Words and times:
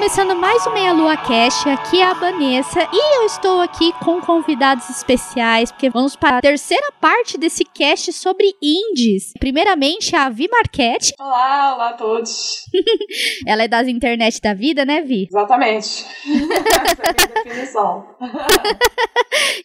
Começando 0.00 0.34
mais 0.34 0.66
um 0.66 0.72
Meia 0.72 0.94
Lua 0.94 1.14
Cash, 1.14 1.66
aqui 1.66 2.00
é 2.00 2.04
a 2.06 2.14
Vanessa 2.14 2.88
e 2.90 3.18
eu 3.18 3.26
estou 3.26 3.60
aqui 3.60 3.92
com 4.02 4.18
convidados 4.18 4.88
especiais, 4.88 5.70
porque 5.70 5.90
vamos 5.90 6.16
para 6.16 6.38
a 6.38 6.40
terceira 6.40 6.90
parte 6.98 7.36
desse 7.36 7.66
cast 7.66 8.10
sobre 8.10 8.54
indies. 8.62 9.34
Primeiramente, 9.38 10.16
a 10.16 10.30
Vi 10.30 10.48
Marquette. 10.48 11.12
Olá, 11.20 11.74
olá 11.74 11.88
a 11.90 11.92
todos. 11.92 12.64
Ela 13.46 13.64
é 13.64 13.68
das 13.68 13.88
internet 13.88 14.40
da 14.40 14.54
vida, 14.54 14.86
né, 14.86 15.02
Vi? 15.02 15.28
Exatamente. 15.30 16.06
Essa 16.06 17.02
é 17.04 17.10
a 17.10 17.12
minha 17.12 17.44
definição. 17.44 18.06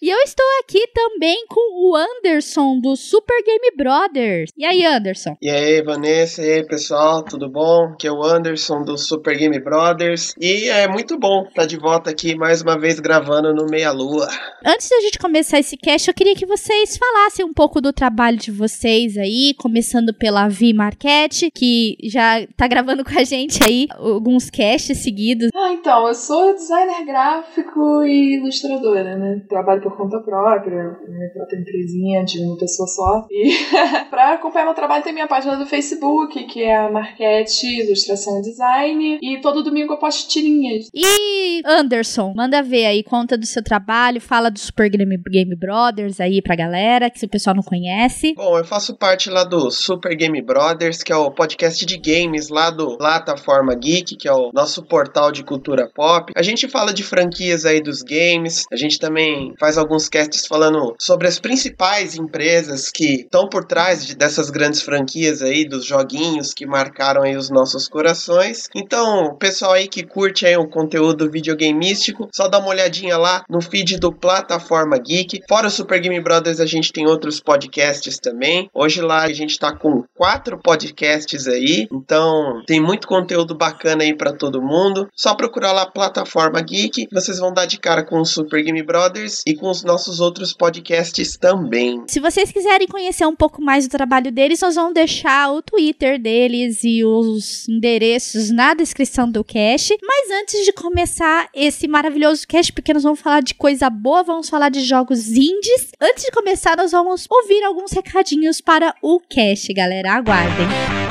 e 0.02 0.10
eu 0.10 0.18
estou 0.20 0.46
aqui 0.60 0.86
também 0.94 1.46
com 1.48 1.90
o 1.90 1.96
Anderson, 1.96 2.82
do 2.82 2.98
Super 2.98 3.42
Game 3.42 3.72
Brothers. 3.78 4.52
E 4.58 4.66
aí, 4.66 4.86
Anderson? 4.86 5.38
E 5.42 5.50
aí, 5.50 5.82
Vanessa, 5.82 6.42
e 6.42 6.56
aí, 6.56 6.68
pessoal, 6.68 7.24
tudo 7.24 7.50
bom? 7.50 7.94
Aqui 7.94 8.06
é 8.06 8.12
o 8.12 8.22
Anderson, 8.22 8.84
do 8.84 8.98
Super 8.98 9.38
Game 9.38 9.58
Brothers. 9.60 10.25
E 10.40 10.70
é 10.70 10.88
muito 10.88 11.18
bom 11.18 11.44
estar 11.44 11.62
tá 11.62 11.66
de 11.66 11.78
volta 11.78 12.10
aqui 12.10 12.36
mais 12.36 12.62
uma 12.62 12.80
vez 12.80 13.00
gravando 13.00 13.54
no 13.54 13.66
Meia 13.66 13.92
Lua. 13.92 14.28
Antes 14.66 14.90
da 14.90 15.02
gente 15.02 15.20
começar 15.20 15.60
esse 15.60 15.78
cast, 15.78 16.08
eu 16.08 16.14
queria 16.14 16.36
que 16.36 16.46
vocês 16.46 16.98
falassem 16.98 17.46
um 17.46 17.54
pouco 17.54 17.80
do 17.82 17.94
trabalho 17.94 18.38
de 18.38 18.52
vocês 18.52 19.18
aí, 19.18 19.54
começando 19.58 20.14
pela 20.14 20.48
Vi 20.48 20.74
Marquette, 20.74 21.52
que 21.52 21.98
já 22.04 22.46
tá 22.56 22.68
gravando 22.68 23.04
com 23.04 23.18
a 23.18 23.24
gente 23.24 23.64
aí 23.64 23.88
alguns 23.92 24.50
casts 24.50 24.98
seguidos. 24.98 25.50
Ah, 25.56 25.72
então, 25.72 26.08
eu 26.08 26.14
sou 26.14 26.54
designer 26.54 27.06
gráfico 27.06 28.04
e 28.04 28.38
ilustradora, 28.38 29.16
né? 29.18 29.42
Trabalho 29.48 29.82
por 29.82 29.96
conta 29.96 30.20
própria, 30.20 30.98
minha 31.08 31.30
própria 31.34 31.60
empresinha 31.60 32.24
de 32.24 32.40
uma 32.40 32.58
pessoa 32.58 32.88
só. 32.88 33.28
E 33.30 33.54
pra 34.10 34.34
acompanhar 34.34 34.66
meu 34.66 34.74
trabalho 34.74 35.04
tem 35.04 35.14
minha 35.14 35.28
página 35.28 35.56
do 35.58 35.66
Facebook, 35.66 36.44
que 36.46 36.64
é 36.64 36.76
a 36.76 36.92
Marquette 36.92 37.68
Ilustração 37.68 38.40
e 38.40 38.42
Design. 38.42 39.20
E 39.22 39.42
todo 39.42 39.64
domingo 39.64 39.94
eu 39.94 39.98
posto 39.98 40.15
tirinhas. 40.24 40.90
E 40.94 41.62
Anderson, 41.66 42.34
manda 42.36 42.62
ver 42.64 42.86
aí, 42.86 43.04
conta 43.04 43.38
do 43.38 43.46
seu 43.46 43.64
trabalho, 43.64 44.22
fala 44.22 44.50
do 44.50 44.60
Super 44.60 44.90
Game, 44.90 45.18
Game 45.30 45.56
Brothers 45.56 46.20
aí 46.20 46.42
pra 46.42 46.56
galera, 46.56 47.10
que 47.10 47.20
se 47.20 47.26
o 47.26 47.30
pessoal 47.30 47.56
não 47.56 47.64
conhece. 47.64 48.34
Bom, 48.36 48.58
eu 48.58 48.66
faço 48.66 48.96
parte 48.96 49.30
lá 49.30 49.44
do 49.44 49.70
Super 49.72 50.16
Game 50.16 50.42
Brothers, 50.42 51.04
que 51.04 51.12
é 51.12 51.16
o 51.16 51.32
podcast 51.32 51.86
de 51.86 51.98
games 51.98 52.50
lá 52.50 52.70
do 52.70 52.98
Plataforma 52.98 53.76
Geek, 53.76 54.16
que 54.16 54.28
é 54.28 54.34
o 54.34 54.52
nosso 54.54 54.84
portal 54.84 55.32
de 55.32 55.44
cultura 55.44 55.90
pop. 55.94 56.32
A 56.36 56.42
gente 56.42 56.68
fala 56.68 56.94
de 56.94 57.04
franquias 57.04 57.66
aí 57.66 57.82
dos 57.82 58.02
games, 58.02 58.64
a 58.72 58.76
gente 58.76 59.00
também 59.00 59.54
faz 59.60 59.78
alguns 59.78 60.08
casts 60.10 60.46
falando 60.46 60.96
sobre 61.00 61.28
as 61.28 61.40
principais 61.40 62.16
empresas 62.16 62.90
que 62.90 63.22
estão 63.22 63.50
por 63.50 63.66
trás 63.66 64.06
de, 64.06 64.16
dessas 64.16 64.50
grandes 64.50 64.82
franquias 64.82 65.42
aí, 65.42 65.68
dos 65.68 65.86
joguinhos 65.86 66.54
que 66.54 66.66
marcaram 66.66 67.24
aí 67.24 67.36
os 67.36 67.50
nossos 67.50 67.88
corações. 67.88 68.70
Então, 68.76 69.36
pessoal 69.36 69.74
aí 69.74 69.88
que 69.88 70.05
curte 70.06 70.46
aí 70.46 70.58
um 70.58 70.68
conteúdo 70.68 71.30
videogameístico, 71.30 72.30
só 72.32 72.48
dá 72.48 72.60
uma 72.60 72.70
olhadinha 72.70 73.18
lá 73.18 73.44
no 73.50 73.62
feed 73.62 73.98
do 73.98 74.12
Plataforma 74.12 74.98
Geek. 74.98 75.42
Fora 75.48 75.68
o 75.68 75.72
Super 75.72 76.00
Game 76.00 76.20
Brothers, 76.22 76.60
a 76.60 76.66
gente 76.66 76.92
tem 76.92 77.08
outros 77.08 77.40
podcasts 77.40 78.20
também. 78.20 78.70
Hoje 78.74 79.02
lá 79.02 79.24
a 79.24 79.34
gente 79.34 79.58
tá 79.58 79.76
com 79.76 80.04
quatro 80.14 80.58
podcasts 80.58 81.48
aí, 81.48 81.88
então 81.92 82.62
tem 82.66 82.80
muito 82.80 83.08
conteúdo 83.08 83.56
bacana 83.56 84.04
aí 84.04 84.16
para 84.16 84.34
todo 84.34 84.62
mundo. 84.62 85.08
Só 85.16 85.36
procurar 85.36 85.72
lá 85.72 85.86
Plataforma 85.86 86.62
Geek, 86.62 87.08
vocês 87.12 87.40
vão 87.40 87.54
dar 87.54 87.66
de 87.66 87.80
cara 87.80 88.04
com 88.04 88.20
o 88.20 88.26
Super 88.26 88.64
Game 88.64 88.84
Brothers 88.84 89.42
e 89.46 89.56
com 89.56 89.70
os 89.70 89.84
nossos 89.84 90.20
outros 90.20 90.54
podcasts 90.54 91.38
também. 91.38 92.04
Se 92.08 92.20
vocês 92.20 92.52
quiserem 92.52 92.88
conhecer 92.88 93.26
um 93.26 93.36
pouco 93.36 93.62
mais 93.62 93.88
do 93.88 93.92
trabalho 93.92 94.32
deles, 94.32 94.62
nós 94.62 94.76
vamos 94.76 94.94
deixar 94.94 95.52
o 95.52 95.62
Twitter 95.62 96.22
deles 96.22 96.84
e 96.84 97.04
os 97.04 97.68
endereços 97.68 98.52
na 98.52 98.74
descrição 98.74 99.30
do 99.30 99.44
cast. 99.44 99.95
Mas 100.02 100.32
antes 100.32 100.66
de 100.66 100.74
começar 100.74 101.50
esse 101.54 101.88
maravilhoso 101.88 102.48
cast, 102.48 102.72
porque 102.74 102.94
nós 102.94 103.04
vamos 103.04 103.20
falar 103.20 103.42
de 103.42 103.54
coisa 103.54 103.90
boa, 103.90 104.24
vamos 104.24 104.50
falar 104.50 104.70
de 104.70 104.82
jogos 104.82 105.28
indies. 105.30 105.92
Antes 106.02 106.26
de 106.26 106.32
começar, 106.32 106.76
nós 106.78 106.92
vamos 106.92 107.28
ouvir 107.30 107.64
alguns 107.64 107.92
recadinhos 107.92 108.62
para 108.62 108.96
o 109.02 109.20
cast, 109.20 109.74
galera. 109.74 110.14
Aguardem. 110.14 111.05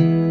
thank 0.00 0.24
you 0.24 0.29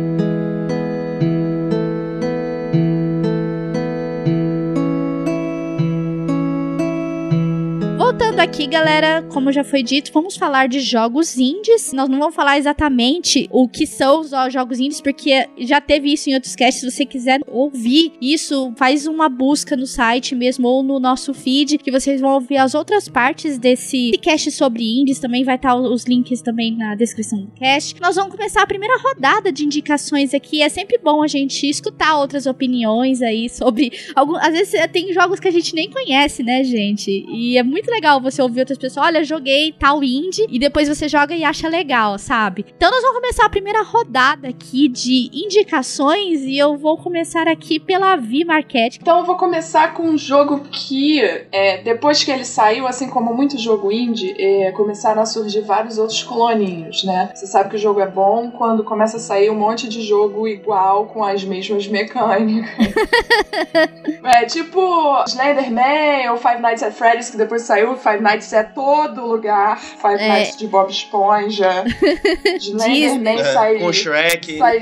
Aqui, 8.40 8.68
galera, 8.68 9.22
como 9.34 9.52
já 9.52 9.66
foi 9.66 9.84
dito, 9.84 10.12
vamos 10.14 10.38
falar 10.38 10.68
de 10.70 10.80
jogos 10.80 11.38
indies. 11.38 11.92
Nós 11.92 12.08
não 12.08 12.18
vamos 12.18 12.34
falar 12.34 12.58
exatamente 12.58 13.50
o 13.52 13.68
que 13.68 13.86
são 13.86 14.22
os 14.22 14.32
jogos 14.50 14.80
indies, 14.80 15.02
porque 15.02 15.46
já 15.58 15.82
teve 15.82 16.14
isso 16.14 16.30
em 16.30 16.36
outros 16.36 16.56
casts. 16.56 16.80
Se 16.80 16.90
você 16.90 17.06
quiser 17.06 17.42
ouvir 17.48 18.14
isso, 18.22 18.74
faz 18.78 19.06
uma 19.06 19.28
busca 19.28 19.76
no 19.76 19.86
site 19.86 20.36
mesmo 20.36 20.70
ou 20.70 20.82
no 20.82 21.02
nosso 21.02 21.34
feed, 21.34 21.78
que 21.80 21.92
vocês 21.92 22.22
vão 22.22 22.32
ouvir 22.32 22.58
as 22.58 22.74
outras 22.74 23.10
partes 23.10 23.58
desse 23.58 24.12
cast 24.22 24.52
sobre 24.52 24.84
indies. 24.84 25.20
Também 25.20 25.44
vai 25.44 25.56
estar 25.56 25.76
os 25.76 26.06
links 26.06 26.42
também 26.42 26.76
na 26.76 26.96
descrição 26.96 27.42
do 27.42 27.52
cast. 27.52 28.00
Nós 28.00 28.16
vamos 28.16 28.34
começar 28.34 28.62
a 28.62 28.68
primeira 28.68 28.98
rodada 29.00 29.52
de 29.52 29.66
indicações 29.66 30.34
aqui. 30.34 30.62
É 30.62 30.70
sempre 30.70 30.98
bom 30.98 31.22
a 31.22 31.28
gente 31.28 31.70
escutar 31.70 32.18
outras 32.18 32.46
opiniões 32.46 33.22
aí 33.22 33.50
sobre 33.50 33.92
algum. 34.16 34.38
Às 34.38 34.54
vezes 34.54 34.88
tem 34.94 35.12
jogos 35.12 35.42
que 35.42 35.48
a 35.50 35.52
gente 35.52 35.76
nem 35.76 35.90
conhece, 35.90 36.42
né, 36.42 36.64
gente? 36.64 37.26
E 37.30 37.58
é 37.58 37.64
muito 37.64 37.92
legal 37.92 38.10
legal 38.10 38.22
você 38.30 38.42
ouvir 38.42 38.62
outras 38.62 38.78
pessoas, 38.78 39.06
olha, 39.06 39.24
joguei 39.24 39.74
tal 39.78 40.04
indie, 40.04 40.46
e 40.50 40.60
depois 40.60 40.88
você 40.88 41.08
joga 41.08 41.36
e 41.36 41.44
acha 41.44 41.68
legal, 41.68 42.18
sabe? 42.18 42.66
Então 42.76 42.92
nós 42.92 43.02
vamos 43.02 43.22
começar 43.22 43.46
a 43.46 43.50
primeira 43.50 43.84
rodada 43.84 44.50
aqui 44.50 44.88
de 44.88 45.30
indicações, 45.34 46.42
e 46.42 46.58
eu 46.58 46.78
vou 46.78 46.98
começar 46.98 47.48
aqui 47.48 47.80
pela 47.80 48.16
Vi 48.16 48.44
Market. 48.44 48.98
Então 49.02 49.20
eu 49.20 49.26
vou 49.26 49.36
começar 49.36 49.94
com 49.94 50.04
um 50.04 50.18
jogo 50.18 50.62
que, 50.72 51.22
é, 51.52 51.82
depois 51.82 52.24
que 52.24 52.32
ele 52.32 52.46
saiu, 52.46 52.88
assim 52.88 53.10
como 53.10 53.34
muito 53.34 53.58
jogo 53.58 53.92
indie, 53.92 54.36
é, 54.38 54.72
começaram 54.72 55.22
a 55.22 55.26
surgir 55.26 55.62
vários 55.62 55.98
outros 55.98 56.24
cloninhos, 56.24 57.04
né? 57.04 57.32
Você 57.34 57.48
sabe 57.48 57.70
que 57.70 57.76
o 57.76 57.80
jogo 57.80 58.00
é 58.00 58.08
bom 58.08 58.52
quando 58.52 58.84
começa 58.84 59.18
a 59.18 59.20
sair 59.20 59.50
um 59.50 59.56
monte 59.56 59.88
de 59.88 60.02
jogo 60.02 60.48
igual, 60.48 61.06
com 61.08 61.24
as 61.24 61.44
mesmas 61.44 61.88
mecânicas. 61.88 62.70
é 64.24 64.46
tipo 64.46 65.24
Slenderman 65.28 66.30
ou 66.32 66.38
Five 66.38 66.62
Nights 66.62 66.84
at 66.84 66.94
Freddy's, 66.94 67.30
que 67.30 67.38
depois 67.38 67.64
saiu 67.64 67.96
Five 67.96 68.19
Nights 68.22 68.54
é 68.54 68.64
todo 68.64 69.26
lugar. 69.26 69.80
Five 69.80 70.22
é. 70.22 70.28
Nights 70.28 70.58
de 70.58 70.68
Bob 70.68 70.90
Esponja. 70.90 71.86
Slenderman 72.60 73.40
é, 73.40 73.54
sai. 73.54 73.80
Com 73.80 73.94
Shrek. 73.94 74.58
Sai, 74.58 74.78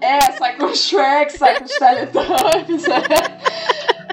é, 0.00 0.20
sai 0.32 0.56
com 0.56 0.74
Shrek, 0.74 1.32
sai 1.32 1.58
com 1.58 1.64
os 1.64 1.72
Teletubbies. 1.72 2.84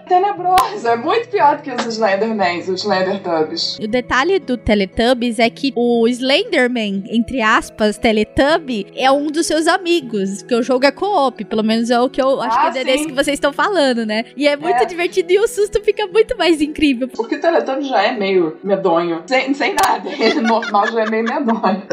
Tenebrosa. 0.06 0.92
É 0.92 0.96
muito 0.96 1.30
pior 1.30 1.58
do 1.58 1.64
que 1.64 1.72
os 1.72 1.86
Slendermans, 1.86 2.68
os 2.68 2.82
Slendertubbies. 2.82 3.78
O 3.80 3.88
detalhe 3.88 4.40
do 4.40 4.58
Teletubbies 4.58 5.40
é 5.40 5.50
que 5.50 5.74
o 5.76 6.08
Slenderman, 6.08 7.04
entre 7.10 7.42
aspas, 7.42 7.98
Teletubby, 7.98 8.88
é 8.96 9.12
um 9.12 9.28
dos 9.28 9.48
seus 9.48 9.68
amigos, 9.68 10.42
porque 10.42 10.56
o 10.56 10.64
jogo 10.64 10.86
é 10.86 10.92
co-op, 10.92 11.44
pelo 11.46 11.64
menos 11.64 11.90
é 11.90 12.00
o 12.00 12.10
que 12.10 12.22
eu 12.22 12.42
acho 12.42 12.58
ah, 12.58 12.72
que 12.72 12.80
é 12.80 12.84
desse 12.84 13.08
que 13.08 13.14
vocês 13.14 13.36
estão 13.36 13.52
falando, 13.52 14.06
né? 14.06 14.26
E 14.36 14.48
é 14.48 14.56
muito 14.56 14.82
é. 14.82 14.86
divertido 14.86 15.32
e 15.32 15.40
o 15.40 15.48
susto 15.48 15.82
fica 15.84 16.08
muito 16.08 16.38
mais 16.38 16.62
incrível. 16.62 17.08
Porque 17.08 17.36
o 17.36 17.42
Teletubby 17.42 17.84
já 17.84 18.04
é 18.04 18.12
meio 18.14 18.58
medonho, 18.64 19.24
sem, 19.26 19.54
sem 19.54 19.74
nada. 19.74 20.10
Ele 20.18 20.42
normal 20.42 20.88
já 20.92 21.02
é 21.02 21.10
meio 21.10 21.24
medonho. 21.24 21.84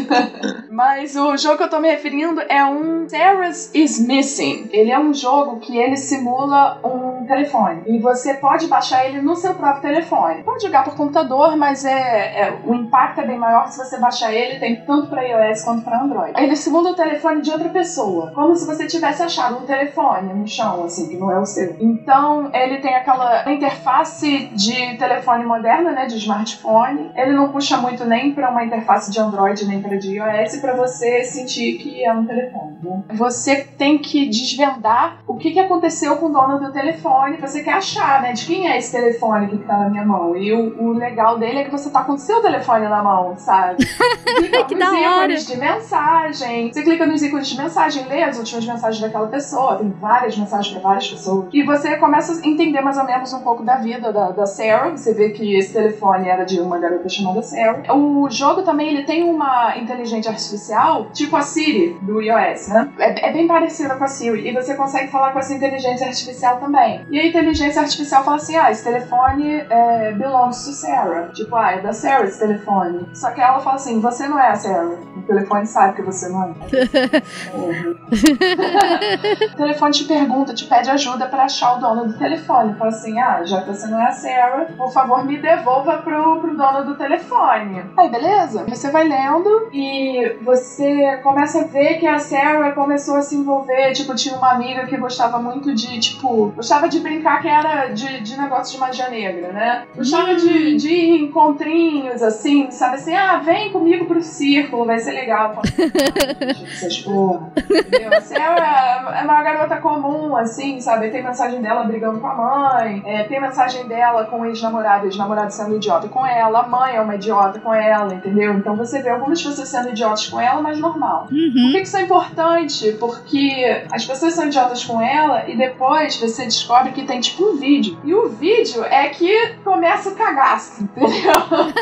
Mas 0.70 1.14
o 1.16 1.36
jogo 1.36 1.58
que 1.58 1.64
eu 1.64 1.70
tô 1.70 1.78
me 1.78 1.88
referindo 1.88 2.40
é 2.48 2.64
um 2.64 3.08
Sarah's 3.08 3.70
is 3.74 4.00
Missing. 4.06 4.68
Ele 4.72 4.90
é 4.90 4.98
um 4.98 5.12
jogo 5.12 5.60
que 5.60 5.76
ele 5.76 5.96
simula 5.96 6.80
um 6.84 7.26
telefone 7.26 7.49
telefone. 7.50 7.82
E 7.86 7.98
você 7.98 8.34
pode 8.34 8.66
baixar 8.68 9.06
ele 9.06 9.20
no 9.20 9.34
seu 9.34 9.54
próprio 9.54 9.82
telefone. 9.82 10.42
Pode 10.42 10.62
jogar 10.62 10.84
por 10.84 10.96
computador, 10.96 11.56
mas 11.56 11.84
é, 11.84 11.92
é 11.92 12.58
o 12.64 12.74
impacto 12.74 13.20
é 13.20 13.26
bem 13.26 13.38
maior 13.38 13.68
se 13.68 13.78
você 13.78 13.98
baixar 13.98 14.32
ele, 14.32 14.58
tem 14.58 14.84
tanto 14.84 15.08
para 15.08 15.22
iOS 15.22 15.64
quanto 15.64 15.82
para 15.82 16.00
Android. 16.00 16.32
Ele 16.36 16.56
simula 16.56 16.90
o 16.90 16.94
telefone 16.94 17.42
de 17.42 17.50
outra 17.50 17.68
pessoa, 17.68 18.32
como 18.34 18.54
se 18.54 18.66
você 18.66 18.86
tivesse 18.86 19.22
achado 19.22 19.58
um 19.58 19.66
telefone 19.66 20.32
no 20.32 20.46
chão, 20.46 20.84
assim, 20.84 21.08
que 21.08 21.16
não 21.16 21.30
é 21.30 21.38
o 21.38 21.44
seu. 21.44 21.76
Então, 21.80 22.50
ele 22.54 22.78
tem 22.78 22.94
aquela 22.94 23.50
interface 23.50 24.50
de 24.52 24.96
telefone 24.96 25.44
moderno, 25.44 25.90
né, 25.90 26.06
de 26.06 26.16
smartphone. 26.16 27.10
Ele 27.14 27.32
não 27.32 27.50
puxa 27.50 27.76
muito 27.76 28.04
nem 28.04 28.32
para 28.32 28.50
uma 28.50 28.64
interface 28.64 29.10
de 29.10 29.20
Android 29.20 29.66
nem 29.66 29.80
para 29.80 29.96
de 29.96 30.16
iOS 30.16 30.56
para 30.56 30.74
você 30.74 31.24
sentir 31.24 31.78
que 31.78 32.04
é 32.04 32.12
um 32.12 32.24
telefone. 32.24 32.78
Né? 32.82 33.02
Você 33.14 33.64
tem 33.64 33.98
que 33.98 34.26
desvendar 34.28 35.18
o 35.26 35.36
que, 35.36 35.50
que 35.50 35.58
aconteceu 35.58 36.16
com 36.16 36.26
o 36.26 36.32
dono 36.32 36.60
do 36.60 36.72
telefone 36.72 37.39
você 37.40 37.62
quer 37.62 37.74
achar, 37.74 38.22
né? 38.22 38.32
De 38.32 38.46
quem 38.46 38.68
é 38.68 38.78
esse 38.78 38.92
telefone 38.92 39.48
que 39.48 39.58
tá 39.58 39.78
na 39.78 39.88
minha 39.88 40.04
mão. 40.04 40.36
E 40.36 40.52
o, 40.52 40.82
o 40.82 40.92
legal 40.92 41.38
dele 41.38 41.60
é 41.60 41.64
que 41.64 41.70
você 41.70 41.90
tá 41.90 42.04
com 42.04 42.12
o 42.12 42.18
seu 42.18 42.40
telefone 42.40 42.88
na 42.88 43.02
mão, 43.02 43.34
sabe? 43.36 43.84
Clica 44.36 44.64
que 44.64 44.74
nos 44.74 44.92
ícones 44.92 45.46
de 45.46 45.56
mensagem. 45.56 46.72
Você 46.72 46.82
clica 46.82 47.06
nos 47.06 47.22
ícones 47.22 47.48
de 47.48 47.56
mensagem, 47.56 48.06
lê 48.06 48.22
as 48.22 48.38
últimas 48.38 48.64
mensagens 48.66 49.00
daquela 49.00 49.26
pessoa. 49.26 49.76
Tem 49.76 49.90
várias 50.00 50.36
mensagens 50.36 50.72
para 50.72 50.82
várias 50.82 51.08
pessoas. 51.08 51.48
E 51.52 51.62
você 51.62 51.96
começa 51.96 52.40
a 52.40 52.46
entender 52.46 52.80
mais 52.80 52.96
ou 52.96 53.04
menos 53.04 53.32
um 53.32 53.40
pouco 53.40 53.64
da 53.64 53.76
vida 53.76 54.12
da, 54.12 54.30
da 54.30 54.46
Sarah. 54.46 54.90
Você 54.90 55.12
vê 55.12 55.30
que 55.30 55.56
esse 55.56 55.72
telefone 55.72 56.28
era 56.28 56.44
de 56.44 56.60
uma 56.60 56.78
garota 56.78 57.08
chamada 57.08 57.42
Sarah. 57.42 57.82
O 57.94 58.28
jogo 58.30 58.62
também 58.62 58.88
ele 58.88 59.04
tem 59.04 59.24
uma 59.24 59.76
inteligência 59.76 60.30
artificial, 60.30 61.06
tipo 61.12 61.36
a 61.36 61.42
Siri 61.42 61.98
do 62.02 62.20
iOS, 62.20 62.68
né? 62.68 62.90
É, 62.98 63.28
é 63.28 63.32
bem 63.32 63.46
parecida 63.46 63.96
com 63.96 64.04
a 64.04 64.08
Siri. 64.08 64.48
E 64.48 64.52
você 64.52 64.74
consegue 64.74 65.08
falar 65.10 65.32
com 65.32 65.38
essa 65.38 65.54
inteligência 65.54 66.06
artificial 66.06 66.58
também. 66.58 67.04
E 67.10 67.18
a 67.18 67.26
inteligência 67.30 67.82
artificial 67.82 68.24
fala 68.24 68.36
assim: 68.36 68.56
ah, 68.56 68.70
esse 68.70 68.84
telefone 68.84 69.64
é, 69.68 70.12
belongs 70.12 70.64
to 70.64 70.72
Sarah. 70.72 71.28
Tipo, 71.28 71.56
ah, 71.56 71.72
é 71.72 71.80
da 71.80 71.92
Sarah 71.92 72.24
esse 72.24 72.38
telefone. 72.38 73.08
Só 73.14 73.30
que 73.30 73.40
ela 73.40 73.60
fala 73.60 73.76
assim: 73.76 74.00
você 74.00 74.28
não 74.28 74.38
é 74.38 74.50
a 74.50 74.56
Sarah. 74.56 74.98
O 75.16 75.22
telefone 75.22 75.66
sabe 75.66 75.96
que 75.96 76.02
você 76.02 76.28
não 76.28 76.44
é. 76.44 76.50
o 79.52 79.56
telefone 79.56 79.92
te 79.92 80.04
pergunta, 80.04 80.54
te 80.54 80.66
pede 80.66 80.90
ajuda 80.90 81.26
para 81.26 81.44
achar 81.44 81.76
o 81.76 81.80
dono 81.80 82.06
do 82.06 82.18
telefone. 82.18 82.74
Fala 82.74 82.90
assim: 82.90 83.18
ah, 83.18 83.42
já 83.44 83.62
que 83.62 83.68
você 83.68 83.86
não 83.86 84.00
é 84.00 84.08
a 84.08 84.12
Sarah, 84.12 84.66
por 84.76 84.92
favor 84.92 85.24
me 85.24 85.38
devolva 85.38 85.98
pro, 85.98 86.40
pro 86.40 86.56
dono 86.56 86.84
do 86.84 86.96
telefone. 86.96 87.84
Aí, 87.96 88.08
beleza? 88.08 88.64
Você 88.68 88.90
vai 88.90 89.08
lendo 89.08 89.68
e 89.72 90.36
você 90.42 91.18
começa 91.22 91.62
a 91.62 91.64
ver 91.64 91.98
que 91.98 92.06
a 92.06 92.18
Sarah 92.18 92.72
começou 92.72 93.16
a 93.16 93.22
se 93.22 93.36
envolver. 93.36 93.92
Tipo, 93.92 94.14
tinha 94.14 94.36
uma 94.36 94.52
amiga 94.52 94.86
que 94.86 94.96
gostava 94.96 95.38
muito 95.38 95.74
de, 95.74 96.00
tipo, 96.00 96.52
gostava 96.56 96.88
de 96.88 97.00
brincar 97.00 97.19
que 97.20 97.48
era 97.48 97.88
de, 97.88 98.20
de 98.20 98.38
negócio 98.38 98.74
de 98.74 98.80
magia 98.80 99.08
negra, 99.08 99.52
né? 99.52 99.84
Gostava 99.96 100.34
de, 100.34 100.76
de 100.76 101.24
encontrinhos, 101.24 102.22
assim, 102.22 102.70
sabe 102.70 102.96
assim, 102.96 103.14
ah, 103.14 103.38
vem 103.38 103.70
comigo 103.70 104.06
pro 104.06 104.22
círculo, 104.22 104.84
vai 104.84 104.98
ser 104.98 105.12
legal. 105.12 105.60
Porra. 107.04 107.52
Entendeu? 107.56 108.16
Assim, 108.16 108.34
é, 108.36 109.20
é 109.20 109.24
uma 109.24 109.42
garota 109.42 109.76
comum, 109.76 110.36
assim, 110.36 110.80
sabe? 110.80 111.10
Tem 111.10 111.22
mensagem 111.22 111.60
dela 111.60 111.84
brigando 111.84 112.20
com 112.20 112.26
a 112.26 112.34
mãe, 112.34 113.02
é, 113.04 113.24
tem 113.24 113.40
mensagem 113.40 113.86
dela 113.86 114.24
com 114.26 114.40
o 114.40 114.46
ex-namorado, 114.46 115.06
ex-namorado 115.06 115.52
sendo 115.52 115.76
idiota 115.76 116.08
com 116.08 116.24
ela, 116.24 116.60
a 116.60 116.68
mãe 116.68 116.96
é 116.96 117.00
uma 117.00 117.14
idiota 117.16 117.58
com 117.58 117.74
ela, 117.74 118.14
entendeu? 118.14 118.54
Então 118.54 118.76
você 118.76 119.02
vê 119.02 119.10
algumas 119.10 119.42
pessoas 119.42 119.68
sendo 119.68 119.90
idiotas 119.90 120.26
com 120.28 120.40
ela, 120.40 120.62
mas 120.62 120.78
normal. 120.78 121.28
Uhum. 121.30 121.52
Por 121.52 121.72
que 121.72 121.82
isso 121.82 121.96
é 121.96 122.02
importante? 122.02 122.92
Porque 122.92 123.84
as 123.92 124.04
pessoas 124.04 124.34
são 124.34 124.46
idiotas 124.46 124.84
com 124.84 125.00
ela 125.00 125.48
e 125.48 125.56
depois 125.56 126.16
você 126.16 126.44
descobre 126.44 126.92
que 126.92 127.00
que 127.00 127.06
tem 127.10 127.20
tipo 127.20 127.44
um 127.44 127.56
vídeo. 127.56 127.98
E 128.04 128.14
o 128.14 128.28
vídeo 128.28 128.84
é 128.84 129.08
que 129.08 129.54
começa 129.64 130.10
o 130.10 130.14
cagaço, 130.14 130.82
entendeu? 130.84 131.32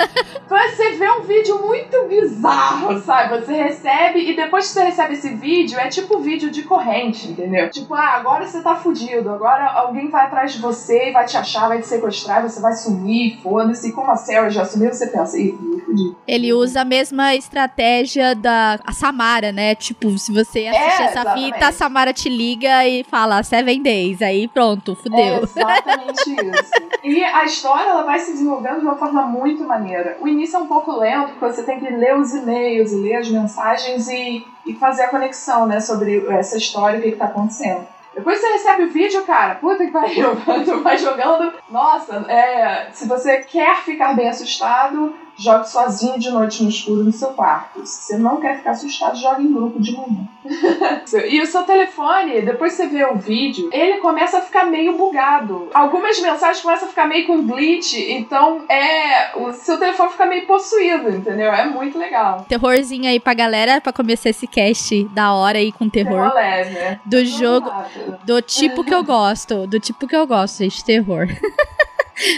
Você 0.48 0.92
vê 0.92 1.10
um 1.10 1.20
vídeo 1.22 1.58
muito 1.66 2.08
bizarro, 2.08 2.98
sabe? 3.00 3.38
Você 3.44 3.52
recebe 3.52 4.30
e 4.30 4.34
depois 4.34 4.66
que 4.68 4.72
você 4.72 4.84
recebe 4.84 5.12
esse 5.14 5.28
vídeo, 5.34 5.78
é 5.78 5.88
tipo 5.88 6.20
vídeo 6.20 6.50
de 6.50 6.62
corrente, 6.62 7.28
entendeu? 7.28 7.68
Tipo, 7.70 7.94
ah, 7.94 8.14
agora 8.14 8.46
você 8.46 8.62
tá 8.62 8.74
fudido, 8.74 9.28
agora 9.28 9.66
alguém 9.72 10.08
vai 10.08 10.24
atrás 10.24 10.52
de 10.54 10.58
você 10.60 11.10
e 11.10 11.12
vai 11.12 11.26
te 11.26 11.36
achar, 11.36 11.68
vai 11.68 11.80
te 11.80 11.86
sequestrar, 11.86 12.42
você 12.42 12.60
vai 12.62 12.72
sumir, 12.72 13.38
foda-se. 13.42 13.90
E 13.90 13.92
como 13.92 14.10
a 14.10 14.16
Sarah 14.16 14.48
já 14.48 14.64
sumiu, 14.64 14.90
você 14.90 15.08
pensa, 15.08 15.38
ih, 15.38 15.52
me 15.52 15.80
fudi. 15.82 16.16
Ele 16.26 16.52
usa 16.54 16.80
a 16.80 16.84
mesma 16.84 17.34
estratégia 17.34 18.34
da 18.34 18.78
Samara, 18.92 19.52
né? 19.52 19.74
Tipo, 19.74 20.16
se 20.18 20.32
você 20.32 20.66
assistir 20.66 20.74
É, 20.76 20.86
essa 20.86 21.20
exatamente. 21.20 21.52
fita, 21.54 21.68
a 21.68 21.72
Samara 21.72 22.12
te 22.14 22.30
liga 22.30 22.86
e 22.88 23.04
fala 23.04 23.42
Seven 23.42 23.82
Days. 23.82 24.22
Aí 24.22 24.48
pronto, 24.48 24.94
É 25.18 25.40
fudeu. 25.40 25.42
exatamente 25.44 26.30
isso. 26.30 26.72
E 27.02 27.24
a 27.24 27.44
história 27.44 27.90
ela 27.90 28.02
vai 28.02 28.18
se 28.18 28.32
desenvolvendo 28.32 28.80
de 28.80 28.86
uma 28.86 28.96
forma 28.96 29.22
muito 29.22 29.64
maneira. 29.64 30.16
O 30.20 30.28
início 30.28 30.56
é 30.56 30.60
um 30.60 30.66
pouco 30.66 30.92
lento, 30.92 31.32
porque 31.34 31.54
você 31.54 31.62
tem 31.62 31.78
que 31.80 31.88
ler 31.88 32.16
os 32.16 32.34
e-mails 32.34 32.92
e 32.92 32.96
ler 32.96 33.16
as 33.16 33.28
mensagens 33.28 34.08
e, 34.08 34.46
e 34.66 34.74
fazer 34.74 35.04
a 35.04 35.08
conexão, 35.08 35.66
né, 35.66 35.80
sobre 35.80 36.26
essa 36.30 36.56
história 36.56 36.96
e 36.96 37.00
o 37.00 37.02
que, 37.02 37.12
que 37.12 37.18
tá 37.18 37.26
acontecendo. 37.26 37.86
Depois 38.14 38.40
você 38.40 38.48
recebe 38.48 38.82
o 38.84 38.90
vídeo, 38.90 39.22
cara, 39.22 39.54
puta 39.54 39.84
que 39.84 39.92
pariu, 39.92 40.30
tu 40.64 40.82
vai 40.82 40.98
jogando. 40.98 41.52
Nossa, 41.70 42.24
é, 42.28 42.88
se 42.92 43.06
você 43.06 43.38
quer 43.38 43.76
ficar 43.82 44.16
bem 44.16 44.28
assustado, 44.28 45.14
jogue 45.38 45.68
sozinho 45.68 46.18
de 46.18 46.30
noite 46.30 46.62
no 46.62 46.68
escuro 46.68 47.04
no 47.04 47.12
seu 47.12 47.28
quarto. 47.28 47.86
Se 47.86 48.02
você 48.02 48.18
não 48.18 48.40
quer 48.40 48.58
ficar 48.58 48.72
assustado, 48.72 49.16
jogue 49.16 49.44
em 49.44 49.52
grupo 49.52 49.80
de 49.80 49.92
manhã. 49.92 50.28
E 51.28 51.40
o 51.40 51.46
seu 51.46 51.62
telefone, 51.62 52.42
depois 52.42 52.72
você 52.72 52.86
vê 52.86 53.04
o 53.04 53.16
vídeo, 53.16 53.68
ele 53.72 53.98
começa 53.98 54.38
a 54.38 54.42
ficar 54.42 54.66
meio 54.66 54.96
bugado. 54.96 55.68
Algumas 55.74 56.20
mensagens 56.20 56.62
começam 56.62 56.86
a 56.86 56.90
ficar 56.90 57.06
meio 57.06 57.26
com 57.26 57.46
glitch, 57.46 57.94
então 57.94 58.64
é. 58.68 59.36
O 59.36 59.52
seu 59.52 59.78
telefone 59.78 60.10
fica 60.10 60.26
meio 60.26 60.46
possuído, 60.46 61.10
entendeu? 61.10 61.52
É 61.52 61.66
muito 61.66 61.98
legal. 61.98 62.44
Terrorzinho 62.48 63.08
aí 63.08 63.20
pra 63.20 63.34
galera, 63.34 63.80
pra 63.80 63.92
começar 63.92 64.30
esse 64.30 64.46
cast 64.46 65.04
da 65.06 65.32
hora 65.34 65.58
aí 65.58 65.72
com 65.72 65.88
terror. 65.88 66.30
Terror 66.30 66.34
leve, 66.34 66.70
né? 66.74 67.00
Do 67.04 67.24
jogo, 67.24 67.68
Rápido. 67.68 68.18
do 68.24 68.42
tipo 68.42 68.84
que 68.84 68.94
eu 68.94 69.04
gosto. 69.04 69.66
Do 69.66 69.78
tipo 69.80 70.06
que 70.06 70.16
eu 70.16 70.26
gosto, 70.26 70.58
gente, 70.58 70.84
terror. 70.84 71.26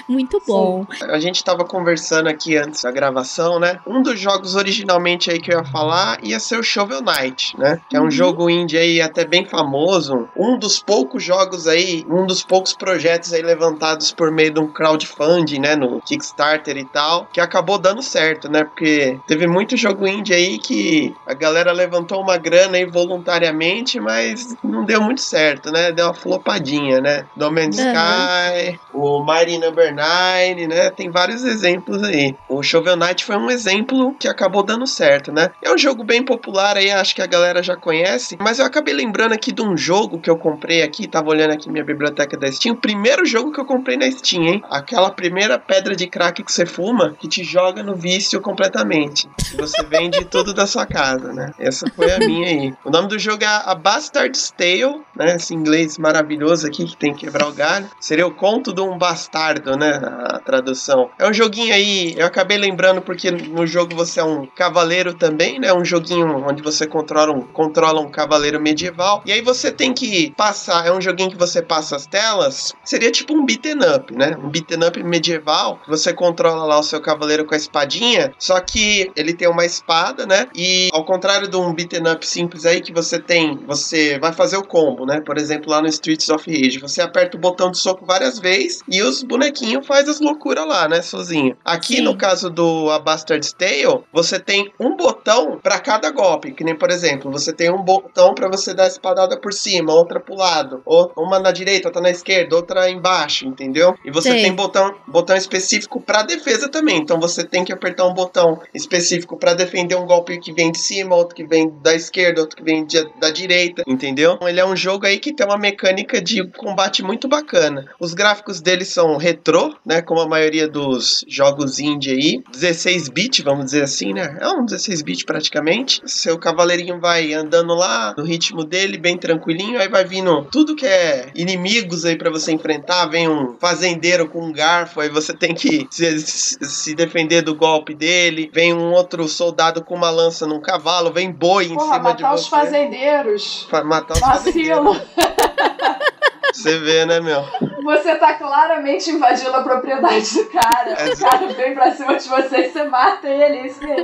Muito 0.08 0.42
bom. 0.46 0.87
A 1.02 1.18
gente 1.18 1.42
tava 1.44 1.64
conversando 1.64 2.28
aqui 2.28 2.56
antes 2.56 2.82
da 2.82 2.90
gravação, 2.90 3.58
né? 3.58 3.80
Um 3.87 4.02
dos 4.02 4.18
jogos 4.18 4.54
originalmente 4.54 5.30
aí 5.30 5.40
que 5.40 5.52
eu 5.52 5.58
ia 5.58 5.64
falar 5.64 6.18
ia 6.22 6.38
ser 6.40 6.58
o 6.58 6.62
Shovel 6.62 7.00
Knight, 7.02 7.58
né? 7.58 7.80
Que 7.88 7.96
é 7.96 8.00
um 8.00 8.04
Uhum. 8.04 8.10
jogo 8.10 8.50
indie 8.50 8.76
aí 8.78 9.00
até 9.00 9.25
bem 9.25 9.44
famoso. 9.44 10.28
Um 10.37 10.58
dos 10.58 10.82
poucos 10.82 11.22
jogos 11.22 11.66
aí, 11.66 12.04
um 12.08 12.26
dos 12.26 12.42
poucos 12.42 12.72
projetos 12.75 13.32
aí 13.32 13.42
levantados 13.42 14.10
por 14.12 14.30
meio 14.30 14.52
de 14.52 14.60
um 14.60 14.66
crowdfunding, 14.66 15.60
né? 15.60 15.76
No 15.76 16.00
Kickstarter 16.00 16.76
e 16.76 16.84
tal, 16.84 17.26
que 17.32 17.40
acabou 17.40 17.78
dando 17.78 18.02
certo, 18.02 18.50
né? 18.50 18.64
Porque 18.64 19.18
teve 19.26 19.46
muito 19.46 19.76
jogo 19.76 20.06
indie 20.06 20.34
aí 20.34 20.58
que 20.58 21.14
a 21.26 21.34
galera 21.34 21.72
levantou 21.72 22.20
uma 22.20 22.37
grana 22.37 22.76
aí 22.76 22.84
voluntariamente, 22.84 24.00
mas 24.00 24.56
não 24.62 24.84
deu 24.84 25.00
muito 25.00 25.20
certo, 25.20 25.70
né? 25.70 25.92
Deu 25.92 26.06
uma 26.06 26.14
flopadinha, 26.14 27.00
né? 27.00 27.26
No 27.37 27.50
Man's 27.50 27.78
Uhum. 27.78 27.87
Sky, 27.87 28.80
o 28.92 29.25
Mighty 29.25 29.58
Number 29.70 29.94
9, 29.94 30.66
né? 30.66 30.90
Tem 30.90 31.10
vários 31.10 31.44
exemplos 31.44 32.02
aí. 32.02 32.34
O 32.48 32.60
Shovel 32.60 32.96
Knight 32.96 33.24
foi 33.24 33.36
um 33.36 33.48
exemplo 33.48 34.14
que 34.18 34.26
acabou 34.26 34.64
dando 34.64 34.86
certo, 34.86 35.32
né? 35.32 35.50
É 35.62 35.72
um 35.72 35.78
jogo 35.78 36.02
bem 36.02 36.24
popular 36.24 36.76
aí, 36.76 36.90
acho 36.90 37.14
que 37.14 37.22
a 37.22 37.26
galera 37.26 37.62
já 37.62 37.76
conhece, 37.76 38.36
mas 38.40 38.58
eu 38.58 38.66
acabei 38.66 38.92
lembrando 38.92 39.32
aqui 39.32 39.52
de 39.52 39.62
um 39.62 39.76
jogo 39.76 40.18
que 40.18 40.28
eu 40.28 40.36
comprei 40.36 40.82
aqui, 40.82 41.06
tava 41.06 41.30
olhando 41.30 41.52
aqui 41.52 41.70
minha 41.70 41.84
biblioteca 41.84 42.36
da 42.36 42.50
Steam, 42.50 42.74
o 42.74 42.78
primeiro 42.78 43.24
jogo 43.24 43.52
que 43.52 43.60
eu 43.60 43.64
comprei 43.64 43.96
na 43.96 44.10
Steam, 44.10 44.42
hein? 44.42 44.62
Aquela 44.68 45.10
primeira 45.10 45.58
pedra 45.58 45.94
de 45.94 46.08
crack 46.08 46.42
que 46.42 46.52
você 46.52 46.66
fuma, 46.66 47.14
que 47.18 47.28
te 47.28 47.44
joga 47.44 47.82
no 47.82 47.94
vício 47.94 48.40
completamente. 48.40 49.28
Você 49.56 49.82
vende 49.84 50.24
tudo 50.24 50.52
da 50.52 50.66
sua 50.66 50.84
casa, 50.84 51.32
né? 51.32 51.52
Essa 51.58 51.86
foi 51.94 52.10
a 52.12 52.18
minha 52.18 52.48
aí. 52.48 52.74
O 52.84 52.90
nome 52.90 53.08
do 53.08 53.18
jogo 53.18 53.44
é 53.44 53.46
A 53.46 53.74
Bastard's 53.74 54.50
Tale, 54.50 55.00
né? 55.14 55.36
Esse 55.36 55.54
inglês 55.54 55.96
maravilhoso 55.96 56.66
aqui 56.66 56.84
que 56.84 56.96
tem 56.96 57.14
que 57.14 57.20
quebrar 57.20 57.46
o 57.48 57.52
galho. 57.52 57.88
Seria 58.00 58.26
o 58.26 58.34
conto 58.34 58.72
de 58.72 58.80
um 58.80 58.98
bastardo, 58.98 59.59
né? 59.76 60.00
A 60.02 60.38
tradução. 60.38 61.10
É 61.18 61.28
um 61.28 61.32
joguinho 61.32 61.74
aí, 61.74 62.14
eu 62.16 62.26
acabei 62.26 62.58
lembrando 62.58 63.00
porque 63.00 63.30
no 63.30 63.66
jogo 63.66 63.94
você 63.94 64.20
é 64.20 64.24
um 64.24 64.46
cavaleiro 64.46 65.14
também, 65.14 65.58
né? 65.58 65.72
Um 65.72 65.84
joguinho 65.84 66.44
onde 66.48 66.62
você 66.62 66.86
controla 66.86 67.32
um, 67.32 67.42
controla 67.42 68.00
um 68.00 68.10
cavaleiro 68.10 68.60
medieval. 68.60 69.22
E 69.26 69.32
aí 69.32 69.40
você 69.40 69.70
tem 69.70 69.92
que 69.92 70.32
passar, 70.36 70.86
é 70.86 70.92
um 70.92 71.00
joguinho 71.00 71.30
que 71.30 71.38
você 71.38 71.62
passa 71.62 71.96
as 71.96 72.06
telas. 72.06 72.72
Seria 72.84 73.10
tipo 73.10 73.34
um 73.34 73.44
beaten 73.44 73.78
up, 73.94 74.14
né? 74.14 74.36
Um 74.42 74.48
beaten 74.48 74.86
up 74.86 75.02
medieval. 75.02 75.80
Você 75.88 76.12
controla 76.12 76.64
lá 76.64 76.78
o 76.78 76.82
seu 76.82 77.00
cavaleiro 77.00 77.44
com 77.44 77.54
a 77.54 77.58
espadinha, 77.58 78.32
só 78.38 78.58
que 78.60 79.10
ele 79.16 79.34
tem 79.34 79.48
uma 79.48 79.64
espada, 79.64 80.26
né? 80.26 80.48
E 80.54 80.88
ao 80.92 81.04
contrário 81.04 81.48
de 81.48 81.56
um 81.56 81.74
beaten 81.74 82.10
up 82.12 82.26
simples 82.26 82.64
aí 82.66 82.80
que 82.80 82.92
você 82.92 83.18
tem, 83.18 83.56
você 83.66 84.18
vai 84.18 84.32
fazer 84.32 84.56
o 84.56 84.64
combo, 84.64 85.06
né? 85.06 85.20
Por 85.20 85.38
exemplo, 85.38 85.70
lá 85.70 85.80
no 85.80 85.88
Streets 85.88 86.28
of 86.28 86.50
Rage, 86.50 86.78
você 86.78 87.02
aperta 87.02 87.36
o 87.36 87.40
botão 87.40 87.70
de 87.70 87.78
soco 87.78 88.04
várias 88.04 88.38
vezes 88.38 88.82
e 88.88 89.02
os 89.02 89.22
bonequinhos 89.50 89.87
faz 89.87 90.09
as 90.09 90.21
loucuras 90.21 90.66
lá, 90.66 90.88
né? 90.88 91.02
Sozinho. 91.02 91.57
Aqui 91.64 91.97
Sim. 91.97 92.02
no 92.02 92.16
caso 92.16 92.49
do 92.50 92.90
A 92.90 92.99
Bastard's 92.99 93.52
Tale, 93.52 94.00
você 94.12 94.38
tem 94.38 94.73
um 94.78 94.97
botão 94.97 95.59
pra 95.62 95.78
cada 95.80 96.11
golpe, 96.11 96.52
que 96.52 96.64
nem 96.64 96.75
por 96.76 96.90
exemplo, 96.90 97.30
você 97.30 97.52
tem 97.52 97.71
um 97.71 97.83
botão 97.83 98.35
pra 98.35 98.49
você 98.49 98.73
dar 98.73 98.85
a 98.85 98.88
espadada 98.88 99.38
por 99.38 99.52
cima, 99.52 99.92
outra 99.92 100.21
pro 100.21 100.35
lado, 100.35 100.83
ou 100.85 101.12
uma 101.16 101.38
na 101.38 101.50
direita, 101.50 101.88
outra 101.88 102.00
na 102.02 102.11
esquerda, 102.11 102.57
outra 102.57 102.88
embaixo, 102.90 103.47
entendeu? 103.47 103.95
E 104.04 104.11
você 104.11 104.30
Sei. 104.30 104.42
tem 104.42 104.52
botão, 104.54 104.95
botão 105.07 105.37
específico 105.37 106.00
pra 106.00 106.23
defesa 106.23 106.69
também. 106.69 106.99
Então 106.99 107.19
você 107.21 107.45
tem 107.45 107.64
que 107.64 107.73
apertar 107.73 108.07
um 108.07 108.14
botão 108.14 108.61
específico 108.73 109.37
pra 109.37 109.54
defender 109.54 109.95
um 109.97 110.07
golpe 110.07 110.38
que 110.38 110.52
vem 110.52 110.71
de 110.71 110.78
cima, 110.78 111.14
outro 111.16 111.35
que 111.35 111.45
vem 111.45 111.71
da 111.83 111.95
esquerda, 111.95 112.40
outro 112.40 112.57
que 112.57 112.62
vem 112.62 112.85
de- 112.85 113.09
da 113.19 113.30
direita, 113.30 113.83
entendeu? 113.87 114.38
Ele 114.42 114.61
é 114.61 114.64
um 114.66 114.76
jogo 114.76 115.07
aí 115.07 115.19
que 115.19 115.33
tem 115.33 115.47
uma 115.47 115.59
mecânica 115.59 116.21
de 116.21 116.47
combate 116.52 117.02
muito 117.02 117.28
bacana. 117.28 117.87
Os 117.99 118.14
gráficos 118.14 118.61
dele 118.61 118.85
são 118.85 119.16
retrô, 119.30 119.75
né, 119.87 120.02
como 120.02 120.20
a 120.20 120.28
maioria 120.28 120.66
dos 120.68 121.25
jogos 121.28 121.78
indie 121.78 122.10
aí, 122.10 122.42
16 122.52 123.08
bit, 123.08 123.42
vamos 123.42 123.66
dizer 123.66 123.82
assim, 123.84 124.12
né? 124.12 124.37
É 124.40 124.49
um 124.49 124.64
16 124.64 125.02
bit 125.02 125.25
praticamente. 125.25 126.00
Seu 126.04 126.38
cavaleirinho 126.38 127.00
vai 127.00 127.32
andando 127.32 127.75
lá 127.75 128.14
no 128.16 128.25
ritmo 128.25 128.64
dele, 128.64 128.99
bem 128.99 129.16
tranquilinho, 129.16 129.80
aí 129.80 129.88
vai 129.88 130.04
vindo 130.04 130.44
tudo 130.50 130.75
que 130.76 130.87
é 130.87 131.30
inimigos 131.34 132.04
aí 132.04 132.16
pra 132.16 132.30
você 132.30 132.52
enfrentar, 132.52 133.06
vem 133.06 133.28
um 133.28 133.56
fazendeiro 133.58 134.28
com 134.28 134.44
um 134.44 134.52
garfo, 134.52 135.00
aí 135.00 135.08
você 135.08 135.32
tem 135.32 135.54
que 135.54 135.87
se, 135.90 136.18
se 136.20 136.94
defender 136.94 137.42
do 137.42 137.54
golpe 137.54 137.94
dele, 137.94 138.50
vem 138.52 138.75
um 138.75 138.92
outro 138.92 139.26
soldado 139.28 139.84
com 139.84 139.94
uma 139.94 140.10
lança 140.10 140.46
num 140.46 140.60
cavalo, 140.60 141.12
vem 141.12 141.30
boi 141.30 141.66
em 141.66 141.75
Porra, 141.75 141.94
cima 141.96 142.14
de 142.14 142.22
matar 142.22 142.34
os 142.34 142.42
você. 142.42 142.50
fazendeiros. 142.50 143.66
Fa- 143.70 143.84
Matar 143.84 144.14
os 144.14 144.20
fazendeiros. 144.20 144.96
Você 146.52 146.78
vê, 146.78 147.07
né, 147.07 147.21
meu? 147.21 147.45
Você 147.83 148.14
tá 148.16 148.35
claramente 148.35 149.11
invadindo 149.11 149.54
a 149.54 149.62
propriedade 149.62 150.35
do 150.35 150.47
cara. 150.47 150.92
É. 150.92 151.12
O 151.12 151.19
cara 151.19 151.47
vem 151.49 151.75
pra 151.75 151.92
cima 151.92 152.16
de 152.16 152.28
você 152.28 152.59
e 152.59 152.71
você 152.71 152.85
mata 152.85 153.28
ele. 153.28 153.59
é 153.59 153.66
Isso 153.66 153.83
mesmo. 153.83 154.02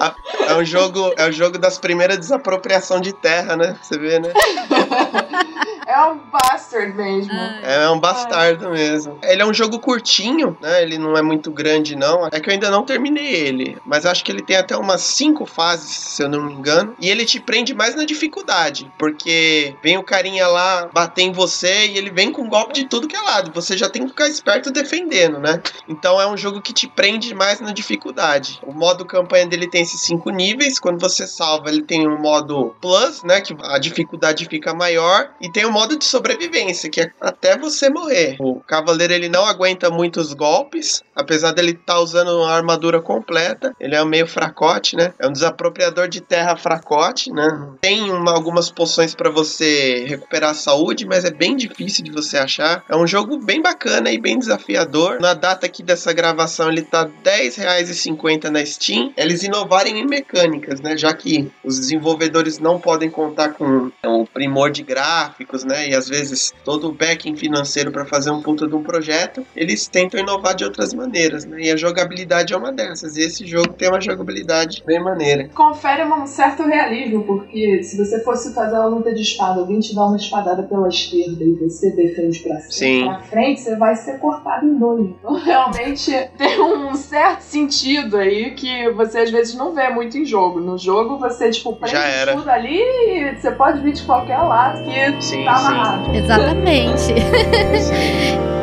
É 0.48 0.54
um 0.54 0.64
jogo, 0.64 1.12
é 1.16 1.28
o 1.28 1.32
jogo 1.32 1.58
das 1.58 1.78
primeiras 1.78 2.18
desapropriação 2.18 3.00
de 3.00 3.12
terra, 3.12 3.56
né? 3.56 3.76
Você 3.82 3.98
vê, 3.98 4.18
né? 4.18 4.32
É 5.86 6.02
um 6.02 6.18
bastard 6.18 6.92
mesmo. 6.94 7.32
É 7.62 7.88
um 7.88 8.00
bastardo 8.00 8.70
mesmo. 8.70 9.18
Ele 9.22 9.40
é 9.40 9.46
um 9.46 9.54
jogo 9.54 9.78
curtinho, 9.78 10.56
né? 10.60 10.82
Ele 10.82 10.98
não 10.98 11.16
é 11.16 11.22
muito 11.22 11.48
grande, 11.48 11.94
não. 11.94 12.26
É 12.26 12.40
que 12.40 12.50
eu 12.50 12.52
ainda 12.52 12.68
não 12.68 12.84
terminei 12.84 13.32
ele. 13.32 13.78
Mas 13.86 14.04
acho 14.04 14.24
que 14.24 14.32
ele 14.32 14.42
tem 14.42 14.56
até 14.56 14.76
umas 14.76 15.00
cinco 15.02 15.46
fases, 15.46 15.90
se 15.90 16.22
eu 16.24 16.28
não 16.28 16.42
me 16.42 16.52
engano. 16.52 16.96
E 16.98 17.08
ele 17.08 17.24
te 17.24 17.38
prende 17.38 17.72
mais 17.72 17.94
na 17.94 18.04
dificuldade. 18.04 18.92
Porque 18.98 19.76
vem 19.80 19.96
o 19.96 20.02
carinha 20.02 20.48
lá 20.48 20.88
bater 20.92 21.22
em 21.22 21.32
você 21.32 21.86
e 21.86 21.96
ele 21.96 22.10
vem 22.10 22.32
com 22.36 22.48
golpe 22.48 22.74
de 22.74 22.84
tudo 22.86 23.08
que 23.08 23.16
é 23.16 23.20
lado. 23.20 23.50
Você 23.54 23.76
já 23.78 23.88
tem 23.88 24.02
que 24.02 24.08
ficar 24.10 24.28
esperto 24.28 24.70
defendendo, 24.70 25.38
né? 25.38 25.62
Então 25.88 26.20
é 26.20 26.26
um 26.26 26.36
jogo 26.36 26.60
que 26.60 26.72
te 26.72 26.86
prende 26.86 27.34
mais 27.34 27.60
na 27.60 27.72
dificuldade. 27.72 28.60
O 28.62 28.72
modo 28.72 29.06
campanha 29.06 29.46
dele 29.46 29.66
tem 29.66 29.82
esses 29.82 30.02
cinco 30.02 30.28
níveis. 30.28 30.78
Quando 30.78 31.00
você 31.00 31.26
salva, 31.26 31.70
ele 31.70 31.82
tem 31.82 32.06
um 32.06 32.20
modo 32.20 32.76
plus, 32.80 33.22
né? 33.22 33.40
Que 33.40 33.56
a 33.62 33.78
dificuldade 33.78 34.44
fica 34.44 34.74
maior. 34.74 35.30
E 35.40 35.50
tem 35.50 35.64
o 35.64 35.72
modo 35.72 35.98
de 35.98 36.04
sobrevivência, 36.04 36.90
que 36.90 37.00
é 37.00 37.10
até 37.20 37.56
você 37.56 37.88
morrer. 37.88 38.36
O 38.38 38.60
cavaleiro 38.60 39.14
ele 39.14 39.30
não 39.30 39.46
aguenta 39.46 39.88
muitos 39.88 40.34
golpes, 40.34 41.02
apesar 41.14 41.52
dele 41.52 41.70
estar 41.70 41.94
tá 41.94 42.00
usando 42.00 42.28
uma 42.36 42.52
armadura 42.52 43.00
completa. 43.00 43.74
Ele 43.80 43.94
é 43.94 44.04
meio 44.04 44.26
fracote, 44.26 44.94
né? 44.94 45.14
É 45.18 45.26
um 45.26 45.32
desapropriador 45.32 46.06
de 46.08 46.20
terra 46.20 46.54
fracote, 46.56 47.32
né? 47.32 47.46
Tem 47.80 48.10
uma- 48.10 48.32
algumas 48.32 48.70
poções 48.70 49.14
para 49.14 49.30
você 49.30 50.04
recuperar 50.06 50.50
a 50.50 50.54
saúde, 50.54 51.06
mas 51.06 51.24
é 51.24 51.30
bem 51.30 51.56
difícil 51.56 52.04
de 52.04 52.10
você 52.10 52.25
achar. 52.34 52.82
É 52.88 52.96
um 52.96 53.06
jogo 53.06 53.36
bem 53.36 53.60
bacana 53.60 54.10
e 54.10 54.18
bem 54.18 54.38
desafiador. 54.38 55.20
Na 55.20 55.34
data 55.34 55.66
aqui 55.66 55.82
dessa 55.82 56.12
gravação 56.14 56.70
ele 56.70 56.80
tá 56.80 57.02
R$10,50 57.02 58.48
na 58.48 58.64
Steam. 58.64 59.12
Eles 59.16 59.42
inovarem 59.42 59.98
em 59.98 60.06
mecânicas, 60.06 60.80
né? 60.80 60.96
Já 60.96 61.12
que 61.12 61.52
os 61.62 61.78
desenvolvedores 61.78 62.58
não 62.58 62.80
podem 62.80 63.10
contar 63.10 63.50
com 63.50 63.90
o 64.04 64.26
primor 64.26 64.70
de 64.70 64.82
gráficos, 64.82 65.64
né? 65.64 65.90
E 65.90 65.94
às 65.94 66.08
vezes 66.08 66.54
todo 66.64 66.88
o 66.88 66.92
backing 66.92 67.36
financeiro 67.36 67.90
para 67.90 68.06
fazer 68.06 68.30
um 68.30 68.40
puta 68.40 68.66
de 68.66 68.74
um 68.74 68.82
projeto, 68.82 69.44
eles 69.54 69.86
tentam 69.86 70.18
inovar 70.18 70.54
de 70.54 70.64
outras 70.64 70.94
maneiras, 70.94 71.44
né? 71.44 71.60
E 71.60 71.70
a 71.70 71.76
jogabilidade 71.76 72.54
é 72.54 72.56
uma 72.56 72.72
dessas. 72.72 73.16
E 73.16 73.22
esse 73.22 73.46
jogo 73.46 73.74
tem 73.74 73.88
uma 73.88 74.00
jogabilidade 74.00 74.82
bem 74.86 75.02
maneira. 75.02 75.48
Confere 75.54 76.04
um 76.04 76.26
certo 76.26 76.62
realismo, 76.62 77.24
porque 77.24 77.82
se 77.82 77.96
você 77.96 78.22
fosse 78.22 78.54
fazer 78.54 78.76
uma 78.76 78.86
luta 78.86 79.12
de 79.12 79.20
espada, 79.22 79.60
alguém 79.60 79.80
te 79.80 79.94
dá 79.94 80.06
uma 80.06 80.16
espadada 80.16 80.62
pela 80.62 80.88
esquerda 80.88 81.44
e 81.44 81.54
você 81.54 81.90
defende 82.16 82.38
pra, 82.40 82.60
Sim. 82.60 83.04
pra 83.04 83.20
frente, 83.20 83.60
você 83.60 83.76
vai 83.76 83.94
ser 83.94 84.18
cortado 84.18 84.66
em 84.66 84.78
dois. 84.78 85.06
Então, 85.06 85.34
realmente, 85.38 86.12
tem 86.36 86.60
um 86.60 86.94
certo 86.94 87.40
sentido 87.40 88.16
aí 88.16 88.52
que 88.52 88.90
você 88.90 89.18
às 89.18 89.30
vezes 89.30 89.54
não 89.54 89.74
vê 89.74 89.88
muito 89.90 90.16
em 90.16 90.24
jogo. 90.24 90.60
No 90.60 90.78
jogo, 90.78 91.18
você, 91.18 91.50
tipo, 91.50 91.74
prende 91.74 91.92
Já 91.92 92.04
era. 92.06 92.34
tudo 92.34 92.48
ali 92.50 92.78
e 92.80 93.36
você 93.36 93.50
pode 93.50 93.80
vir 93.80 93.92
de 93.92 94.02
qualquer 94.02 94.38
lado 94.38 94.82
que 94.84 95.22
Sim, 95.22 95.44
tá 95.44 95.56
sim. 95.56 95.66
amarrado. 95.66 96.14
Exatamente. 96.14 97.14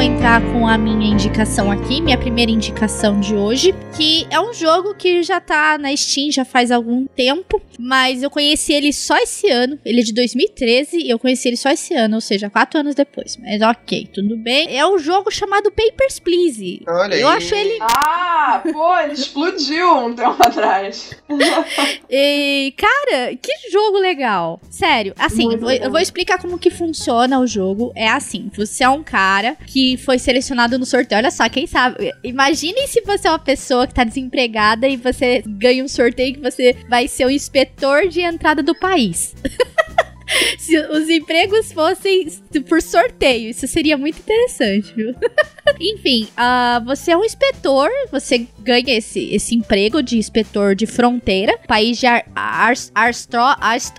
então 0.00 0.02
entrar 0.02 0.40
com 0.52 0.66
a 0.66 0.78
minha 0.78 1.12
indicação 1.12 1.70
aqui, 1.70 2.00
minha 2.00 2.16
primeira 2.16 2.50
indicação 2.50 3.20
de 3.20 3.34
hoje, 3.34 3.74
que 3.96 4.26
é 4.30 4.40
um 4.40 4.54
jogo 4.54 4.94
que 4.94 5.22
já 5.22 5.40
tá 5.40 5.76
na 5.76 5.94
Steam 5.94 6.30
já 6.30 6.44
faz 6.44 6.70
algum 6.70 7.06
tempo, 7.06 7.60
mas 7.78 8.22
eu 8.22 8.30
conheci 8.30 8.72
ele 8.72 8.92
só 8.92 9.16
esse 9.18 9.50
ano. 9.50 9.78
Ele 9.84 10.00
é 10.00 10.02
de 10.02 10.14
2013 10.14 10.96
e 10.96 11.10
eu 11.10 11.18
conheci 11.18 11.48
ele 11.48 11.56
só 11.56 11.70
esse 11.70 11.94
ano, 11.94 12.14
ou 12.14 12.20
seja, 12.20 12.48
quatro 12.48 12.80
anos 12.80 12.94
depois. 12.94 13.36
Mas 13.36 13.60
ok, 13.60 14.08
tudo 14.12 14.36
bem. 14.36 14.74
É 14.74 14.86
um 14.86 14.98
jogo 14.98 15.30
chamado 15.30 15.70
Papers, 15.70 16.18
Please. 16.18 16.82
Olha 16.86 17.16
eu 17.16 17.28
aí. 17.28 17.36
acho 17.36 17.54
ele 17.54 17.78
Ah, 17.80 18.62
pô, 18.72 18.98
ele 18.98 19.12
explodiu 19.12 19.96
um 19.98 20.14
tempo 20.14 20.42
atrás. 20.42 21.10
E, 22.12 22.74
cara, 22.76 23.36
que 23.36 23.70
jogo 23.70 23.98
legal. 23.98 24.60
Sério, 24.68 25.14
assim, 25.16 25.52
eu 25.52 25.58
vou, 25.58 25.70
eu 25.70 25.90
vou 25.90 26.00
explicar 26.00 26.40
como 26.40 26.58
que 26.58 26.70
funciona 26.70 27.38
o 27.38 27.46
jogo. 27.46 27.92
É 27.94 28.08
assim, 28.08 28.50
você 28.54 28.82
é 28.82 28.88
um 28.88 29.02
cara 29.02 29.56
que 29.66 29.89
foi 29.96 30.18
selecionado 30.18 30.78
no 30.78 30.86
sorteio. 30.86 31.18
Olha 31.20 31.30
só, 31.30 31.48
quem 31.48 31.66
sabe? 31.66 32.12
Imaginem 32.24 32.86
se 32.86 33.00
você 33.02 33.28
é 33.28 33.30
uma 33.30 33.38
pessoa 33.38 33.86
que 33.86 33.94
tá 33.94 34.04
desempregada 34.04 34.86
e 34.88 34.96
você 34.96 35.42
ganha 35.46 35.84
um 35.84 35.88
sorteio 35.88 36.34
que 36.34 36.40
você 36.40 36.76
vai 36.88 37.08
ser 37.08 37.24
o 37.26 37.30
inspetor 37.30 38.08
de 38.08 38.20
entrada 38.20 38.62
do 38.62 38.74
país. 38.74 39.34
Se 40.60 40.78
os 40.78 41.08
empregos 41.08 41.72
fossem 41.72 42.28
por 42.68 42.80
sorteio, 42.80 43.50
isso 43.50 43.66
seria 43.66 43.98
muito 43.98 44.20
interessante, 44.20 44.94
viu? 44.94 45.12
Enfim, 45.80 46.28
ah, 46.36 46.80
você 46.86 47.10
é 47.10 47.16
um 47.16 47.24
inspetor, 47.24 47.90
você 48.12 48.46
ganha 48.60 48.96
esse, 48.96 49.34
esse 49.34 49.56
emprego 49.56 50.00
de 50.00 50.18
inspetor 50.18 50.76
de 50.76 50.86
fronteira, 50.86 51.58
país 51.66 51.98
de 51.98 52.06
Ar, 52.06 52.24
Ars- 52.36 52.92
Arstro, 52.94 53.40
Arst, 53.40 53.94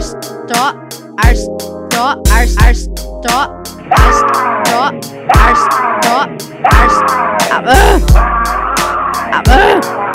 arse 0.00 0.14
dot 0.48 0.74
arse 1.22 1.46
dot 1.90 2.26
arse 2.30 2.56
arse 2.62 2.86
dot 3.22 3.50
arse 3.90 4.22
dot 4.64 4.94
arse 5.36 5.66
dot 6.00 6.28
arse. 6.64 7.00
Uh, 7.52 8.00
uh. 9.46 10.09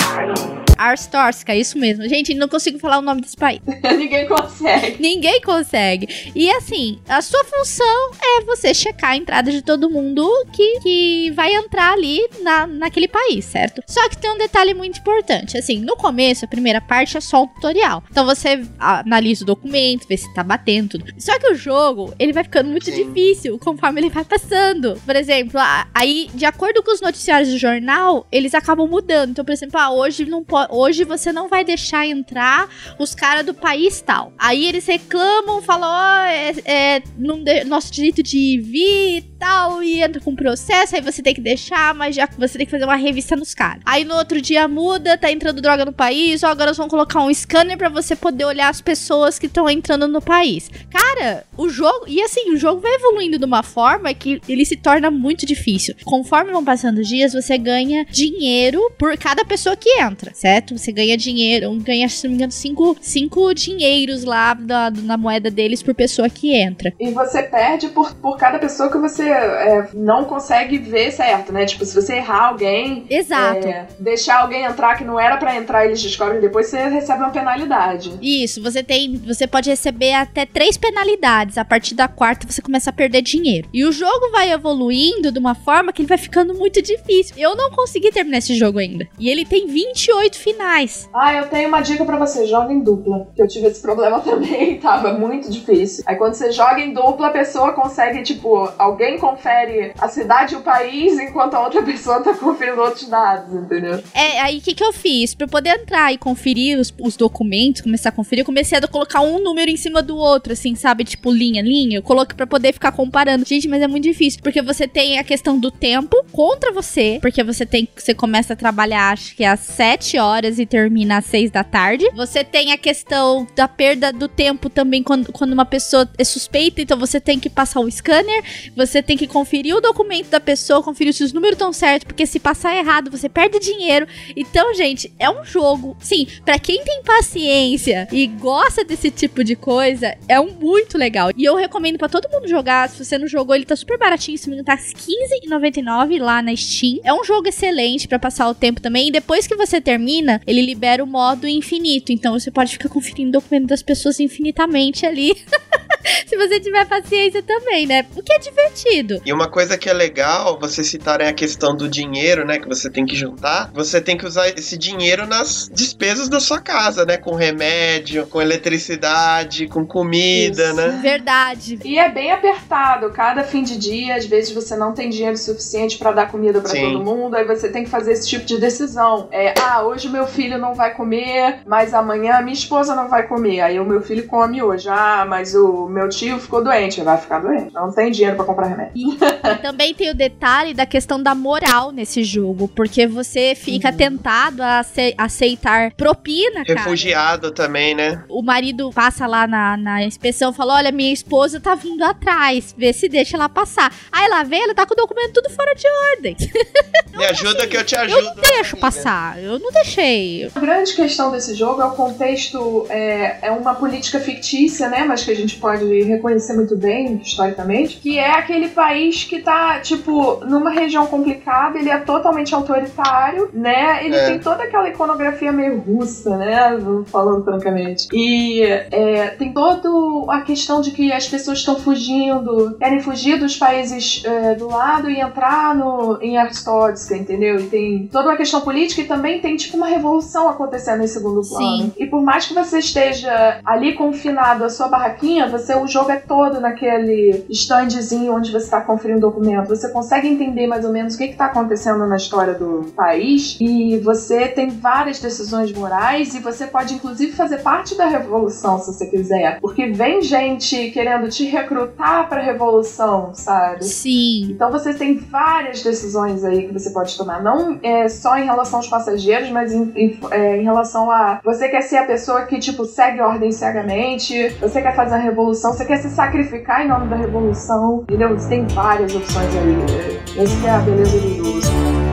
Arstorska, 0.77 1.53
é 1.53 1.59
isso 1.59 1.77
mesmo. 1.77 2.07
Gente, 2.07 2.33
não 2.33 2.47
consigo 2.47 2.79
falar 2.79 2.99
o 2.99 3.01
nome 3.01 3.21
desse 3.21 3.37
país. 3.37 3.61
Ninguém 3.97 4.27
consegue. 4.27 5.01
Ninguém 5.01 5.41
consegue. 5.41 6.31
E 6.35 6.49
assim, 6.51 6.99
a 7.07 7.21
sua 7.21 7.43
função 7.45 8.11
é 8.21 8.41
você 8.41 8.73
checar 8.73 9.11
a 9.11 9.17
entrada 9.17 9.51
de 9.51 9.61
todo 9.61 9.89
mundo 9.89 10.25
que, 10.53 10.79
que 10.79 11.31
vai 11.31 11.53
entrar 11.53 11.93
ali 11.93 12.27
na, 12.41 12.67
naquele 12.67 13.07
país, 13.07 13.45
certo? 13.45 13.81
Só 13.87 14.07
que 14.09 14.17
tem 14.17 14.31
um 14.31 14.37
detalhe 14.37 14.73
muito 14.73 14.99
importante. 14.99 15.57
Assim, 15.57 15.79
no 15.79 15.95
começo, 15.95 16.45
a 16.45 16.47
primeira 16.47 16.81
parte 16.81 17.17
é 17.17 17.21
só 17.21 17.43
um 17.43 17.47
tutorial. 17.47 18.03
Então 18.09 18.25
você 18.25 18.63
analisa 18.79 19.43
o 19.43 19.47
documento, 19.47 20.07
vê 20.07 20.17
se 20.17 20.33
tá 20.33 20.43
batendo 20.43 20.89
tudo. 20.89 21.05
Só 21.17 21.37
que 21.39 21.51
o 21.51 21.55
jogo, 21.55 22.13
ele 22.19 22.33
vai 22.33 22.43
ficando 22.43 22.69
muito 22.69 22.85
Sim. 22.85 23.05
difícil 23.05 23.57
conforme 23.59 24.01
ele 24.01 24.09
vai 24.09 24.23
passando. 24.23 24.99
Por 25.05 25.15
exemplo, 25.15 25.59
aí, 25.93 26.29
de 26.33 26.45
acordo 26.45 26.83
com 26.83 26.91
os 26.91 27.01
noticiários 27.01 27.49
do 27.49 27.57
jornal, 27.57 28.25
eles 28.31 28.53
acabam 28.53 28.87
mudando. 28.87 29.31
Então, 29.31 29.45
por 29.45 29.51
exemplo, 29.51 29.79
ah, 29.79 29.91
hoje 29.91 30.25
não 30.25 30.43
Hoje 30.69 31.03
você 31.03 31.31
não 31.31 31.47
vai 31.47 31.63
deixar 31.63 32.05
entrar 32.07 32.67
os 32.99 33.13
caras 33.15 33.45
do 33.45 33.53
país 33.53 34.01
tal. 34.01 34.33
Aí 34.37 34.65
eles 34.65 34.85
reclamam, 34.85 35.61
falam, 35.61 35.89
ó, 35.89 36.25
é, 36.25 36.53
é 36.65 36.99
de- 36.99 37.63
nosso 37.65 37.91
direito 37.91 38.21
de 38.23 38.59
vir 38.59 39.17
e 39.17 39.21
tal, 39.39 39.83
e 39.83 40.01
entra 40.01 40.19
com 40.21 40.35
processo, 40.35 40.95
aí 40.95 41.01
você 41.01 41.21
tem 41.21 41.33
que 41.33 41.41
deixar, 41.41 41.93
mas 41.93 42.15
já 42.15 42.27
você 42.37 42.57
tem 42.57 42.65
que 42.65 42.71
fazer 42.71 42.85
uma 42.85 42.95
revista 42.95 43.35
nos 43.35 43.53
caras. 43.53 43.81
Aí 43.85 44.03
no 44.03 44.15
outro 44.15 44.41
dia 44.41 44.67
muda, 44.67 45.17
tá 45.17 45.31
entrando 45.31 45.61
droga 45.61 45.85
no 45.85 45.93
país, 45.93 46.43
ó, 46.43 46.47
agora 46.47 46.69
eles 46.69 46.77
vão 46.77 46.87
colocar 46.87 47.21
um 47.21 47.33
scanner 47.33 47.77
pra 47.77 47.89
você 47.89 48.15
poder 48.15 48.45
olhar 48.45 48.69
as 48.69 48.81
pessoas 48.81 49.37
que 49.39 49.45
estão 49.45 49.69
entrando 49.69 50.07
no 50.07 50.21
país. 50.21 50.69
Cara, 50.89 51.45
o 51.57 51.69
jogo, 51.69 52.05
e 52.07 52.21
assim, 52.21 52.51
o 52.51 52.57
jogo 52.57 52.81
vai 52.81 52.93
evoluindo 52.95 53.37
de 53.37 53.45
uma 53.45 53.63
forma 53.63 54.13
que 54.13 54.41
ele 54.47 54.65
se 54.65 54.75
torna 54.75 55.11
muito 55.11 55.45
difícil. 55.45 55.95
Conforme 56.03 56.51
vão 56.51 56.63
passando 56.63 56.99
os 56.99 57.07
dias, 57.07 57.33
você 57.33 57.57
ganha 57.57 58.05
dinheiro 58.05 58.79
por 58.97 59.17
cada 59.17 59.43
pessoa 59.45 59.75
que 59.75 59.89
entra, 59.99 60.33
certo? 60.33 60.54
Você 60.61 60.91
ganha 60.91 61.17
dinheiro, 61.17 61.71
ganha, 61.81 62.07
se 62.09 62.23
não 62.25 62.31
me 62.31 62.35
engano, 62.37 62.51
cinco, 62.51 62.95
cinco 63.01 63.53
dinheiros 63.53 64.23
lá 64.23 64.53
da- 64.53 64.91
na 64.91 65.17
moeda 65.17 65.49
deles 65.51 65.81
por 65.83 65.93
pessoa 65.93 66.29
que 66.29 66.53
entra. 66.55 66.93
E 66.99 67.09
você 67.11 67.43
perde 67.43 67.89
por, 67.89 68.13
por 68.15 68.37
cada 68.37 68.59
pessoa 68.59 68.91
que 68.91 68.97
você 68.97 69.29
é, 69.29 69.89
não 69.93 70.25
consegue 70.25 70.77
ver 70.77 71.11
certo, 71.11 71.51
né? 71.51 71.65
Tipo, 71.65 71.85
se 71.85 71.95
você 71.95 72.15
errar 72.15 72.49
alguém, 72.49 73.05
Exato. 73.09 73.67
é, 73.67 73.87
deixar 73.99 74.41
alguém 74.41 74.63
entrar 74.63 74.97
que 74.97 75.03
não 75.03 75.19
era 75.19 75.37
pra 75.37 75.55
entrar, 75.55 75.85
eles 75.85 76.01
descobrem 76.01 76.39
depois, 76.41 76.67
você 76.67 76.87
recebe 76.89 77.19
uma 77.19 77.31
penalidade. 77.31 78.13
Isso, 78.21 78.61
você 78.61 78.83
tem. 78.83 79.17
Você 79.25 79.47
pode 79.47 79.69
receber 79.69 80.13
até 80.13 80.45
três 80.45 80.77
penalidades. 80.77 81.57
A 81.57 81.65
partir 81.65 81.95
da 81.95 82.07
quarta 82.07 82.47
você 82.49 82.61
começa 82.61 82.89
a 82.89 82.93
perder 82.93 83.21
dinheiro. 83.21 83.67
E 83.73 83.83
o 83.85 83.91
jogo 83.91 84.31
vai 84.31 84.51
evoluindo 84.51 85.31
de 85.31 85.39
uma 85.39 85.55
forma 85.55 85.91
que 85.91 86.01
ele 86.01 86.07
vai 86.09 86.17
ficando 86.17 86.53
muito 86.53 86.81
difícil. 86.81 87.35
Eu 87.37 87.55
não 87.55 87.71
consegui 87.71 88.11
terminar 88.11 88.37
esse 88.39 88.55
jogo 88.55 88.79
ainda. 88.79 89.07
E 89.19 89.29
ele 89.29 89.45
tem 89.45 89.67
28 89.67 90.37
finais. 90.45 91.09
Ah, 91.11 91.33
eu 91.33 91.47
tenho 91.47 91.67
uma 91.67 91.81
dica 91.81 92.05
pra 92.05 92.17
você, 92.17 92.45
joga 92.45 92.71
em 92.71 92.79
dupla. 92.79 93.27
Que 93.35 93.41
eu 93.41 93.47
tive 93.47 93.65
esse 93.67 93.81
problema 93.81 94.19
também, 94.21 94.77
tava 94.79 95.13
muito 95.13 95.49
difícil. 95.49 96.03
Aí 96.05 96.15
quando 96.15 96.35
você 96.35 96.51
joga 96.51 96.79
em 96.79 96.93
dupla, 96.93 97.27
a 97.27 97.31
pessoa 97.31 97.73
consegue, 97.73 98.21
tipo, 98.21 98.71
alguém 98.77 99.17
confere 99.17 99.91
a 99.99 100.07
cidade 100.07 100.53
e 100.53 100.57
o 100.57 100.61
país, 100.61 101.17
enquanto 101.19 101.55
a 101.55 101.63
outra 101.63 101.81
pessoa 101.83 102.21
tá 102.21 102.33
conferindo 102.35 102.79
outros 102.79 103.09
dados, 103.09 103.53
entendeu? 103.55 104.03
É, 104.13 104.39
aí 104.41 104.59
o 104.59 104.61
que, 104.61 104.75
que 104.75 104.83
eu 104.83 104.93
fiz? 104.93 105.33
Pra 105.33 105.45
eu 105.45 105.49
poder 105.49 105.71
entrar 105.71 106.13
e 106.13 106.17
conferir 106.17 106.79
os, 106.79 106.93
os 107.01 107.17
documentos, 107.17 107.81
começar 107.81 108.09
a 108.09 108.11
conferir, 108.11 108.43
eu 108.43 108.45
comecei 108.45 108.77
a 108.77 108.87
colocar 108.87 109.21
um 109.21 109.39
número 109.39 109.71
em 109.71 109.77
cima 109.77 110.03
do 110.03 110.15
outro, 110.15 110.53
assim, 110.53 110.75
sabe? 110.75 111.03
Tipo, 111.03 111.31
linha, 111.31 111.63
linha. 111.63 111.97
Eu 111.97 112.03
coloquei 112.03 112.35
pra 112.35 112.45
poder 112.45 112.71
ficar 112.71 112.91
comparando. 112.91 113.45
Gente, 113.45 113.67
mas 113.67 113.81
é 113.81 113.87
muito 113.87 114.03
difícil, 114.03 114.41
porque 114.43 114.61
você 114.61 114.87
tem 114.87 115.17
a 115.17 115.23
questão 115.23 115.57
do 115.57 115.71
tempo 115.71 116.23
contra 116.31 116.71
você, 116.71 117.17
porque 117.19 117.43
você 117.43 117.65
tem 117.65 117.87
você 117.95 118.13
começa 118.13 118.53
a 118.53 118.55
trabalhar, 118.55 119.13
acho 119.13 119.35
que 119.35 119.43
às 119.43 119.59
7 119.61 120.17
horas 120.19 120.34
e 120.43 120.65
termina 120.65 121.17
às 121.17 121.25
6 121.25 121.51
da 121.51 121.63
tarde. 121.63 122.09
Você 122.15 122.43
tem 122.43 122.71
a 122.71 122.77
questão 122.77 123.47
da 123.55 123.67
perda 123.67 124.11
do 124.11 124.27
tempo 124.27 124.69
também 124.69 125.01
quando, 125.01 125.31
quando 125.31 125.53
uma 125.53 125.65
pessoa 125.65 126.09
é 126.17 126.23
suspeita, 126.23 126.81
então 126.81 126.97
você 126.97 127.19
tem 127.19 127.39
que 127.39 127.49
passar 127.49 127.79
o 127.79 127.89
scanner, 127.89 128.43
você 128.75 129.01
tem 129.01 129.15
que 129.15 129.27
conferir 129.27 129.75
o 129.75 129.81
documento 129.81 130.29
da 130.29 130.39
pessoa, 130.39 130.83
conferir 130.83 131.13
se 131.13 131.23
os 131.23 131.31
números 131.31 131.55
estão 131.55 131.71
certos, 131.71 132.05
porque 132.05 132.25
se 132.25 132.39
passar 132.39 132.75
errado, 132.75 133.09
você 133.09 133.29
perde 133.29 133.59
dinheiro. 133.59 134.07
Então, 134.35 134.73
gente, 134.73 135.13
é 135.19 135.29
um 135.29 135.43
jogo. 135.45 135.95
Sim, 135.99 136.27
pra 136.43 136.59
quem 136.59 136.83
tem 136.83 137.03
paciência 137.03 138.07
e 138.11 138.27
gosta 138.27 138.83
desse 138.83 139.11
tipo 139.11 139.43
de 139.43 139.55
coisa, 139.55 140.15
é 140.27 140.39
um 140.39 140.51
muito 140.51 140.97
legal. 140.97 141.31
E 141.35 141.43
eu 141.43 141.55
recomendo 141.55 141.97
pra 141.97 142.09
todo 142.09 142.29
mundo 142.29 142.47
jogar. 142.47 142.89
Se 142.89 143.03
você 143.03 143.17
não 143.17 143.27
jogou, 143.27 143.55
ele 143.55 143.65
tá 143.65 143.75
super 143.75 143.97
baratinho, 143.97 144.37
se 144.37 144.49
não 144.49 144.63
tá 144.63 144.75
R$15,99 144.75 146.19
lá 146.21 146.41
na 146.41 146.55
Steam. 146.55 146.99
É 147.03 147.13
um 147.13 147.23
jogo 147.23 147.47
excelente 147.47 148.07
pra 148.07 148.17
passar 148.17 148.49
o 148.49 148.55
tempo 148.55 148.81
também. 148.81 149.07
E 149.07 149.11
depois 149.11 149.47
que 149.47 149.55
você 149.55 149.79
termina, 149.79 150.24
ele 150.45 150.61
libera 150.61 151.03
o 151.03 151.07
modo 151.07 151.47
infinito. 151.47 152.11
Então 152.11 152.33
você 152.33 152.51
pode 152.51 152.71
ficar 152.73 152.89
conferindo 152.89 153.29
o 153.29 153.41
documento 153.41 153.67
das 153.67 153.81
pessoas 153.81 154.19
infinitamente 154.19 155.05
ali. 155.05 155.33
Se 156.27 156.37
você 156.37 156.59
tiver 156.59 156.85
paciência 156.85 157.41
também, 157.43 157.85
né? 157.85 158.05
O 158.15 158.21
que 158.21 158.33
é 158.33 158.39
divertido. 158.39 159.21
E 159.25 159.31
uma 159.31 159.49
coisa 159.49 159.77
que 159.77 159.89
é 159.89 159.93
legal, 159.93 160.59
vocês 160.59 160.87
citarem 160.87 161.27
a 161.27 161.33
questão 161.33 161.75
do 161.75 161.87
dinheiro, 161.87 162.45
né? 162.45 162.59
Que 162.59 162.67
você 162.67 162.89
tem 162.89 163.05
que 163.05 163.15
juntar. 163.15 163.71
Você 163.73 164.01
tem 164.01 164.17
que 164.17 164.25
usar 164.25 164.49
esse 164.49 164.77
dinheiro 164.77 165.25
nas 165.25 165.69
despesas 165.71 166.29
da 166.29 166.39
sua 166.39 166.59
casa, 166.59 167.05
né? 167.05 167.17
Com 167.17 167.35
remédio, 167.35 168.27
com 168.27 168.41
eletricidade, 168.41 169.67
com 169.67 169.85
comida, 169.85 170.65
Isso. 170.65 170.75
né? 170.75 170.99
Verdade. 171.01 171.79
E 171.83 171.97
é 171.97 172.09
bem 172.09 172.31
apertado. 172.31 173.09
Cada 173.11 173.43
fim 173.43 173.63
de 173.63 173.77
dia, 173.77 174.15
às 174.15 174.25
vezes 174.25 174.51
você 174.51 174.75
não 174.75 174.93
tem 174.93 175.09
dinheiro 175.09 175.37
suficiente 175.37 175.97
pra 175.97 176.11
dar 176.11 176.31
comida 176.31 176.59
pra 176.59 176.69
Sim. 176.69 176.81
todo 176.81 177.03
mundo, 177.03 177.35
aí 177.35 177.45
você 177.45 177.69
tem 177.69 177.83
que 177.83 177.89
fazer 177.89 178.13
esse 178.13 178.27
tipo 178.27 178.45
de 178.45 178.59
decisão. 178.59 179.27
É, 179.31 179.53
ah, 179.61 179.83
hoje 179.83 180.09
meu 180.09 180.27
filho 180.27 180.57
não 180.57 180.73
vai 180.73 180.93
comer, 180.93 181.59
mas 181.65 181.93
amanhã 181.93 182.41
minha 182.41 182.53
esposa 182.53 182.95
não 182.95 183.07
vai 183.07 183.27
comer. 183.27 183.61
Aí 183.61 183.79
o 183.79 183.85
meu 183.85 184.01
filho 184.01 184.27
come 184.27 184.61
hoje. 184.61 184.89
Ah, 184.89 185.25
mas 185.27 185.55
o 185.55 185.84
meu 185.89 186.09
tio 186.09 186.39
ficou 186.39 186.63
doente, 186.63 187.01
vai 187.01 187.17
ficar 187.17 187.39
doente. 187.39 187.73
Não 187.73 187.91
tem 187.91 188.11
dinheiro 188.11 188.35
pra 188.35 188.45
comprar 188.45 188.67
remédio. 188.67 188.91
E 188.95 189.55
também 189.61 189.93
tem 189.93 190.09
o 190.09 190.15
detalhe 190.15 190.73
da 190.73 190.85
questão 190.85 191.21
da 191.21 191.33
moral 191.35 191.91
nesse 191.91 192.23
jogo, 192.23 192.67
porque 192.67 193.05
você 193.07 193.53
fica 193.55 193.89
Uhum. 193.89 193.97
tentado 193.97 194.61
a 194.63 194.79
ace- 194.79 195.13
aceitar 195.17 195.91
propina, 195.93 196.63
cara. 196.65 196.79
Refugiado 196.79 197.51
também, 197.51 197.93
né? 197.95 198.23
O 198.29 198.41
marido 198.41 198.89
passa 198.93 199.27
lá 199.27 199.47
na, 199.47 199.75
na 199.77 200.03
inspeção 200.03 200.51
e 200.51 200.53
fala: 200.53 200.75
Olha, 200.75 200.91
minha 200.91 201.13
esposa 201.13 201.59
tá 201.59 201.75
vindo 201.75 202.03
atrás, 202.03 202.73
vê 202.77 202.91
se 202.93 203.07
deixa 203.09 203.35
ela 203.37 203.49
passar. 203.49 203.93
Aí 204.11 204.25
ela 204.25 204.43
vem, 204.43 204.63
ela 204.63 204.73
tá 204.73 204.85
com 204.85 204.93
o 204.93 204.97
documento 204.97 205.33
tudo 205.33 205.49
fora 205.49 205.73
de 205.75 205.85
ordem. 206.15 206.35
Me 207.15 207.25
ajuda 207.25 207.65
que 207.67 207.77
eu 207.77 207.83
te 207.83 207.95
ajudo. 207.95 208.17
Eu 208.19 208.23
não 208.25 208.35
deixo 208.35 208.77
passar, 208.77 209.41
eu 209.41 209.57
não 209.59 209.71
deixei. 209.71 210.49
A 210.53 210.59
grande 210.59 210.93
questão 210.95 211.31
desse 211.31 211.55
jogo 211.55 211.81
é 211.81 211.85
o 211.85 211.91
contexto, 211.91 212.85
é, 212.89 213.37
é 213.47 213.51
uma 213.51 213.73
política 213.75 214.19
fictícia, 214.19 214.89
né? 214.89 215.03
Mas 215.05 215.23
que 215.23 215.31
a 215.31 215.35
gente 215.35 215.55
pode 215.57 215.74
reconhecer 215.75 216.53
muito 216.53 216.75
bem, 216.77 217.17
historicamente, 217.23 217.97
que 217.97 218.17
é 218.17 218.31
aquele 218.31 218.69
país 218.69 219.23
que 219.23 219.41
tá, 219.41 219.79
tipo, 219.79 220.43
numa 220.45 220.69
região 220.69 221.05
complicada, 221.07 221.77
ele 221.77 221.89
é 221.89 221.97
totalmente 221.97 222.53
autoritário, 222.53 223.49
né? 223.53 224.05
Ele 224.05 224.15
É. 224.15 224.25
tem 224.27 224.39
toda 224.39 224.63
aquela 224.63 224.89
iconografia 224.89 225.51
meio 225.51 225.79
russa, 225.79 226.37
né? 226.37 226.77
Falando 227.07 227.43
francamente. 227.43 228.07
E 228.13 228.61
é, 228.63 229.27
tem 229.37 229.51
toda 229.53 229.89
a 230.31 230.41
questão 230.41 230.81
de 230.81 230.91
que 230.91 231.11
as 231.11 231.27
pessoas 231.27 231.59
estão 231.59 231.75
fugindo, 231.75 232.75
querem 232.77 232.99
fugir 232.99 233.37
dos 233.39 233.57
países 233.57 234.23
é, 234.25 234.55
do 234.55 234.67
lado 234.67 235.09
e 235.09 235.19
entrar 235.19 235.75
no, 235.75 236.17
em 236.21 236.37
Arstotzka, 236.37 237.15
entendeu? 237.15 237.59
E 237.59 237.63
tem 237.63 238.07
toda 238.11 238.29
uma 238.29 238.37
questão 238.37 238.61
política 238.61 239.01
e 239.01 239.05
também 239.05 239.39
tem 239.39 239.55
tipo 239.55 239.77
uma 239.77 239.87
revolução 239.87 240.49
acontecendo 240.49 241.03
em 241.03 241.07
segundo 241.07 241.41
plano. 241.47 241.77
Sim. 241.77 241.93
E 241.97 242.05
por 242.05 242.21
mais 242.21 242.45
que 242.47 242.53
você 242.53 242.79
esteja 242.79 243.59
ali 243.65 243.93
confinado 243.93 244.63
à 244.63 244.69
sua 244.69 244.87
barraquinha, 244.87 245.47
você 245.57 245.75
o 245.75 245.87
jogo 245.87 246.11
é 246.11 246.17
todo 246.17 246.59
naquele 246.59 247.45
standzinho 247.49 248.33
onde 248.35 248.51
você 248.51 248.65
está 248.65 248.81
conferindo 248.81 249.21
documento. 249.21 249.67
Você 249.69 249.89
consegue 249.89 250.27
entender 250.27 250.67
mais 250.67 250.85
ou 250.85 250.91
menos 250.91 251.15
o 251.15 251.17
que 251.17 251.25
está 251.25 251.45
acontecendo 251.45 252.05
na 252.05 252.15
história 252.17 252.53
do 252.53 252.91
país 252.95 253.57
e 253.59 253.97
você 253.99 254.47
tem 254.47 254.69
várias 254.69 255.19
decisões 255.19 255.71
morais 255.71 256.33
e 256.35 256.39
você 256.39 256.67
pode 256.67 256.93
inclusive 256.93 257.31
fazer 257.33 257.59
parte 257.59 257.95
da 257.97 258.05
revolução 258.07 258.79
se 258.79 258.93
você 258.93 259.05
quiser, 259.07 259.59
porque 259.59 259.87
vem 259.87 260.21
gente 260.21 260.91
querendo 260.91 261.27
te 261.29 261.45
recrutar 261.45 262.27
para 262.29 262.41
revolução, 262.41 263.33
sabe? 263.33 263.83
Sim. 263.85 264.47
Então 264.51 264.71
você 264.71 264.93
tem 264.93 265.17
várias 265.17 265.81
decisões 265.83 266.43
aí 266.43 266.67
que 266.67 266.73
você 266.73 266.89
pode 266.91 267.17
tomar, 267.17 267.41
não 267.41 267.79
é 267.83 268.07
só 268.07 268.37
em 268.37 268.45
relação 268.45 268.79
aos 268.79 268.87
passageiros, 268.87 269.49
mas 269.49 269.71
em, 269.73 269.91
em- 269.95 270.19
é, 270.31 270.57
em 270.57 270.63
relação 270.63 271.09
a 271.11 271.39
você 271.43 271.67
quer 271.69 271.81
ser 271.81 271.97
a 271.97 272.05
pessoa 272.05 272.43
que 272.43 272.59
tipo 272.59 272.85
segue 272.85 273.21
ordem 273.21 273.51
cegamente, 273.51 274.49
você 274.61 274.81
quer 274.81 274.95
fazer 274.95 275.15
a 275.15 275.17
revolução, 275.17 275.44
você 275.53 275.85
quer 275.85 275.97
se 275.97 276.09
sacrificar 276.09 276.85
em 276.85 276.87
nome 276.87 277.07
da 277.07 277.15
revolução, 277.15 278.01
entendeu? 278.03 278.35
Tem 278.47 278.65
várias 278.67 279.13
opções 279.13 279.49
aí. 279.55 280.41
Essa 280.41 280.59
que 280.59 280.67
é 280.67 280.69
a 280.69 280.79
beleza 280.79 281.19
do 281.19 281.61
jogo. 281.61 282.04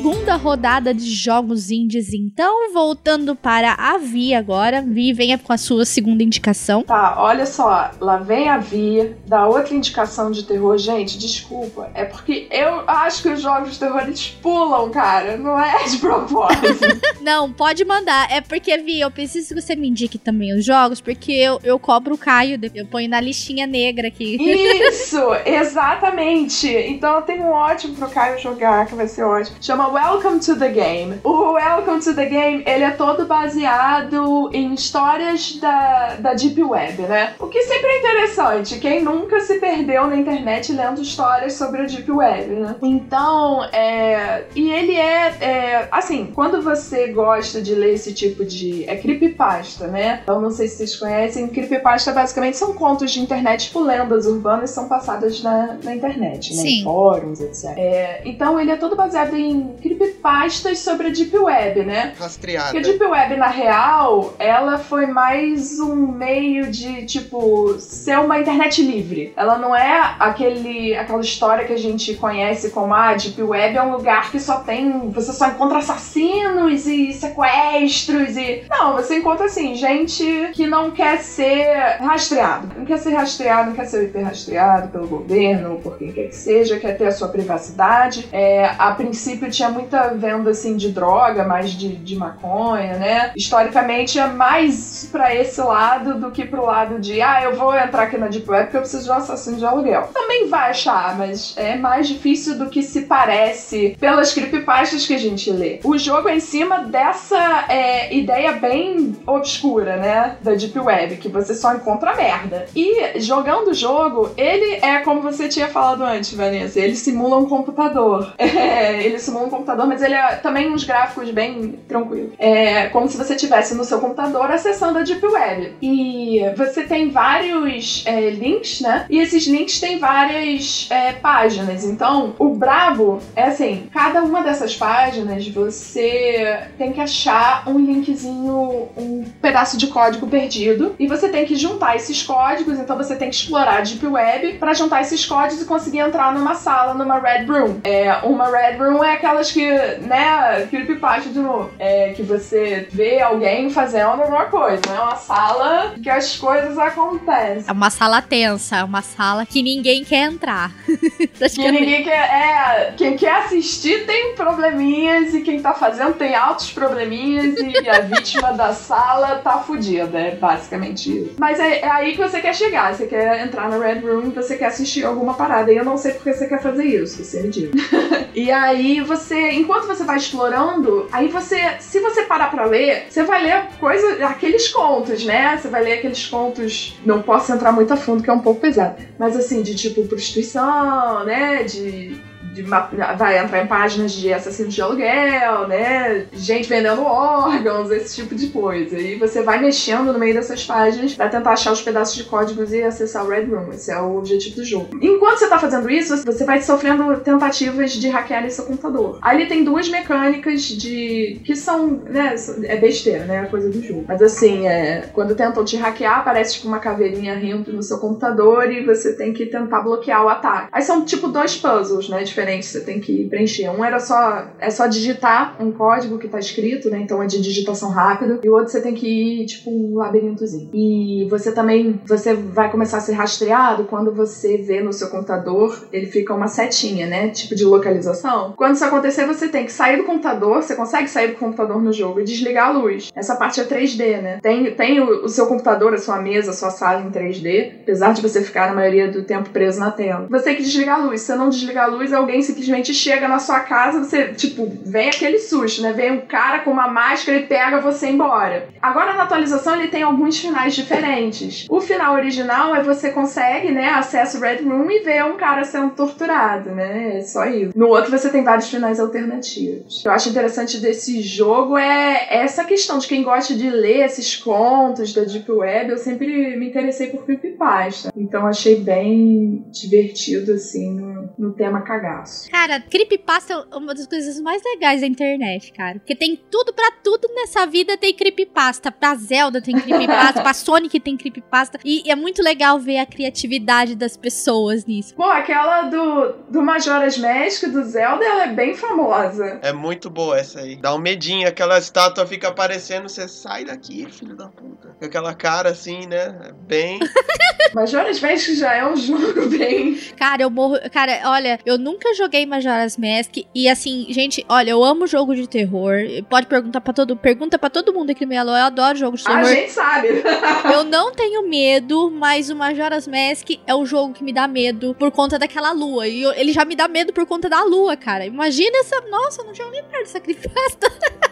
Segunda 0.00 0.34
rodada 0.36 0.94
de 0.94 1.10
jogos 1.14 1.70
indies, 1.70 2.14
então, 2.14 2.72
voltando 2.72 3.36
para 3.36 3.74
a 3.74 3.98
Vi 3.98 4.32
agora. 4.32 4.80
Vi, 4.80 5.12
venha 5.12 5.36
com 5.36 5.52
a 5.52 5.58
sua 5.58 5.84
segunda 5.84 6.22
indicação. 6.22 6.82
Tá, 6.84 7.16
olha 7.18 7.44
só, 7.44 7.90
lá 8.00 8.16
vem 8.16 8.48
a 8.48 8.56
Via, 8.56 9.18
da 9.26 9.46
outra 9.46 9.74
indicação 9.74 10.30
de 10.30 10.44
terror. 10.44 10.78
Gente, 10.78 11.18
desculpa, 11.18 11.90
é 11.92 12.06
porque 12.06 12.48
eu 12.50 12.82
acho 12.86 13.22
que 13.22 13.28
os 13.28 13.42
jogos 13.42 13.74
de 13.74 13.78
terror 13.78 14.00
eles 14.00 14.28
pulam, 14.42 14.88
cara, 14.90 15.36
não 15.36 15.60
é 15.60 15.84
de 15.84 15.98
propósito. 15.98 16.80
Não, 17.20 17.52
pode 17.52 17.84
mandar. 17.84 18.32
É 18.32 18.40
porque, 18.40 18.78
Vi, 18.78 19.00
eu 19.00 19.10
preciso 19.10 19.48
que 19.48 19.60
você 19.60 19.76
me 19.76 19.90
indique 19.90 20.16
também 20.16 20.56
os 20.56 20.64
jogos, 20.64 21.02
porque 21.02 21.32
eu, 21.32 21.60
eu 21.62 21.78
cobro 21.78 22.14
o 22.14 22.18
Caio, 22.18 22.58
eu 22.74 22.86
ponho 22.86 23.10
na 23.10 23.20
listinha 23.20 23.66
negra 23.66 24.08
aqui. 24.08 24.38
Isso, 24.40 25.20
exatamente. 25.44 26.66
Então 26.66 27.16
eu 27.16 27.22
tenho 27.22 27.44
um 27.44 27.50
ótimo 27.50 27.94
pro 27.94 28.08
Caio 28.08 28.38
jogar, 28.38 28.86
que 28.86 28.94
vai 28.94 29.06
ser 29.06 29.24
ótimo. 29.24 29.58
Chama 29.60 29.89
Welcome 29.90 30.38
to 30.40 30.54
the 30.54 30.68
Game. 30.68 31.18
O 31.24 31.54
Welcome 31.54 32.00
to 32.02 32.14
the 32.14 32.26
Game, 32.26 32.62
ele 32.64 32.84
é 32.84 32.92
todo 32.92 33.26
baseado 33.26 34.48
em 34.52 34.72
histórias 34.72 35.56
da, 35.56 36.14
da 36.14 36.32
Deep 36.34 36.62
Web, 36.62 37.02
né? 37.02 37.34
O 37.40 37.48
que 37.48 37.60
sempre 37.62 37.88
é 37.88 37.98
interessante. 37.98 38.78
Quem 38.78 39.02
nunca 39.02 39.40
se 39.40 39.58
perdeu 39.58 40.06
na 40.06 40.16
internet 40.16 40.72
lendo 40.72 41.02
histórias 41.02 41.54
sobre 41.54 41.82
a 41.82 41.84
Deep 41.86 42.08
Web, 42.08 42.54
né? 42.54 42.76
Então, 42.82 43.64
é... 43.72 44.44
E 44.54 44.70
ele 44.70 44.94
é, 44.94 45.26
é... 45.40 45.88
Assim, 45.90 46.30
quando 46.32 46.62
você 46.62 47.08
gosta 47.08 47.60
de 47.60 47.74
ler 47.74 47.94
esse 47.94 48.14
tipo 48.14 48.44
de... 48.44 48.88
É 48.88 48.94
creepypasta, 48.94 49.88
né? 49.88 50.20
Então 50.22 50.40
não 50.40 50.52
sei 50.52 50.68
se 50.68 50.76
vocês 50.76 50.96
conhecem. 50.96 51.48
Creepypasta 51.48 52.12
basicamente 52.12 52.56
são 52.56 52.74
contos 52.74 53.10
de 53.10 53.20
internet, 53.20 53.66
tipo 53.66 53.80
lendas 53.80 54.26
urbanas, 54.26 54.70
são 54.70 54.88
passadas 54.88 55.42
na, 55.42 55.78
na 55.82 55.96
internet, 55.96 56.54
né? 56.54 56.62
Sim. 56.62 56.80
Em 56.80 56.84
fóruns, 56.84 57.40
etc. 57.40 57.76
É, 57.76 58.22
então 58.24 58.60
ele 58.60 58.70
é 58.70 58.76
todo 58.76 58.94
baseado 58.94 59.34
em 59.34 59.79
creepypastas 59.80 60.78
sobre 60.78 61.08
a 61.08 61.10
Deep 61.10 61.36
Web, 61.36 61.84
né? 61.84 62.14
Rastreada. 62.18 62.72
Porque 62.72 62.78
a 62.78 62.82
Deep 62.82 63.04
Web, 63.04 63.36
na 63.36 63.48
real, 63.48 64.34
ela 64.38 64.78
foi 64.78 65.06
mais 65.06 65.80
um 65.80 65.94
meio 65.94 66.70
de, 66.70 67.04
tipo, 67.06 67.76
ser 67.78 68.18
uma 68.18 68.38
internet 68.38 68.82
livre. 68.82 69.32
Ela 69.36 69.58
não 69.58 69.74
é 69.74 70.14
aquele, 70.18 70.94
aquela 70.94 71.20
história 71.20 71.64
que 71.64 71.72
a 71.72 71.78
gente 71.78 72.14
conhece 72.14 72.70
como 72.70 72.94
a 72.94 73.14
Deep 73.14 73.42
Web 73.42 73.76
é 73.76 73.82
um 73.82 73.92
lugar 73.92 74.30
que 74.30 74.38
só 74.38 74.60
tem. 74.60 75.10
Você 75.10 75.32
só 75.32 75.48
encontra 75.48 75.78
assassinos 75.78 76.86
e 76.86 77.12
sequestros 77.12 78.36
e. 78.36 78.64
Não, 78.68 78.94
você 78.94 79.16
encontra 79.18 79.46
assim, 79.46 79.74
gente 79.74 80.50
que 80.52 80.66
não 80.66 80.90
quer 80.90 81.18
ser 81.18 81.96
rastreado. 82.00 82.68
Não 82.76 82.84
quer 82.84 82.98
ser 82.98 83.14
rastreado, 83.14 83.70
não 83.70 83.76
quer 83.76 83.86
ser 83.86 84.04
hiper 84.04 84.24
rastreado 84.24 84.88
pelo 84.88 85.06
governo, 85.06 85.80
por 85.82 85.96
quem 85.98 86.12
quer 86.12 86.28
que 86.28 86.36
seja, 86.36 86.78
quer 86.78 86.96
ter 86.96 87.06
a 87.06 87.12
sua 87.12 87.28
privacidade. 87.28 88.28
É, 88.32 88.70
a 88.78 88.92
princípio 88.92 89.50
tinha 89.50 89.69
muita 89.70 90.08
venda 90.14 90.50
assim 90.50 90.76
de 90.76 90.90
droga, 90.90 91.44
mais 91.44 91.70
de, 91.70 91.96
de 91.96 92.16
maconha, 92.16 92.94
né? 92.94 93.32
Historicamente 93.36 94.18
é 94.18 94.26
mais 94.26 95.08
pra 95.10 95.34
esse 95.34 95.60
lado 95.60 96.18
do 96.18 96.30
que 96.30 96.44
pro 96.44 96.64
lado 96.64 96.98
de 96.98 97.20
ah, 97.20 97.42
eu 97.42 97.56
vou 97.56 97.74
entrar 97.74 98.04
aqui 98.04 98.16
na 98.16 98.28
Deep 98.28 98.48
Web 98.48 98.64
porque 98.64 98.76
eu 98.76 98.82
preciso 98.82 99.04
de 99.04 99.10
um 99.10 99.14
assassino 99.14 99.56
de 99.56 99.64
aluguel. 99.64 100.08
Também 100.12 100.48
vai 100.48 100.70
achar, 100.70 101.16
mas 101.16 101.54
é 101.56 101.76
mais 101.76 102.08
difícil 102.08 102.58
do 102.58 102.68
que 102.68 102.82
se 102.82 103.02
parece 103.02 103.96
pelas 103.98 104.32
creepypastas 104.32 105.06
que 105.06 105.14
a 105.14 105.18
gente 105.18 105.50
lê. 105.50 105.80
O 105.84 105.96
jogo 105.98 106.28
é 106.28 106.36
em 106.36 106.40
cima 106.40 106.80
dessa 106.80 107.66
é, 107.68 108.14
ideia 108.14 108.52
bem 108.52 109.16
obscura, 109.26 109.96
né? 109.96 110.36
Da 110.42 110.54
Deep 110.54 110.78
Web, 110.78 111.16
que 111.16 111.28
você 111.28 111.54
só 111.54 111.74
encontra 111.74 112.14
merda. 112.14 112.66
E 112.74 113.18
jogando 113.20 113.68
o 113.68 113.74
jogo, 113.74 114.30
ele 114.36 114.78
é 114.82 114.98
como 115.00 115.20
você 115.20 115.48
tinha 115.48 115.68
falado 115.68 116.02
antes, 116.04 116.32
Vanessa, 116.34 116.80
ele 116.80 116.96
simula 116.96 117.36
um 117.38 117.48
computador. 117.48 118.34
É, 118.60 119.02
ele 119.04 119.18
simula 119.18 119.46
um 119.46 119.50
computador, 119.50 119.59
mas 119.86 120.02
ele 120.02 120.14
é 120.14 120.36
também 120.36 120.70
uns 120.70 120.84
gráficos 120.84 121.30
bem 121.30 121.78
tranquilos. 121.88 122.32
É 122.38 122.86
como 122.88 123.08
se 123.08 123.16
você 123.16 123.34
estivesse 123.34 123.74
no 123.74 123.84
seu 123.84 123.98
computador 123.98 124.50
acessando 124.50 124.98
a 124.98 125.02
Deep 125.02 125.24
Web. 125.24 125.74
E 125.80 126.40
você 126.56 126.84
tem 126.84 127.10
vários 127.10 128.04
é, 128.06 128.30
links, 128.30 128.80
né? 128.80 129.06
E 129.08 129.18
esses 129.18 129.46
links 129.46 129.80
têm 129.80 129.98
várias 129.98 130.88
é, 130.90 131.12
páginas. 131.12 131.84
Então, 131.84 132.34
o 132.38 132.54
brabo 132.54 133.20
é 133.34 133.44
assim: 133.44 133.88
cada 133.92 134.22
uma 134.22 134.42
dessas 134.42 134.76
páginas 134.76 135.46
você 135.48 136.68
tem 136.78 136.92
que 136.92 137.00
achar 137.00 137.68
um 137.68 137.78
linkzinho, 137.78 138.88
um 138.96 139.24
pedaço 139.40 139.76
de 139.76 139.86
código 139.88 140.26
perdido. 140.26 140.94
E 140.98 141.06
você 141.06 141.28
tem 141.28 141.44
que 141.44 141.56
juntar 141.56 141.96
esses 141.96 142.22
códigos. 142.22 142.78
Então, 142.78 142.96
você 142.96 143.16
tem 143.16 143.28
que 143.28 143.36
explorar 143.36 143.78
a 143.78 143.80
Deep 143.80 144.06
Web 144.06 144.54
para 144.54 144.74
juntar 144.74 145.00
esses 145.00 145.24
códigos 145.24 145.62
e 145.62 145.66
conseguir 145.66 145.98
entrar 145.98 146.32
numa 146.32 146.54
sala, 146.54 146.94
numa 146.94 147.18
Red 147.18 147.44
Room. 147.46 147.80
É, 147.84 148.12
uma 148.22 148.46
Red 148.46 148.76
Room 148.76 149.02
é 149.02 149.14
aquela 149.14 149.40
que, 149.52 149.66
né, 150.06 150.66
creepypasta 150.70 151.30
de 151.30 151.38
novo. 151.38 151.70
É 151.78 152.12
que 152.12 152.22
você 152.22 152.88
vê 152.90 153.20
alguém 153.20 153.70
fazendo 153.70 154.22
alguma 154.22 154.46
coisa. 154.46 154.82
Não 154.86 154.96
é 154.96 155.00
uma 155.00 155.16
sala 155.16 155.94
que 156.02 156.08
as 156.08 156.36
coisas 156.36 156.78
acontecem. 156.78 157.64
É 157.66 157.72
uma 157.72 157.90
sala 157.90 158.22
tensa, 158.22 158.76
é 158.76 158.84
uma 158.84 159.02
sala 159.02 159.46
que 159.46 159.62
ninguém 159.62 160.04
quer 160.04 160.24
entrar. 160.24 160.72
que 160.86 161.70
ninguém 161.70 162.04
quer. 162.04 162.30
É, 162.30 162.94
quem 162.96 163.16
quer 163.16 163.44
assistir 163.44 164.06
tem 164.06 164.34
probleminhas 164.34 165.34
e 165.34 165.40
quem 165.40 165.60
tá 165.60 165.72
fazendo 165.72 166.14
tem 166.14 166.34
altos 166.34 166.72
probleminhas 166.72 167.56
e 167.58 167.88
a 167.88 168.00
vítima 168.14 168.52
da 168.52 168.72
sala 168.72 169.36
tá 169.36 169.58
fudida. 169.58 170.18
É 170.18 170.34
basicamente 170.34 171.10
isso. 171.10 171.34
Mas 171.38 171.58
é, 171.58 171.80
é, 171.80 171.90
aí 171.90 172.12
que 172.12 172.18
você 172.18 172.40
quer 172.40 172.54
chegar. 172.54 172.94
Você 172.94 173.06
quer 173.06 173.44
entrar 173.44 173.68
no 173.70 173.80
Red 173.80 174.00
Room 174.00 174.28
e 174.28 174.30
você 174.30 174.56
quer 174.56 174.66
assistir 174.66 175.04
alguma 175.04 175.34
parada. 175.34 175.72
E 175.72 175.76
eu 175.76 175.84
não 175.84 175.96
sei 175.96 176.12
porque 176.12 176.32
você 176.32 176.46
quer 176.46 176.62
fazer 176.62 176.84
isso, 176.84 177.24
você 177.24 177.42
me 177.42 177.48
diga. 177.48 177.72
e 178.34 178.50
aí 178.50 179.00
você, 179.00 179.39
enquanto 179.40 179.86
você 179.86 180.04
vai 180.04 180.16
explorando, 180.16 181.08
aí 181.12 181.28
você, 181.28 181.76
se 181.78 182.00
você 182.00 182.22
parar 182.22 182.50
pra 182.50 182.64
ler, 182.64 183.06
você 183.08 183.22
vai 183.22 183.42
ler 183.42 183.66
coisa, 183.78 184.26
aqueles 184.26 184.68
contos, 184.68 185.24
né? 185.24 185.56
Você 185.56 185.68
vai 185.68 185.82
ler 185.82 185.94
aqueles 185.94 186.26
contos. 186.26 186.98
Não 187.04 187.22
posso 187.22 187.52
entrar 187.52 187.72
muito 187.72 187.92
a 187.92 187.96
fundo, 187.96 188.22
que 188.22 188.30
é 188.30 188.32
um 188.32 188.40
pouco 188.40 188.60
pesado. 188.60 188.96
Mas 189.18 189.36
assim, 189.36 189.62
de 189.62 189.74
tipo 189.74 190.06
prostituição, 190.06 191.24
né? 191.24 191.62
De 191.62 192.20
de, 192.52 192.62
vai 192.62 193.38
entrar 193.38 193.62
em 193.62 193.66
páginas 193.66 194.12
de 194.12 194.32
assassinos 194.32 194.74
de 194.74 194.82
aluguel, 194.82 195.68
né? 195.68 196.26
Gente 196.32 196.68
vendendo 196.68 197.02
órgãos, 197.02 197.90
esse 197.90 198.16
tipo 198.16 198.34
de 198.34 198.48
coisa. 198.48 198.98
E 198.98 199.16
você 199.16 199.42
vai 199.42 199.60
mexendo 199.60 200.12
no 200.12 200.18
meio 200.18 200.34
dessas 200.34 200.64
páginas 200.64 201.14
para 201.14 201.28
tentar 201.28 201.52
achar 201.52 201.72
os 201.72 201.82
pedaços 201.82 202.16
de 202.16 202.24
códigos 202.24 202.72
e 202.72 202.82
acessar 202.82 203.24
o 203.24 203.28
Red 203.28 203.44
Room. 203.44 203.72
Esse 203.72 203.90
é 203.90 204.00
o 204.00 204.18
objetivo 204.18 204.56
do 204.56 204.64
jogo. 204.64 204.88
Enquanto 205.00 205.38
você 205.38 205.48
tá 205.48 205.58
fazendo 205.58 205.90
isso, 205.90 206.24
você 206.24 206.44
vai 206.44 206.60
sofrendo 206.62 207.18
tentativas 207.20 207.92
de 207.92 208.08
hackear 208.08 208.50
seu 208.50 208.64
computador. 208.64 209.18
Ali 209.22 209.46
tem 209.46 209.64
duas 209.64 209.88
mecânicas 209.88 210.62
de. 210.62 211.40
que 211.44 211.54
são. 211.54 212.00
né? 212.04 212.34
É 212.64 212.76
besteira, 212.76 213.24
né? 213.24 213.40
A 213.40 213.46
coisa 213.46 213.68
do 213.68 213.82
jogo. 213.82 214.04
Mas 214.06 214.22
assim, 214.22 214.66
é, 214.66 215.08
quando 215.12 215.34
tentam 215.34 215.64
te 215.64 215.76
hackear, 215.76 216.20
aparece 216.20 216.54
tipo 216.54 216.68
uma 216.68 216.78
caveirinha 216.78 217.34
rindo 217.34 217.72
no 217.72 217.82
seu 217.82 217.98
computador 217.98 218.70
e 218.70 218.84
você 218.84 219.14
tem 219.14 219.32
que 219.32 219.46
tentar 219.46 219.80
bloquear 219.80 220.24
o 220.24 220.28
ataque. 220.28 220.68
Aí 220.72 220.82
são 220.82 221.04
tipo 221.04 221.28
dois 221.28 221.56
puzzles, 221.56 222.08
né? 222.08 222.24
Você 222.66 222.80
tem 222.80 223.00
que 223.00 223.28
preencher. 223.28 223.68
Um 223.68 223.84
era 223.84 223.98
só 223.98 224.48
é 224.58 224.70
só 224.70 224.86
digitar 224.86 225.56
um 225.60 225.72
código 225.72 226.18
que 226.18 226.28
tá 226.28 226.38
escrito, 226.38 226.90
né? 226.90 227.00
Então 227.00 227.22
é 227.22 227.26
de 227.26 227.40
digitação 227.40 227.90
rápida. 227.90 228.40
E 228.42 228.48
o 228.48 228.54
outro 228.54 228.70
você 228.70 228.80
tem 228.80 228.94
que 228.94 229.06
ir 229.06 229.46
tipo 229.46 229.70
um 229.70 229.96
labirintozinho. 229.96 230.70
E 230.72 231.26
você 231.28 231.52
também 231.52 232.00
você 232.06 232.34
vai 232.34 232.70
começar 232.70 232.98
a 232.98 233.00
ser 233.00 233.12
rastreado 233.12 233.84
quando 233.84 234.12
você 234.12 234.56
vê 234.56 234.80
no 234.80 234.92
seu 234.92 235.08
computador, 235.08 235.86
ele 235.92 236.06
fica 236.06 236.34
uma 236.34 236.48
setinha, 236.48 237.06
né? 237.06 237.28
Tipo 237.28 237.54
de 237.54 237.64
localização. 237.64 238.54
Quando 238.56 238.74
isso 238.74 238.84
acontecer, 238.84 239.26
você 239.26 239.48
tem 239.48 239.64
que 239.64 239.72
sair 239.72 239.96
do 239.96 240.04
computador, 240.04 240.62
você 240.62 240.74
consegue 240.74 241.08
sair 241.08 241.28
do 241.28 241.36
computador 241.36 241.82
no 241.82 241.92
jogo 241.92 242.20
e 242.20 242.24
desligar 242.24 242.68
a 242.68 242.72
luz. 242.72 243.10
Essa 243.14 243.36
parte 243.36 243.60
é 243.60 243.64
3D, 243.64 244.20
né? 244.20 244.38
Tem, 244.42 244.74
tem 244.74 245.00
o, 245.00 245.24
o 245.24 245.28
seu 245.28 245.46
computador, 245.46 245.94
a 245.94 245.98
sua 245.98 246.20
mesa, 246.20 246.50
a 246.50 246.54
sua 246.54 246.70
sala 246.70 247.02
em 247.02 247.10
3D, 247.10 247.80
apesar 247.82 248.12
de 248.12 248.22
você 248.22 248.42
ficar 248.42 248.70
a 248.70 248.74
maioria 248.74 249.10
do 249.10 249.22
tempo 249.24 249.50
preso 249.50 249.80
na 249.80 249.90
tela. 249.90 250.26
Você 250.30 250.44
tem 250.44 250.56
que 250.56 250.62
desligar 250.62 251.00
a 251.00 251.04
luz. 251.04 251.20
Se 251.20 251.26
você 251.26 251.34
não 251.34 251.48
desligar 251.48 251.84
a 251.84 251.88
luz, 251.88 252.12
alguém 252.12 252.29
alguém 252.30 252.42
simplesmente 252.42 252.94
chega 252.94 253.26
na 253.26 253.38
sua 253.38 253.60
casa, 253.60 253.98
você, 253.98 254.28
tipo, 254.28 254.70
vem 254.84 255.08
aquele 255.08 255.38
susto, 255.38 255.82
né? 255.82 255.92
Vem 255.92 256.12
um 256.12 256.20
cara 256.20 256.60
com 256.60 256.70
uma 256.70 256.88
máscara 256.88 257.38
e 257.38 257.46
pega 257.46 257.80
você 257.80 258.08
embora. 258.08 258.68
Agora 258.80 259.14
na 259.14 259.24
atualização 259.24 259.74
ele 259.74 259.88
tem 259.88 260.02
alguns 260.02 260.38
finais 260.38 260.74
diferentes. 260.74 261.66
O 261.68 261.80
final 261.80 262.14
original 262.14 262.74
é 262.74 262.82
você 262.82 263.10
consegue, 263.10 263.72
né, 263.72 263.90
acesso 263.90 264.40
Red 264.40 264.62
Room 264.62 264.90
e 264.90 265.00
ver 265.00 265.24
um 265.24 265.36
cara 265.36 265.64
sendo 265.64 265.90
torturado, 265.90 266.70
né? 266.70 267.18
É 267.18 267.22
só 267.22 267.44
isso. 267.46 267.72
No 267.76 267.88
outro 267.88 268.10
você 268.10 268.30
tem 268.30 268.44
vários 268.44 268.70
finais 268.70 269.00
alternativos. 269.00 270.04
Eu 270.04 270.12
acho 270.12 270.28
interessante 270.28 270.78
desse 270.78 271.20
jogo 271.20 271.76
é 271.76 272.28
essa 272.30 272.64
questão 272.64 272.98
de 272.98 273.08
quem 273.08 273.22
gosta 273.22 273.54
de 273.54 273.68
ler 273.68 274.04
esses 274.04 274.36
contos 274.36 275.12
da 275.12 275.22
Deep 275.24 275.50
Web. 275.50 275.90
Eu 275.90 275.98
sempre 275.98 276.56
me 276.56 276.68
interessei 276.68 277.08
por 277.08 277.24
creepypasta. 277.24 278.12
Então 278.16 278.46
achei 278.46 278.80
bem 278.80 279.64
divertido, 279.70 280.52
assim, 280.52 280.94
no, 280.94 281.28
no 281.36 281.52
tema 281.52 281.80
cagado. 281.82 282.19
Cara, 282.50 282.80
creepypasta 282.80 283.66
é 283.70 283.76
uma 283.76 283.94
das 283.94 284.06
coisas 284.06 284.40
mais 284.40 284.62
legais 284.62 285.00
da 285.00 285.06
internet, 285.06 285.72
cara. 285.72 285.98
Porque 285.98 286.14
tem 286.14 286.36
tudo 286.50 286.72
pra 286.72 286.90
tudo 287.02 287.28
nessa 287.34 287.66
vida 287.66 287.96
tem 287.96 288.14
creepypasta. 288.14 288.90
Pra 288.90 289.14
Zelda 289.14 289.60
tem 289.60 289.78
creepypasta, 289.78 290.40
pra 290.42 290.54
Sonic 290.54 290.98
tem 291.00 291.16
creepypasta. 291.16 291.78
E 291.84 292.10
é 292.10 292.16
muito 292.16 292.42
legal 292.42 292.78
ver 292.78 292.98
a 292.98 293.06
criatividade 293.06 293.94
das 293.94 294.16
pessoas 294.16 294.84
nisso. 294.84 295.14
Pô, 295.14 295.24
aquela 295.24 295.82
do, 295.82 296.32
do 296.48 296.62
Majora's 296.62 297.18
Mask, 297.18 297.64
do 297.68 297.82
Zelda, 297.84 298.24
ela 298.24 298.44
é 298.44 298.52
bem 298.52 298.74
famosa. 298.74 299.58
É 299.62 299.72
muito 299.72 300.10
boa 300.10 300.38
essa 300.38 300.60
aí. 300.60 300.76
Dá 300.76 300.94
um 300.94 300.98
medinho, 300.98 301.48
aquela 301.48 301.78
estátua 301.78 302.26
fica 302.26 302.48
aparecendo, 302.48 303.08
você 303.08 303.28
sai 303.28 303.64
daqui, 303.64 304.06
filho 304.10 304.36
da 304.36 304.48
puta. 304.48 304.96
Com 304.98 305.04
aquela 305.04 305.34
cara 305.34 305.70
assim, 305.70 306.06
né? 306.06 306.52
Bem... 306.66 306.98
Majora's 307.74 308.20
Mask 308.20 308.48
já 308.54 308.74
é 308.74 308.86
um 308.86 308.96
jogo 308.96 309.48
bem... 309.48 309.96
Cara, 310.16 310.42
eu 310.42 310.50
morro... 310.50 310.76
Cara, 310.90 311.20
olha, 311.24 311.58
eu 311.64 311.78
nunca 311.78 312.09
nunca 312.10 312.14
joguei 312.14 312.44
Majora's 312.44 312.96
Mask 312.96 313.36
e 313.54 313.68
assim, 313.68 314.06
gente, 314.10 314.44
olha, 314.48 314.70
eu 314.70 314.84
amo 314.84 315.06
jogo 315.06 315.34
de 315.34 315.48
terror. 315.48 315.98
Pode 316.28 316.46
perguntar 316.46 316.80
para 316.80 316.92
todo, 316.92 317.16
pergunta 317.16 317.58
para 317.58 317.70
todo 317.70 317.92
mundo 317.92 318.10
aqui 318.10 318.24
no 318.24 318.28
Meia 318.28 318.42
eu 318.42 318.50
adoro 318.50 318.98
jogo 318.98 319.16
de 319.16 319.24
terror. 319.24 319.40
A 319.40 319.44
gente 319.44 319.70
sabe. 319.70 320.08
eu 320.72 320.84
não 320.84 321.12
tenho 321.12 321.48
medo, 321.48 322.10
mas 322.10 322.50
o 322.50 322.56
Majora's 322.56 323.06
Mask 323.06 323.50
é 323.66 323.74
o 323.74 323.84
jogo 323.86 324.14
que 324.14 324.24
me 324.24 324.32
dá 324.32 324.48
medo 324.48 324.94
por 324.94 325.10
conta 325.10 325.38
daquela 325.38 325.72
lua. 325.72 326.06
E 326.08 326.22
eu, 326.22 326.32
ele 326.32 326.52
já 326.52 326.64
me 326.64 326.74
dá 326.74 326.88
medo 326.88 327.12
por 327.12 327.26
conta 327.26 327.48
da 327.48 327.62
lua, 327.62 327.96
cara. 327.96 328.26
Imagina 328.26 328.78
essa, 328.78 329.00
nossa, 329.08 329.42
eu 329.42 329.46
não 329.46 329.54
jogo 329.54 329.70
nem 329.70 329.82
perto 329.84 330.04
dessa 330.04 330.20
creepypasta. 330.20 330.90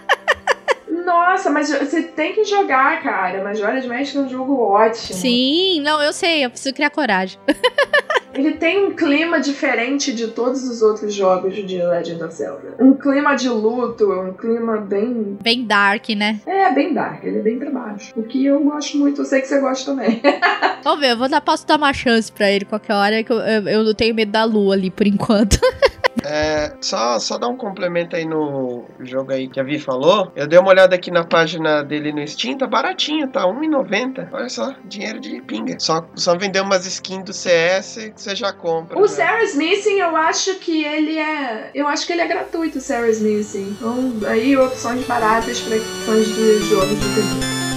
Nossa, 1.09 1.49
mas 1.49 1.71
você 1.71 2.03
tem 2.03 2.35
que 2.35 2.45
jogar, 2.45 3.03
cara. 3.03 3.43
Majora's 3.43 3.87
Mask 3.87 4.15
é 4.15 4.19
um 4.19 4.29
jogo 4.29 4.61
ótimo. 4.61 5.19
Sim, 5.19 5.81
não, 5.81 6.03
eu 6.03 6.13
sei, 6.13 6.45
eu 6.45 6.51
preciso 6.51 6.75
criar 6.75 6.91
coragem. 6.91 7.39
Ele 8.35 8.53
tem 8.53 8.85
um 8.85 8.95
clima 8.95 9.41
diferente 9.41 10.13
de 10.13 10.29
todos 10.29 10.69
os 10.69 10.83
outros 10.83 11.15
jogos 11.15 11.55
de 11.55 11.83
Legend 11.83 12.23
of 12.23 12.35
Zelda. 12.35 12.75
Um 12.79 12.93
clima 12.93 13.35
de 13.35 13.49
luto, 13.49 14.13
um 14.13 14.35
clima 14.35 14.77
bem. 14.77 15.39
Bem 15.43 15.65
dark, 15.65 16.11
né? 16.11 16.41
É, 16.47 16.71
bem 16.73 16.93
dark, 16.93 17.25
ele 17.25 17.39
é 17.39 17.43
bem 17.43 17.59
pra 17.59 17.71
baixo. 17.71 18.13
O 18.15 18.23
que 18.23 18.45
eu 18.45 18.61
gosto 18.61 18.99
muito, 18.99 19.23
eu 19.23 19.25
sei 19.25 19.41
que 19.41 19.49
você 19.49 19.59
gosta 19.59 19.91
também. 19.91 20.21
Vamos 20.85 21.01
ver, 21.01 21.13
eu 21.13 21.17
vou 21.17 21.29
dar, 21.29 21.41
posso 21.41 21.67
dar 21.67 21.77
uma 21.77 21.93
chance 21.93 22.31
pra 22.31 22.51
ele 22.51 22.67
qualquer 22.67 22.93
hora, 22.93 23.25
que 23.25 23.33
eu, 23.33 23.39
eu, 23.39 23.87
eu 23.87 23.95
tenho 23.95 24.15
medo 24.15 24.31
da 24.31 24.45
lua 24.45 24.75
ali 24.75 24.91
por 24.91 25.07
enquanto. 25.07 25.59
É, 26.25 26.73
só, 26.81 27.19
só 27.19 27.39
dar 27.39 27.49
um 27.49 27.57
complemento 27.57 28.17
aí 28.17 28.25
no 28.25 28.85
jogo 29.01 29.33
aí 29.33 29.49
que 29.49 29.61
a 29.61 29.63
Vi 29.63 29.79
falou. 29.79 30.33
Eu 30.35 30.47
dei 30.47 30.59
uma 30.59 30.71
olhada 30.71 30.95
aqui 30.95 31.11
na 31.11 31.25
página 31.25 31.83
dele 31.83 32.13
no 32.13 32.27
Steam, 32.27 32.57
tá 32.57 32.67
baratinho, 32.67 33.29
tá 33.29 33.43
R$1,90. 33.43 34.29
Olha 34.33 34.49
só, 34.49 34.75
dinheiro 34.85 35.21
de 35.21 35.41
pinga. 35.43 35.79
Só, 35.79 36.07
só 36.15 36.37
vender 36.37 36.61
umas 36.61 36.87
skins 36.87 37.25
do 37.25 37.33
CS 37.33 38.11
que 38.15 38.21
você 38.21 38.35
já 38.35 38.53
compra. 38.53 38.99
O 38.99 39.03
né? 39.03 39.09
Sarah's 39.09 39.55
Missing, 39.55 39.99
eu 39.99 40.17
acho 40.17 40.57
que 40.57 40.85
ele 40.85 41.19
é. 41.19 41.71
Eu 41.75 41.87
acho 41.89 42.07
que 42.07 42.13
ele 42.13 42.23
é 42.23 42.27
gratuito, 42.27 42.79
o 42.79 42.81
Sarah's 42.81 43.21
Missing. 43.21 43.77
Então, 43.79 44.13
aí 44.27 44.57
opções 44.57 45.07
baratas 45.07 45.61
para 45.61 45.79
fãs 45.79 46.27
de 46.27 46.59
jogos 46.69 46.89
de 46.89 47.15
terror. 47.15 47.68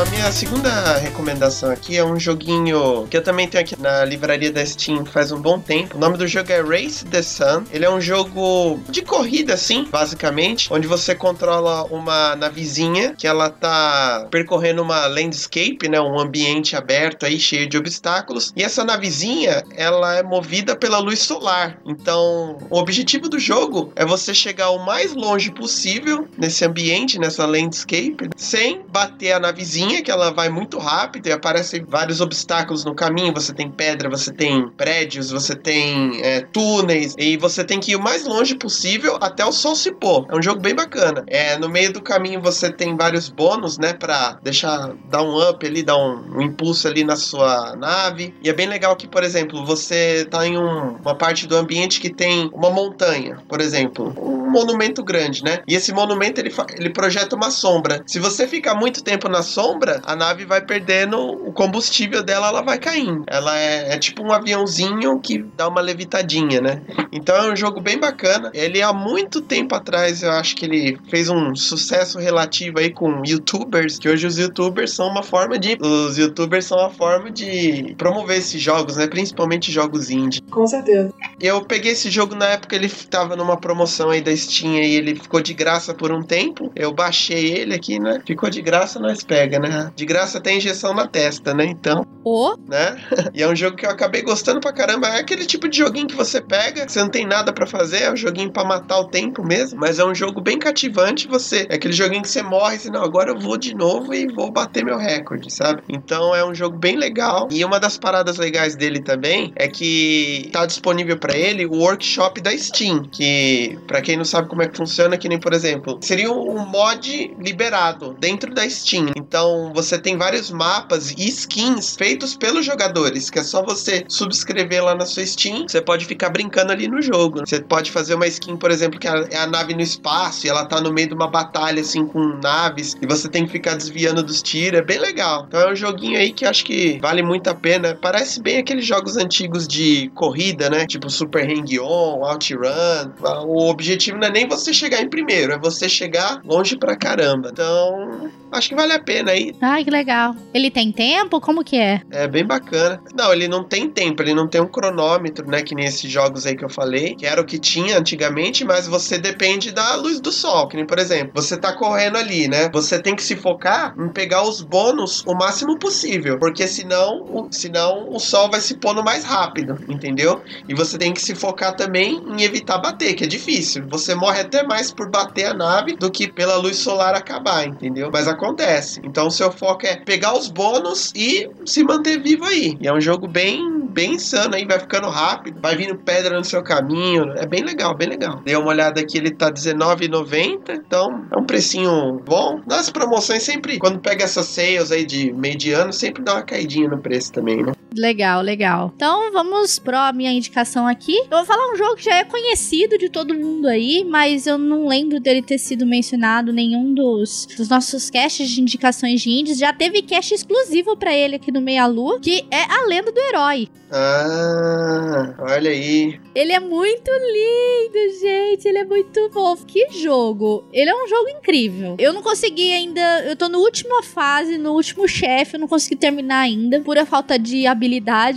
A 0.00 0.04
minha 0.06 0.32
segunda 0.32 0.96
recomendação 0.96 1.70
aqui 1.70 1.96
é 1.96 2.04
um 2.04 2.18
joguinho 2.18 3.06
que 3.10 3.16
eu 3.16 3.22
também 3.22 3.46
tenho 3.46 3.62
aqui 3.62 3.78
na 3.78 4.04
livraria 4.04 4.50
da 4.50 4.64
Steam 4.64 5.04
faz 5.04 5.30
um 5.30 5.40
bom 5.40 5.60
tempo. 5.60 5.96
O 5.96 6.00
nome 6.00 6.16
do 6.16 6.26
jogo 6.26 6.50
é 6.50 6.62
Race 6.62 7.04
the 7.04 7.22
Sun. 7.22 7.64
Ele 7.70 7.84
é 7.84 7.90
um 7.90 8.00
jogo 8.00 8.80
de 8.88 9.02
corrida, 9.02 9.52
assim, 9.52 9.86
basicamente, 9.90 10.72
onde 10.72 10.88
você 10.88 11.14
controla 11.14 11.84
uma 11.84 12.34
navezinha 12.36 13.14
que 13.16 13.26
ela 13.26 13.50
tá 13.50 14.26
percorrendo 14.30 14.80
uma 14.80 15.06
landscape, 15.06 15.88
né, 15.88 16.00
um 16.00 16.18
ambiente 16.18 16.74
aberto 16.74 17.26
aí 17.26 17.38
cheio 17.38 17.68
de 17.68 17.76
obstáculos. 17.76 18.52
E 18.56 18.62
essa 18.62 18.84
navezinha, 18.84 19.62
ela 19.76 20.16
é 20.16 20.22
movida 20.22 20.74
pela 20.74 20.98
luz 20.98 21.18
solar. 21.18 21.78
Então, 21.84 22.56
o 22.70 22.78
objetivo 22.78 23.28
do 23.28 23.38
jogo 23.38 23.92
é 23.94 24.06
você 24.06 24.32
chegar 24.32 24.70
o 24.70 24.84
mais 24.84 25.14
longe 25.14 25.50
possível 25.50 26.26
nesse 26.38 26.64
ambiente, 26.64 27.18
nessa 27.18 27.44
landscape, 27.44 28.30
sem 28.36 28.82
bater 28.88 29.32
a 29.32 29.40
navezinha 29.40 29.81
que 30.02 30.10
ela 30.10 30.30
vai 30.30 30.48
muito 30.48 30.78
rápido 30.78 31.26
e 31.26 31.32
aparecem 31.32 31.84
vários 31.86 32.20
obstáculos 32.20 32.84
no 32.84 32.94
caminho. 32.94 33.32
Você 33.34 33.52
tem 33.52 33.70
pedra, 33.70 34.08
você 34.08 34.32
tem 34.32 34.68
prédios, 34.68 35.30
você 35.30 35.54
tem 35.54 36.20
é, 36.22 36.40
túneis 36.40 37.14
e 37.18 37.36
você 37.36 37.64
tem 37.64 37.80
que 37.80 37.92
ir 37.92 37.96
o 37.96 38.02
mais 38.02 38.24
longe 38.24 38.54
possível 38.54 39.18
até 39.20 39.44
o 39.44 39.52
sol 39.52 39.74
se 39.74 39.92
pôr. 39.92 40.26
É 40.30 40.36
um 40.36 40.42
jogo 40.42 40.60
bem 40.60 40.74
bacana. 40.74 41.24
É, 41.26 41.58
no 41.58 41.68
meio 41.68 41.92
do 41.92 42.00
caminho 42.00 42.40
você 42.40 42.70
tem 42.70 42.96
vários 42.96 43.28
bônus, 43.28 43.78
né, 43.78 43.92
para 43.92 44.38
deixar 44.42 44.92
dar 45.08 45.22
um 45.22 45.48
up 45.48 45.66
ali, 45.66 45.82
dar 45.82 45.96
um, 45.96 46.36
um, 46.36 46.42
impulso 46.42 46.86
ali 46.88 47.04
na 47.04 47.16
sua 47.16 47.76
nave. 47.76 48.34
E 48.42 48.48
é 48.48 48.52
bem 48.52 48.66
legal 48.66 48.94
que, 48.96 49.06
por 49.06 49.22
exemplo, 49.22 49.64
você 49.64 50.26
tá 50.30 50.46
em 50.46 50.56
um, 50.56 50.96
uma 50.96 51.14
parte 51.14 51.46
do 51.46 51.56
ambiente 51.56 52.00
que 52.00 52.10
tem 52.10 52.50
uma 52.52 52.70
montanha, 52.70 53.38
por 53.48 53.60
exemplo, 53.60 54.14
um 54.16 54.50
monumento 54.50 55.02
grande, 55.02 55.42
né? 55.42 55.60
E 55.66 55.74
esse 55.74 55.92
monumento 55.92 56.40
ele, 56.40 56.52
ele 56.76 56.90
projeta 56.90 57.34
uma 57.34 57.50
sombra. 57.50 58.02
Se 58.06 58.18
você 58.18 58.46
ficar 58.46 58.74
muito 58.74 59.02
tempo 59.02 59.28
na 59.28 59.42
sombra 59.42 59.71
sombra, 59.72 60.00
a 60.04 60.14
nave 60.14 60.44
vai 60.44 60.60
perdendo 60.60 61.18
o 61.18 61.52
combustível 61.52 62.22
dela, 62.22 62.48
ela 62.48 62.62
vai 62.62 62.78
caindo. 62.78 63.24
Ela 63.26 63.58
é, 63.58 63.94
é 63.94 63.98
tipo 63.98 64.22
um 64.22 64.32
aviãozinho 64.32 65.18
que 65.20 65.44
dá 65.56 65.68
uma 65.68 65.80
levitadinha, 65.80 66.60
né? 66.60 66.82
Então 67.10 67.34
é 67.36 67.52
um 67.52 67.56
jogo 67.56 67.80
bem 67.80 67.98
bacana. 67.98 68.50
Ele 68.54 68.82
há 68.82 68.92
muito 68.92 69.40
tempo 69.40 69.74
atrás, 69.74 70.22
eu 70.22 70.30
acho 70.30 70.54
que 70.56 70.66
ele 70.66 70.98
fez 71.08 71.28
um 71.28 71.54
sucesso 71.54 72.18
relativo 72.18 72.78
aí 72.78 72.90
com 72.90 73.22
youtubers, 73.24 73.98
que 73.98 74.08
hoje 74.08 74.26
os 74.26 74.38
youtubers 74.38 74.92
são 74.92 75.08
uma 75.08 75.22
forma 75.22 75.58
de 75.58 75.76
os 75.80 76.18
youtubers 76.18 76.66
são 76.66 76.78
uma 76.78 76.90
forma 76.90 77.30
de 77.30 77.94
promover 77.96 78.38
esses 78.38 78.60
jogos, 78.60 78.96
né? 78.96 79.06
Principalmente 79.06 79.72
jogos 79.72 80.10
indie. 80.10 80.42
Com 80.50 80.66
certeza. 80.66 81.12
Eu 81.40 81.64
peguei 81.64 81.92
esse 81.92 82.10
jogo 82.10 82.34
na 82.34 82.46
época 82.46 82.76
ele 82.76 82.88
tava 82.88 83.36
numa 83.36 83.56
promoção 83.56 84.10
aí 84.10 84.20
da 84.20 84.34
Steam 84.36 84.74
e 84.74 84.96
ele 84.96 85.14
ficou 85.14 85.40
de 85.40 85.54
graça 85.54 85.94
por 85.94 86.12
um 86.12 86.22
tempo. 86.22 86.70
Eu 86.74 86.92
baixei 86.92 87.52
ele 87.52 87.74
aqui, 87.74 87.98
né? 87.98 88.20
Ficou 88.26 88.50
de 88.50 88.60
graça, 88.62 88.98
nós 88.98 89.22
pega, 89.22 89.58
né? 89.58 89.61
De 89.94 90.04
graça 90.04 90.40
tem 90.40 90.58
injeção 90.58 90.94
na 90.94 91.06
testa, 91.06 91.54
né? 91.54 91.64
Então, 91.64 92.06
Ô, 92.24 92.56
né? 92.68 92.96
e 93.34 93.42
é 93.42 93.48
um 93.48 93.56
jogo 93.56 93.76
que 93.76 93.84
eu 93.84 93.90
acabei 93.90 94.22
gostando 94.22 94.60
pra 94.60 94.72
caramba. 94.72 95.08
É 95.08 95.20
aquele 95.20 95.44
tipo 95.44 95.68
de 95.68 95.78
joguinho 95.78 96.06
que 96.06 96.14
você 96.14 96.40
pega, 96.40 96.86
que 96.86 96.92
você 96.92 97.00
não 97.00 97.08
tem 97.08 97.26
nada 97.26 97.52
pra 97.52 97.66
fazer, 97.66 98.02
é 98.02 98.12
um 98.12 98.16
joguinho 98.16 98.50
pra 98.50 98.64
matar 98.64 99.00
o 99.00 99.08
tempo 99.08 99.44
mesmo, 99.44 99.80
mas 99.80 99.98
é 99.98 100.04
um 100.04 100.14
jogo 100.14 100.40
bem 100.40 100.58
cativante. 100.58 101.26
Você 101.26 101.66
é 101.68 101.74
aquele 101.74 101.92
joguinho 101.92 102.22
que 102.22 102.28
você 102.28 102.42
morre, 102.42 102.78
e 102.84 102.90
não, 102.90 103.02
agora 103.02 103.30
eu 103.30 103.38
vou 103.38 103.56
de 103.56 103.74
novo 103.74 104.14
e 104.14 104.26
vou 104.28 104.50
bater 104.50 104.84
meu 104.84 104.96
recorde, 104.96 105.52
sabe? 105.52 105.82
Então 105.88 106.34
é 106.34 106.44
um 106.44 106.54
jogo 106.54 106.76
bem 106.78 106.96
legal. 106.96 107.48
E 107.50 107.64
uma 107.64 107.80
das 107.80 107.98
paradas 107.98 108.38
legais 108.38 108.76
dele 108.76 109.00
também 109.00 109.52
é 109.56 109.66
que 109.66 110.48
tá 110.52 110.64
disponível 110.64 111.18
pra 111.18 111.36
ele 111.36 111.66
o 111.66 111.74
workshop 111.74 112.40
da 112.40 112.56
Steam, 112.56 113.02
que 113.02 113.78
pra 113.86 114.00
quem 114.00 114.16
não 114.16 114.24
sabe 114.24 114.48
como 114.48 114.62
é 114.62 114.68
que 114.68 114.76
funciona, 114.76 115.18
que 115.18 115.28
nem 115.28 115.40
por 115.40 115.52
exemplo, 115.52 115.98
seria 116.00 116.30
um 116.30 116.64
mod 116.66 117.34
liberado 117.38 118.16
dentro 118.18 118.54
da 118.54 118.68
Steam. 118.68 119.06
Então 119.16 119.51
você 119.74 119.98
tem 119.98 120.16
vários 120.16 120.50
mapas 120.50 121.10
e 121.10 121.28
skins 121.28 121.96
feitos 121.96 122.34
pelos 122.36 122.64
jogadores, 122.64 123.30
que 123.30 123.38
é 123.38 123.42
só 123.42 123.62
você 123.62 124.04
subscrever 124.08 124.84
lá 124.84 124.94
na 124.94 125.06
sua 125.06 125.24
Steam, 125.24 125.66
você 125.68 125.80
pode 125.80 126.04
ficar 126.06 126.30
brincando 126.30 126.72
ali 126.72 126.88
no 126.88 127.00
jogo. 127.00 127.40
Você 127.40 127.60
pode 127.60 127.90
fazer 127.90 128.14
uma 128.14 128.26
skin, 128.26 128.56
por 128.56 128.70
exemplo, 128.70 128.98
que 128.98 129.08
é 129.08 129.36
a 129.36 129.46
nave 129.46 129.74
no 129.74 129.80
espaço 129.80 130.46
e 130.46 130.50
ela 130.50 130.64
tá 130.64 130.80
no 130.80 130.92
meio 130.92 131.08
de 131.08 131.14
uma 131.14 131.28
batalha 131.28 131.80
assim 131.80 132.06
com 132.06 132.38
naves 132.42 132.96
e 133.00 133.06
você 133.06 133.28
tem 133.28 133.44
que 133.46 133.52
ficar 133.52 133.74
desviando 133.74 134.22
dos 134.22 134.42
tiros, 134.42 134.80
é 134.80 134.82
bem 134.82 134.98
legal. 134.98 135.44
Então 135.48 135.60
é 135.60 135.72
um 135.72 135.76
joguinho 135.76 136.18
aí 136.18 136.32
que 136.32 136.44
acho 136.44 136.64
que 136.64 136.98
vale 137.00 137.22
muito 137.22 137.48
a 137.48 137.54
pena. 137.54 137.96
Parece 138.00 138.40
bem 138.40 138.58
aqueles 138.58 138.84
jogos 138.84 139.16
antigos 139.16 139.66
de 139.66 140.10
corrida, 140.14 140.68
né? 140.70 140.86
Tipo 140.86 141.10
Super 141.10 141.48
Hang-On, 141.48 142.22
OutRun. 142.24 143.12
O 143.46 143.68
objetivo 143.70 144.18
não 144.18 144.28
é 144.28 144.30
nem 144.30 144.48
você 144.48 144.72
chegar 144.72 145.00
em 145.00 145.08
primeiro, 145.08 145.52
é 145.52 145.58
você 145.58 145.88
chegar 145.88 146.40
longe 146.44 146.76
pra 146.76 146.96
caramba. 146.96 147.50
Então, 147.52 148.30
acho 148.50 148.68
que 148.68 148.74
vale 148.74 148.92
a 148.92 149.00
pena 149.00 149.32
aí. 149.32 149.41
Ai 149.60 149.84
que 149.84 149.90
legal. 149.90 150.34
Ele 150.52 150.70
tem 150.70 150.92
tempo? 150.92 151.40
Como 151.40 151.64
que 151.64 151.76
é? 151.76 152.02
É 152.10 152.26
bem 152.28 152.44
bacana. 152.44 153.00
Não, 153.14 153.32
ele 153.32 153.48
não 153.48 153.64
tem 153.64 153.88
tempo, 153.88 154.22
ele 154.22 154.34
não 154.34 154.46
tem 154.48 154.60
um 154.60 154.66
cronômetro, 154.66 155.46
né? 155.48 155.62
Que 155.62 155.74
nem 155.74 155.86
esses 155.86 156.10
jogos 156.10 156.46
aí 156.46 156.56
que 156.56 156.64
eu 156.64 156.68
falei, 156.70 157.14
que 157.14 157.26
era 157.26 157.40
o 157.40 157.44
que 157.44 157.58
tinha 157.58 157.98
antigamente, 157.98 158.64
mas 158.64 158.86
você 158.86 159.18
depende 159.18 159.72
da 159.72 159.94
luz 159.96 160.20
do 160.20 160.30
sol. 160.32 160.68
Que 160.68 160.76
nem, 160.76 160.86
por 160.86 160.98
exemplo, 160.98 161.32
você 161.34 161.56
tá 161.56 161.72
correndo 161.72 162.16
ali, 162.18 162.48
né? 162.48 162.68
Você 162.72 163.00
tem 163.00 163.14
que 163.16 163.22
se 163.22 163.36
focar 163.36 163.94
em 163.98 164.08
pegar 164.08 164.42
os 164.42 164.60
bônus 164.62 165.22
o 165.26 165.34
máximo 165.34 165.78
possível, 165.78 166.38
porque 166.38 166.66
senão, 166.66 167.20
o- 167.22 167.48
senão 167.50 168.08
o 168.10 168.18
sol 168.18 168.50
vai 168.50 168.60
se 168.60 168.76
pondo 168.76 169.02
mais 169.02 169.24
rápido, 169.24 169.76
entendeu? 169.88 170.42
E 170.68 170.74
você 170.74 170.98
tem 170.98 171.12
que 171.12 171.20
se 171.22 171.34
focar 171.34 171.74
também 171.74 172.22
em 172.36 172.42
evitar 172.42 172.78
bater, 172.78 173.14
que 173.14 173.24
é 173.24 173.26
difícil. 173.26 173.84
Você 173.88 174.14
morre 174.14 174.40
até 174.40 174.62
mais 174.62 174.90
por 174.92 175.10
bater 175.10 175.46
a 175.46 175.54
nave 175.54 175.96
do 175.96 176.10
que 176.10 176.30
pela 176.30 176.56
luz 176.56 176.76
solar 176.78 177.14
acabar, 177.14 177.66
entendeu? 177.66 178.10
Mas 178.12 178.28
acontece. 178.28 179.00
Então, 179.04 179.30
seu 179.32 179.50
foco 179.50 179.86
é 179.86 179.96
pegar 179.96 180.36
os 180.36 180.48
bônus 180.48 181.12
e 181.14 181.48
se 181.66 181.82
manter 181.82 182.20
vivo 182.20 182.44
aí. 182.44 182.76
E 182.80 182.86
é 182.86 182.92
um 182.92 183.00
jogo 183.00 183.26
bem, 183.26 183.80
bem 183.88 184.14
insano 184.14 184.54
aí, 184.54 184.64
vai 184.64 184.78
ficando 184.78 185.08
rápido, 185.08 185.60
vai 185.60 185.76
vindo 185.76 185.96
pedra 185.96 186.38
no 186.38 186.44
seu 186.44 186.62
caminho. 186.62 187.32
É 187.36 187.46
bem 187.46 187.62
legal, 187.62 187.96
bem 187.96 188.08
legal. 188.08 188.40
Dei 188.44 188.56
uma 188.56 188.68
olhada 188.68 189.00
aqui, 189.00 189.18
ele 189.18 189.30
tá 189.30 189.46
R$19,90, 189.46 190.74
então 190.74 191.26
é 191.30 191.36
um 191.36 191.44
precinho 191.44 192.20
bom. 192.24 192.60
Nas 192.66 192.90
promoções 192.90 193.42
sempre, 193.42 193.78
quando 193.78 193.98
pega 193.98 194.24
essas 194.24 194.46
sales 194.46 194.92
aí 194.92 195.04
de 195.04 195.32
meio 195.32 195.56
de 195.56 195.72
ano, 195.72 195.92
sempre 195.92 196.22
dá 196.22 196.34
uma 196.34 196.42
caidinha 196.42 196.88
no 196.88 196.98
preço 196.98 197.32
também, 197.32 197.62
né? 197.62 197.72
Legal, 197.96 198.42
legal. 198.42 198.92
Então 198.96 199.32
vamos 199.32 199.78
pra 199.78 200.12
minha 200.12 200.32
indicação 200.32 200.86
aqui. 200.86 201.16
Eu 201.30 201.38
vou 201.38 201.44
falar 201.44 201.72
um 201.72 201.76
jogo 201.76 201.96
que 201.96 202.04
já 202.04 202.16
é 202.16 202.24
conhecido 202.24 202.98
de 202.98 203.08
todo 203.08 203.34
mundo 203.34 203.68
aí, 203.68 204.04
mas 204.04 204.46
eu 204.46 204.58
não 204.58 204.86
lembro 204.86 205.20
dele 205.20 205.42
ter 205.42 205.58
sido 205.58 205.86
mencionado 205.86 206.52
nenhum 206.52 206.94
dos, 206.94 207.46
dos 207.56 207.68
nossos 207.68 208.10
caches 208.10 208.48
de 208.50 208.60
indicações 208.60 209.20
de 209.20 209.30
indies. 209.30 209.58
Já 209.58 209.72
teve 209.72 210.02
cache 210.02 210.34
exclusivo 210.34 210.96
pra 210.96 211.14
ele 211.14 211.36
aqui 211.36 211.52
no 211.52 211.60
Meia 211.60 211.86
Lua, 211.86 212.20
que 212.20 212.44
é 212.50 212.62
a 212.62 212.86
Lenda 212.86 213.12
do 213.12 213.20
Herói. 213.20 213.68
Ah, 213.94 215.34
olha 215.38 215.70
aí. 215.70 216.18
Ele 216.34 216.50
é 216.50 216.58
muito 216.58 217.10
lindo, 217.10 218.20
gente. 218.20 218.66
Ele 218.66 218.78
é 218.78 218.84
muito 218.84 219.28
fofo. 219.30 219.66
Que 219.66 219.90
jogo. 219.90 220.64
Ele 220.72 220.88
é 220.88 220.94
um 220.94 221.06
jogo 221.06 221.28
incrível. 221.28 221.96
Eu 221.98 222.14
não 222.14 222.22
consegui 222.22 222.72
ainda. 222.72 223.22
Eu 223.26 223.36
tô 223.36 223.50
na 223.50 223.58
última 223.58 224.02
fase, 224.02 224.56
no 224.56 224.72
último 224.72 225.06
chefe. 225.06 225.56
Eu 225.56 225.60
não 225.60 225.68
consegui 225.68 225.96
terminar 225.96 226.40
ainda. 226.40 226.80
Pura 226.80 227.04
falta 227.04 227.38
de 227.38 227.66
habilidade, 227.66 227.81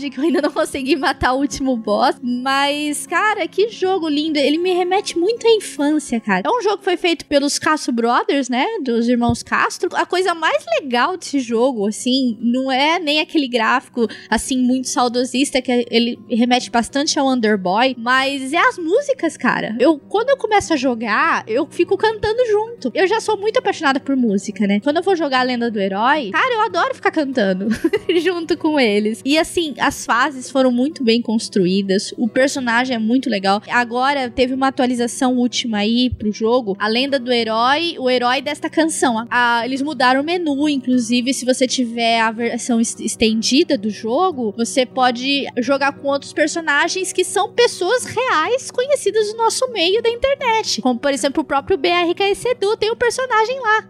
que 0.10 0.20
eu 0.20 0.24
ainda 0.24 0.42
não 0.42 0.52
consegui 0.52 0.96
matar 0.96 1.34
o 1.34 1.40
último 1.40 1.78
boss. 1.78 2.18
Mas, 2.22 3.06
cara, 3.06 3.48
que 3.48 3.70
jogo 3.70 4.08
lindo. 4.08 4.38
Ele 4.38 4.58
me 4.58 4.74
remete 4.74 5.18
muito 5.18 5.48
à 5.48 5.52
infância, 5.52 6.20
cara. 6.20 6.44
É 6.46 6.50
um 6.50 6.62
jogo 6.62 6.80
que 6.80 6.84
foi 6.84 6.98
feito 6.98 7.26
pelos 7.26 7.60
Castro 7.60 7.94
Brothers, 7.94 8.50
né? 8.50 8.66
Dos 8.82 9.08
irmãos 9.08 9.44
Castro. 9.44 9.90
A 9.94 10.06
coisa 10.06 10.34
mais 10.34 10.64
legal 10.80 11.18
desse 11.18 11.40
jogo, 11.40 11.88
assim, 11.88 12.38
não 12.42 12.72
é 12.72 13.00
nem 13.00 13.20
aquele 13.20 13.48
gráfico, 13.48 14.08
assim, 14.30 14.58
muito 14.58 14.88
saudosista, 14.88 15.62
que 15.62 15.86
ele 15.90 16.20
remete 16.30 16.70
bastante 16.70 17.18
ao 17.20 17.28
Underboy, 17.28 17.96
mas 17.98 18.54
é 18.54 18.58
as 18.58 18.78
músicas, 18.78 19.38
cara. 19.38 19.76
Eu, 19.80 20.00
quando 20.00 20.30
eu 20.30 20.38
começo 20.38 20.74
a 20.74 20.78
jogar, 20.78 21.44
eu 21.48 21.68
fico 21.70 21.98
cantando 21.98 22.46
junto. 22.48 22.92
Eu 22.94 23.08
já 23.08 23.20
sou 23.20 23.38
muito 23.38 23.58
apaixonada 23.58 24.00
por 24.00 24.16
música, 24.16 24.68
né? 24.68 24.80
Quando 24.80 24.98
eu 24.98 25.04
vou 25.04 25.16
jogar 25.16 25.40
a 25.40 25.44
Lenda 25.44 25.70
do 25.70 25.80
Herói, 25.80 26.32
cara, 26.32 26.54
eu 26.54 26.62
adoro 26.62 26.96
ficar 26.96 27.12
cantando 27.12 27.68
junto 28.22 28.58
com 28.58 28.80
eles. 28.80 29.22
E 29.24 29.35
assim, 29.38 29.74
as 29.80 30.06
fases 30.06 30.50
foram 30.50 30.72
muito 30.72 31.04
bem 31.04 31.22
construídas, 31.22 32.14
o 32.18 32.28
personagem 32.28 32.96
é 32.96 33.00
muito 33.00 33.30
legal. 33.30 33.62
Agora 33.70 34.30
teve 34.30 34.54
uma 34.54 34.68
atualização 34.68 35.38
última 35.38 35.78
aí 35.80 36.10
pro 36.10 36.32
jogo, 36.32 36.76
a 36.80 36.88
Lenda 36.88 37.20
do 37.20 37.32
Herói, 37.32 37.96
o 38.00 38.10
herói 38.10 38.42
desta 38.42 38.70
canção. 38.70 39.26
Eles 39.64 39.82
mudaram 39.82 40.22
o 40.22 40.24
menu, 40.24 40.68
inclusive, 40.70 41.34
se 41.34 41.46
você 41.46 41.68
tiver 41.68 42.20
a 42.20 42.32
versão 42.32 42.80
es- 42.80 43.00
estendida 43.00 43.78
do 43.78 43.90
jogo, 43.90 44.54
você 44.58 44.86
pode 44.86 45.46
jogar 45.58 45.94
com 45.94 46.08
outros 46.08 46.34
personagens 46.34 47.12
que 47.14 47.24
são 47.24 47.52
pessoas 47.54 48.06
reais 48.06 48.72
conhecidas 48.72 49.32
do 49.32 49.38
nosso 49.38 49.70
meio 49.72 50.02
da 50.02 50.10
internet. 50.10 50.82
Como, 50.82 51.00
por 51.00 51.14
exemplo, 51.14 51.42
o 51.42 51.46
próprio 51.46 51.78
BRKS 51.78 52.46
Edu 52.46 52.78
tem 52.78 52.92
um 52.92 52.96
personagem 52.96 53.60
lá. 53.60 53.88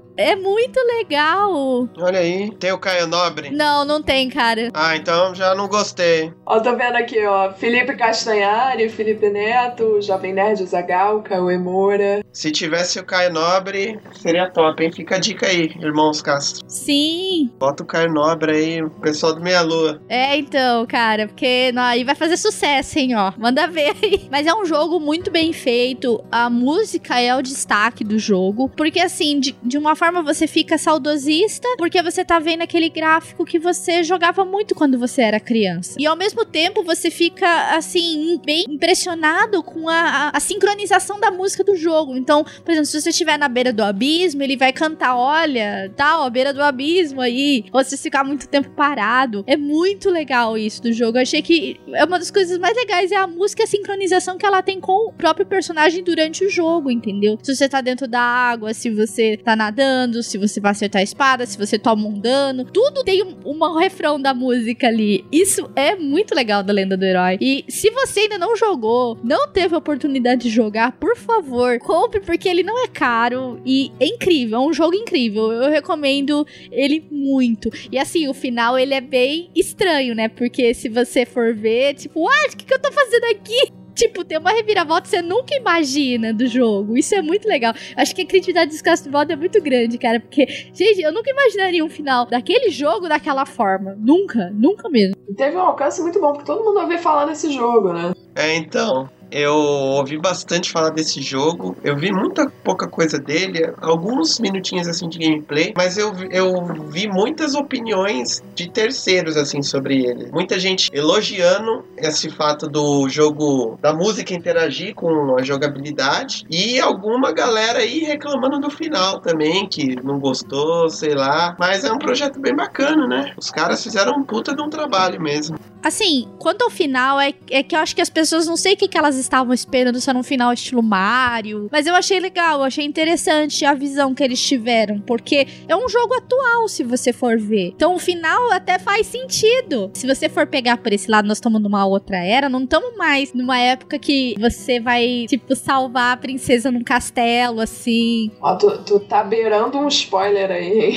é 0.16 0.34
muito 0.34 0.78
legal. 0.80 1.88
Olha 1.98 2.18
aí. 2.18 2.50
Tem 2.58 2.72
o 2.72 2.78
Caio 2.78 3.06
Nobre. 3.06 3.50
Não, 3.50 3.84
não 3.84 4.02
tem, 4.02 4.28
cara. 4.28 4.70
Ah, 4.74 4.96
então 4.96 5.34
já 5.34 5.54
não 5.54 5.68
gostei. 5.68 6.32
Ó, 6.44 6.60
tô 6.60 6.74
vendo 6.76 6.96
aqui, 6.96 7.24
ó. 7.24 7.52
Felipe 7.52 7.96
Castanhari, 7.96 8.88
Felipe 8.88 9.28
Neto, 9.28 10.00
Jovem 10.00 10.32
Nerd, 10.32 10.62
o 10.62 10.66
Zagal, 10.66 11.22
Cauê 11.22 11.58
Moura. 11.58 12.24
Se 12.32 12.50
tivesse 12.50 12.98
o 12.98 13.04
Caio 13.04 13.32
Nobre, 13.32 13.98
seria 14.20 14.50
top, 14.50 14.82
hein? 14.82 14.92
Fica 14.92 15.16
a 15.16 15.18
dica 15.18 15.46
aí, 15.46 15.72
irmãos 15.80 16.22
Castro. 16.22 16.64
Sim. 16.68 17.50
Bota 17.58 17.82
o 17.82 17.86
Caio 17.86 18.12
Nobre 18.12 18.52
aí, 18.52 18.82
o 18.82 18.90
pessoal 18.90 19.34
do 19.34 19.40
Meia 19.40 19.62
Lua. 19.62 20.00
É, 20.08 20.36
então, 20.36 20.86
cara, 20.86 21.26
porque 21.26 21.72
não, 21.72 21.82
aí 21.82 22.04
vai 22.04 22.14
fazer 22.14 22.36
sucesso, 22.36 22.98
hein, 22.98 23.14
ó. 23.16 23.32
Manda 23.38 23.66
ver 23.66 23.94
aí. 24.02 24.26
Mas 24.30 24.46
é 24.46 24.54
um 24.54 24.64
jogo 24.64 24.98
muito 24.98 25.30
bem 25.30 25.52
feito. 25.52 26.22
A 26.30 26.48
música 26.48 27.20
é 27.20 27.34
o 27.34 27.42
destaque 27.42 28.04
do 28.04 28.18
jogo. 28.18 28.68
Porque, 28.76 29.00
assim, 29.00 29.38
de, 29.40 29.56
de 29.62 29.78
uma 29.78 29.94
forma 29.94 30.05
você 30.22 30.46
fica 30.46 30.78
saudosista, 30.78 31.68
porque 31.76 32.02
você 32.02 32.24
tá 32.24 32.38
vendo 32.38 32.62
aquele 32.62 32.88
gráfico 32.88 33.44
que 33.44 33.58
você 33.58 34.02
jogava 34.02 34.44
muito 34.44 34.74
quando 34.74 34.98
você 34.98 35.22
era 35.22 35.40
criança. 35.40 35.96
E 35.98 36.06
ao 36.06 36.16
mesmo 36.16 36.44
tempo 36.44 36.82
você 36.82 37.10
fica, 37.10 37.76
assim, 37.76 38.40
bem 38.44 38.64
impressionado 38.68 39.62
com 39.62 39.88
a, 39.88 39.94
a, 39.94 40.30
a 40.36 40.40
sincronização 40.40 41.20
da 41.20 41.30
música 41.30 41.62
do 41.62 41.76
jogo. 41.76 42.16
Então, 42.16 42.44
por 42.44 42.70
exemplo, 42.70 42.86
se 42.86 43.00
você 43.00 43.10
estiver 43.10 43.38
na 43.38 43.48
beira 43.48 43.72
do 43.72 43.82
abismo, 43.82 44.42
ele 44.42 44.56
vai 44.56 44.72
cantar, 44.72 45.16
olha, 45.16 45.92
tal, 45.96 46.22
à 46.22 46.30
beira 46.30 46.52
do 46.52 46.62
abismo 46.62 47.20
aí. 47.20 47.64
Ou 47.72 47.84
se 47.84 47.96
ficar 47.96 48.24
muito 48.24 48.48
tempo 48.48 48.70
parado. 48.70 49.44
É 49.46 49.56
muito 49.56 50.10
legal 50.10 50.56
isso 50.56 50.82
do 50.82 50.92
jogo. 50.92 51.18
Eu 51.18 51.22
achei 51.22 51.42
que 51.42 51.80
é 51.92 52.04
uma 52.04 52.18
das 52.18 52.30
coisas 52.30 52.58
mais 52.58 52.76
legais 52.76 53.10
é 53.10 53.16
a 53.16 53.26
música 53.26 53.62
e 53.62 53.64
a 53.64 53.66
sincronização 53.66 54.38
que 54.38 54.46
ela 54.46 54.62
tem 54.62 54.80
com 54.80 55.08
o 55.08 55.12
próprio 55.12 55.46
personagem 55.46 56.02
durante 56.02 56.44
o 56.44 56.50
jogo, 56.50 56.90
entendeu? 56.90 57.38
Se 57.42 57.54
você 57.54 57.68
tá 57.68 57.80
dentro 57.80 58.06
da 58.06 58.20
água, 58.20 58.72
se 58.74 58.90
você 58.90 59.36
tá 59.36 59.56
nadando, 59.56 59.95
se 60.22 60.38
você 60.38 60.60
vai 60.60 60.72
acertar 60.72 61.00
a 61.00 61.02
espada, 61.02 61.46
se 61.46 61.58
você 61.58 61.78
toma 61.78 62.06
um 62.06 62.18
dano. 62.18 62.64
Tudo 62.64 63.04
tem 63.04 63.22
um, 63.22 63.36
um 63.44 63.78
refrão 63.78 64.20
da 64.20 64.34
música 64.34 64.88
ali. 64.88 65.24
Isso 65.30 65.70
é 65.74 65.94
muito 65.96 66.34
legal 66.34 66.62
da 66.62 66.72
Lenda 66.72 66.96
do 66.96 67.04
Herói. 67.04 67.38
E 67.40 67.64
se 67.68 67.90
você 67.90 68.20
ainda 68.20 68.38
não 68.38 68.56
jogou, 68.56 69.18
não 69.22 69.48
teve 69.48 69.74
a 69.74 69.78
oportunidade 69.78 70.42
de 70.42 70.50
jogar, 70.50 70.92
por 70.92 71.16
favor, 71.16 71.78
compre 71.78 72.20
porque 72.20 72.48
ele 72.48 72.62
não 72.62 72.84
é 72.84 72.88
caro 72.88 73.60
e 73.64 73.92
é 74.00 74.06
incrível, 74.06 74.58
é 74.58 74.66
um 74.66 74.72
jogo 74.72 74.94
incrível. 74.94 75.52
Eu 75.52 75.70
recomendo 75.70 76.46
ele 76.70 77.06
muito. 77.10 77.70
E 77.90 77.98
assim, 77.98 78.28
o 78.28 78.34
final 78.34 78.78
ele 78.78 78.94
é 78.94 79.00
bem 79.00 79.50
estranho, 79.54 80.14
né? 80.14 80.28
Porque 80.28 80.74
se 80.74 80.88
você 80.88 81.24
for 81.24 81.54
ver, 81.54 81.94
tipo, 81.94 82.28
ah, 82.28 82.46
o 82.46 82.56
que, 82.56 82.64
que 82.64 82.74
eu 82.74 82.80
tô 82.80 82.92
fazendo 82.92 83.24
aqui? 83.24 83.72
Tipo, 83.96 84.24
tem 84.24 84.38
uma 84.38 84.52
reviravolta 84.52 85.02
que 85.02 85.08
você 85.08 85.22
nunca 85.22 85.56
imagina 85.56 86.32
do 86.32 86.46
jogo. 86.46 86.96
Isso 86.96 87.14
é 87.14 87.22
muito 87.22 87.48
legal. 87.48 87.72
Acho 87.96 88.14
que 88.14 88.22
a 88.22 88.26
criatividade 88.26 88.70
dos 88.70 88.82
Castlevania 88.82 89.32
é 89.32 89.36
muito 89.36 89.60
grande, 89.62 89.96
cara. 89.98 90.20
Porque, 90.20 90.46
gente, 90.72 91.00
eu 91.00 91.12
nunca 91.12 91.30
imaginaria 91.30 91.84
um 91.84 91.88
final 91.88 92.26
daquele 92.26 92.70
jogo 92.70 93.08
daquela 93.08 93.46
forma. 93.46 93.96
Nunca, 93.98 94.50
nunca 94.54 94.88
mesmo. 94.88 95.16
Teve 95.36 95.56
um 95.56 95.60
alcance 95.60 96.00
muito 96.02 96.20
bom, 96.20 96.32
porque 96.32 96.46
todo 96.46 96.62
mundo 96.62 96.80
ouviu 96.80 96.98
falar 96.98 97.24
desse 97.24 97.50
jogo, 97.50 97.92
né? 97.92 98.12
É, 98.34 98.54
então. 98.54 99.08
Eu 99.30 99.54
ouvi 99.54 100.18
bastante 100.18 100.70
falar 100.70 100.90
desse 100.90 101.20
jogo. 101.20 101.76
Eu 101.82 101.96
vi 101.96 102.12
muita 102.12 102.50
pouca 102.62 102.88
coisa 102.88 103.18
dele, 103.18 103.72
alguns 103.80 104.38
minutinhos 104.38 104.86
assim 104.86 105.08
de 105.08 105.18
gameplay, 105.18 105.72
mas 105.76 105.96
eu, 105.98 106.12
eu 106.30 106.66
vi 106.88 107.08
muitas 107.08 107.54
opiniões 107.54 108.42
de 108.54 108.70
terceiros 108.70 109.36
assim 109.36 109.62
sobre 109.62 110.04
ele. 110.04 110.30
Muita 110.32 110.58
gente 110.58 110.90
elogiando 110.92 111.84
esse 111.96 112.30
fato 112.30 112.68
do 112.68 113.08
jogo 113.08 113.78
da 113.80 113.92
música 113.92 114.34
interagir 114.34 114.94
com 114.94 115.36
a 115.36 115.42
jogabilidade 115.42 116.44
e 116.50 116.80
alguma 116.80 117.32
galera 117.32 117.80
aí 117.80 118.00
reclamando 118.00 118.58
do 118.58 118.70
final 118.70 119.20
também 119.20 119.68
que 119.68 119.96
não 120.02 120.18
gostou, 120.18 120.88
sei 120.88 121.14
lá. 121.14 121.56
Mas 121.58 121.84
é 121.84 121.92
um 121.92 121.98
projeto 121.98 122.40
bem 122.40 122.54
bacana, 122.54 123.06
né? 123.06 123.34
Os 123.36 123.50
caras 123.50 123.82
fizeram 123.82 124.18
um 124.18 124.22
puta 124.22 124.54
de 124.54 124.62
um 124.62 124.68
trabalho 124.68 125.20
mesmo. 125.20 125.58
Assim, 125.86 126.26
quanto 126.40 126.62
ao 126.62 126.68
final, 126.68 127.20
é, 127.20 127.32
é 127.48 127.62
que 127.62 127.76
eu 127.76 127.78
acho 127.78 127.94
que 127.94 128.02
as 128.02 128.10
pessoas 128.10 128.44
não 128.44 128.56
sei 128.56 128.74
o 128.74 128.76
que, 128.76 128.88
que 128.88 128.98
elas 128.98 129.16
estavam 129.16 129.54
esperando 129.54 130.00
se 130.00 130.10
era 130.10 130.18
um 130.18 130.22
final 130.24 130.52
estilo 130.52 130.82
Mario. 130.82 131.68
Mas 131.70 131.86
eu 131.86 131.94
achei 131.94 132.18
legal, 132.18 132.58
eu 132.58 132.64
achei 132.64 132.84
interessante 132.84 133.64
a 133.64 133.72
visão 133.72 134.12
que 134.12 134.24
eles 134.24 134.44
tiveram. 134.44 134.98
Porque 134.98 135.46
é 135.68 135.76
um 135.76 135.88
jogo 135.88 136.14
atual, 136.14 136.66
se 136.66 136.82
você 136.82 137.12
for 137.12 137.38
ver. 137.38 137.68
Então 137.76 137.94
o 137.94 138.00
final 138.00 138.50
até 138.50 138.80
faz 138.80 139.06
sentido. 139.06 139.88
Se 139.94 140.08
você 140.08 140.28
for 140.28 140.48
pegar 140.48 140.78
por 140.78 140.92
esse 140.92 141.08
lado, 141.08 141.28
nós 141.28 141.36
estamos 141.36 141.62
numa 141.62 141.86
outra 141.86 142.16
era, 142.16 142.48
não 142.48 142.64
estamos 142.64 142.96
mais 142.96 143.32
numa 143.32 143.56
época 143.56 143.96
que 143.96 144.34
você 144.40 144.80
vai, 144.80 145.26
tipo, 145.28 145.54
salvar 145.54 146.14
a 146.14 146.16
princesa 146.16 146.68
num 146.68 146.82
castelo, 146.82 147.60
assim. 147.60 148.32
Ó, 148.40 148.56
tu, 148.56 148.76
tu 148.78 148.98
tá 148.98 149.22
beirando 149.22 149.78
um 149.78 149.86
spoiler 149.86 150.50
aí. 150.50 150.96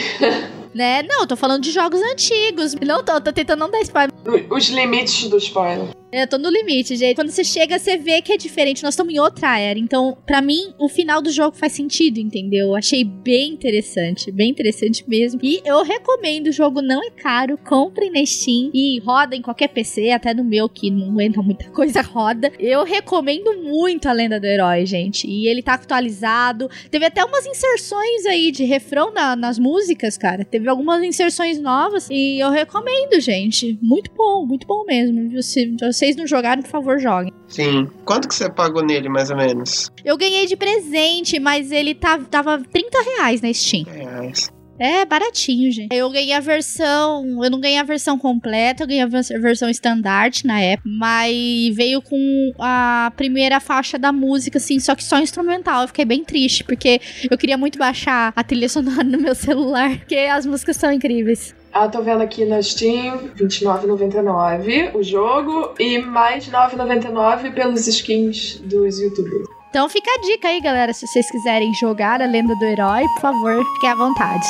né? 0.79 1.03
Não, 1.03 1.21
eu 1.21 1.27
tô 1.27 1.35
falando 1.35 1.61
de 1.61 1.71
jogos 1.71 2.01
antigos. 2.01 2.73
Não 2.75 3.03
tô, 3.03 3.19
tô 3.19 3.33
tentando 3.33 3.59
não 3.59 3.69
dar 3.69 3.81
spoiler. 3.81 4.13
Os 4.49 4.69
limites 4.69 5.29
do 5.29 5.37
spoiler. 5.37 5.89
Eu 6.11 6.27
tô 6.27 6.39
no 6.39 6.49
limite, 6.49 6.95
gente. 6.95 7.15
Quando 7.15 7.29
você 7.29 7.43
chega, 7.43 7.77
você 7.77 7.95
vê 7.95 8.19
que 8.19 8.33
é 8.33 8.37
diferente. 8.37 8.81
Nós 8.81 8.93
estamos 8.93 9.13
em 9.13 9.19
outra 9.19 9.59
era. 9.59 9.77
Então, 9.77 10.17
para 10.25 10.41
mim, 10.41 10.73
o 10.79 10.89
final 10.89 11.21
do 11.21 11.31
jogo 11.31 11.55
faz 11.55 11.73
sentido, 11.73 12.19
entendeu? 12.19 12.75
Achei 12.75 13.03
bem 13.03 13.53
interessante. 13.53 14.31
Bem 14.31 14.49
interessante 14.49 15.07
mesmo. 15.07 15.39
E 15.43 15.61
eu 15.63 15.83
recomendo. 15.83 16.47
O 16.47 16.51
jogo 16.51 16.81
não 16.81 17.03
é 17.03 17.11
caro. 17.11 17.59
Comprem 17.59 18.11
na 18.11 18.25
Steam. 18.25 18.71
E 18.73 18.99
roda 18.99 19.35
em 19.35 19.41
qualquer 19.41 19.67
PC. 19.67 20.09
Até 20.09 20.33
no 20.33 20.43
meu, 20.43 20.67
que 20.67 20.89
não 20.89 21.21
entra 21.21 21.43
muita 21.43 21.69
coisa, 21.69 22.01
roda. 22.01 22.51
Eu 22.57 22.83
recomendo 22.83 23.61
muito 23.61 24.09
a 24.09 24.11
Lenda 24.11 24.39
do 24.39 24.47
Herói, 24.47 24.87
gente. 24.87 25.27
E 25.27 25.47
ele 25.47 25.61
tá 25.61 25.75
atualizado. 25.75 26.69
Teve 26.89 27.05
até 27.05 27.23
umas 27.23 27.45
inserções 27.45 28.25
aí 28.25 28.51
de 28.51 28.63
refrão 28.63 29.13
na, 29.13 29.35
nas 29.35 29.59
músicas, 29.59 30.17
cara. 30.17 30.43
Teve 30.43 30.67
algumas 30.69 31.03
inserções 31.03 31.59
novas. 31.61 32.07
E 32.09 32.39
eu 32.39 32.49
recomendo, 32.49 33.19
gente. 33.19 33.77
Muito 33.79 34.09
bom, 34.15 34.43
muito 34.43 34.65
bom 34.65 34.83
mesmo. 34.85 35.39
Se, 35.43 35.75
vocês 35.99 36.15
não 36.15 36.25
jogaram, 36.25 36.61
por 36.61 36.71
favor, 36.71 36.97
joguem. 36.97 37.33
Sim. 37.47 37.89
Quanto 38.05 38.27
que 38.27 38.33
você 38.33 38.49
pagou 38.49 38.81
nele, 38.81 39.09
mais 39.09 39.29
ou 39.29 39.35
menos? 39.35 39.91
Eu 40.05 40.17
ganhei 40.17 40.45
de 40.45 40.55
presente, 40.55 41.39
mas 41.39 41.71
ele 41.71 41.93
tá, 41.93 42.17
tava 42.17 42.61
30 42.71 42.97
reais 43.01 43.41
na 43.41 43.53
Steam. 43.53 43.83
Reais. 43.83 44.49
É, 44.79 45.03
baratinho, 45.03 45.69
gente. 45.69 45.93
Eu 45.93 46.09
ganhei 46.09 46.31
a 46.31 46.39
versão. 46.39 47.43
Eu 47.43 47.51
não 47.51 47.59
ganhei 47.59 47.77
a 47.77 47.83
versão 47.83 48.17
completa, 48.17 48.83
eu 48.83 48.87
ganhei 48.87 49.01
a 49.01 49.07
versão 49.07 49.69
standard 49.69 50.45
na 50.45 50.61
época. 50.61 50.89
Mas 50.89 51.75
veio 51.75 52.01
com 52.01 52.53
a 52.57 53.11
primeira 53.17 53.59
faixa 53.59 53.99
da 53.99 54.13
música, 54.13 54.57
assim, 54.57 54.79
só 54.79 54.95
que 54.95 55.03
só 55.03 55.19
instrumental. 55.19 55.81
Eu 55.81 55.87
fiquei 55.89 56.05
bem 56.05 56.23
triste, 56.23 56.63
porque 56.63 57.01
eu 57.29 57.37
queria 57.37 57.57
muito 57.57 57.77
baixar 57.77 58.31
a 58.33 58.41
trilha 58.41 58.69
sonora 58.69 59.03
no 59.03 59.19
meu 59.19 59.35
celular, 59.35 59.97
porque 59.97 60.15
as 60.15 60.45
músicas 60.45 60.77
são 60.77 60.93
incríveis. 60.93 61.53
Ah, 61.71 61.87
tô 61.87 62.01
vendo 62.01 62.21
aqui 62.21 62.45
na 62.45 62.61
Steam, 62.61 63.17
R$29,99 63.37 64.95
o 64.95 65.03
jogo 65.03 65.73
e 65.79 65.99
mais 65.99 66.47
R$9,99 66.47 67.53
pelos 67.53 67.87
skins 67.87 68.59
dos 68.63 68.99
youtubers. 68.99 69.47
Então 69.69 69.87
fica 69.87 70.09
a 70.09 70.21
dica 70.21 70.47
aí, 70.47 70.59
galera. 70.61 70.91
Se 70.93 71.05
vocês 71.05 71.29
quiserem 71.29 71.71
jogar 71.75 72.21
a 72.21 72.25
Lenda 72.25 72.55
do 72.55 72.65
Herói, 72.65 73.03
por 73.15 73.21
favor, 73.21 73.63
fiquem 73.75 73.89
à 73.89 73.95
vontade. 73.95 74.47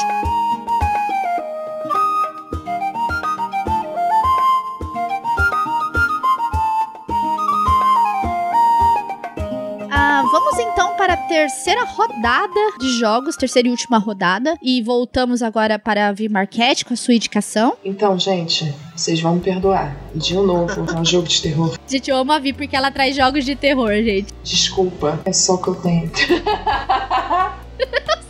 Para 10.99 11.13
a 11.13 11.17
terceira 11.17 11.85
rodada 11.85 12.59
de 12.77 12.99
jogos, 12.99 13.37
terceira 13.37 13.69
e 13.69 13.71
última 13.71 13.97
rodada. 13.97 14.57
E 14.61 14.81
voltamos 14.81 15.41
agora 15.41 15.79
para 15.79 16.09
a 16.09 16.11
Vi 16.11 16.27
Marquette 16.27 16.83
com 16.83 16.93
a 16.93 16.97
sua 16.97 17.13
indicação. 17.13 17.77
Então, 17.85 18.19
gente, 18.19 18.75
vocês 18.93 19.21
vão 19.21 19.35
me 19.35 19.39
perdoar. 19.39 19.95
De 20.13 20.33
novo, 20.33 20.85
é 20.93 20.99
um 20.99 21.05
jogo 21.05 21.29
de 21.29 21.41
terror. 21.41 21.79
Gente, 21.87 22.11
eu 22.11 22.17
amo 22.17 22.33
a 22.33 22.39
Vi 22.39 22.51
porque 22.51 22.75
ela 22.75 22.91
traz 22.91 23.15
jogos 23.15 23.45
de 23.45 23.55
terror, 23.55 23.93
gente. 23.93 24.33
Desculpa, 24.43 25.21
é 25.23 25.31
só 25.31 25.53
o 25.53 25.61
que 25.61 25.69
eu 25.69 25.75
tenho. 25.75 26.11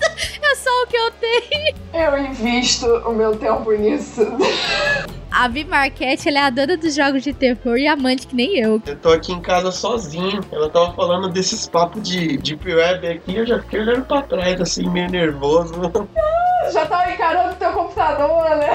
só 0.70 0.84
o 0.84 0.88
que 0.88 0.98
eu 0.98 1.12
tenho. 1.12 1.76
Eu 1.94 2.18
invisto 2.20 2.86
o 2.86 3.14
meu 3.14 3.36
tempo 3.36 3.72
nisso. 3.72 4.22
A 5.32 5.48
Vi 5.48 5.64
Marquette, 5.64 6.28
ela 6.30 6.40
é 6.40 6.42
a 6.44 6.50
dona 6.50 6.78
dos 6.78 6.96
jogos 6.96 7.24
de 7.24 7.34
terror 7.34 7.78
e 7.78 7.88
amante 7.88 8.28
que 8.28 8.36
nem 8.36 8.58
eu. 8.60 8.82
Eu 8.86 8.96
tô 8.98 9.10
aqui 9.10 9.32
em 9.32 9.42
casa 9.42 9.72
sozinho. 9.72 10.42
Ela 10.52 10.70
tava 10.70 10.94
falando 10.94 11.30
desses 11.30 11.68
papos 11.68 12.02
de 12.04 12.38
Deep 12.38 12.74
Web 12.74 13.08
aqui, 13.08 13.36
eu 13.36 13.46
já 13.46 13.60
fiquei 13.60 13.80
olhando 13.80 14.06
pra 14.06 14.22
trás, 14.22 14.62
assim, 14.62 14.88
meio 14.90 15.10
nervoso. 15.10 15.74
já 16.72 16.86
tava 16.86 17.12
encarando 17.12 17.56
teu 17.56 17.72
computador, 17.72 18.50
né? 18.58 18.70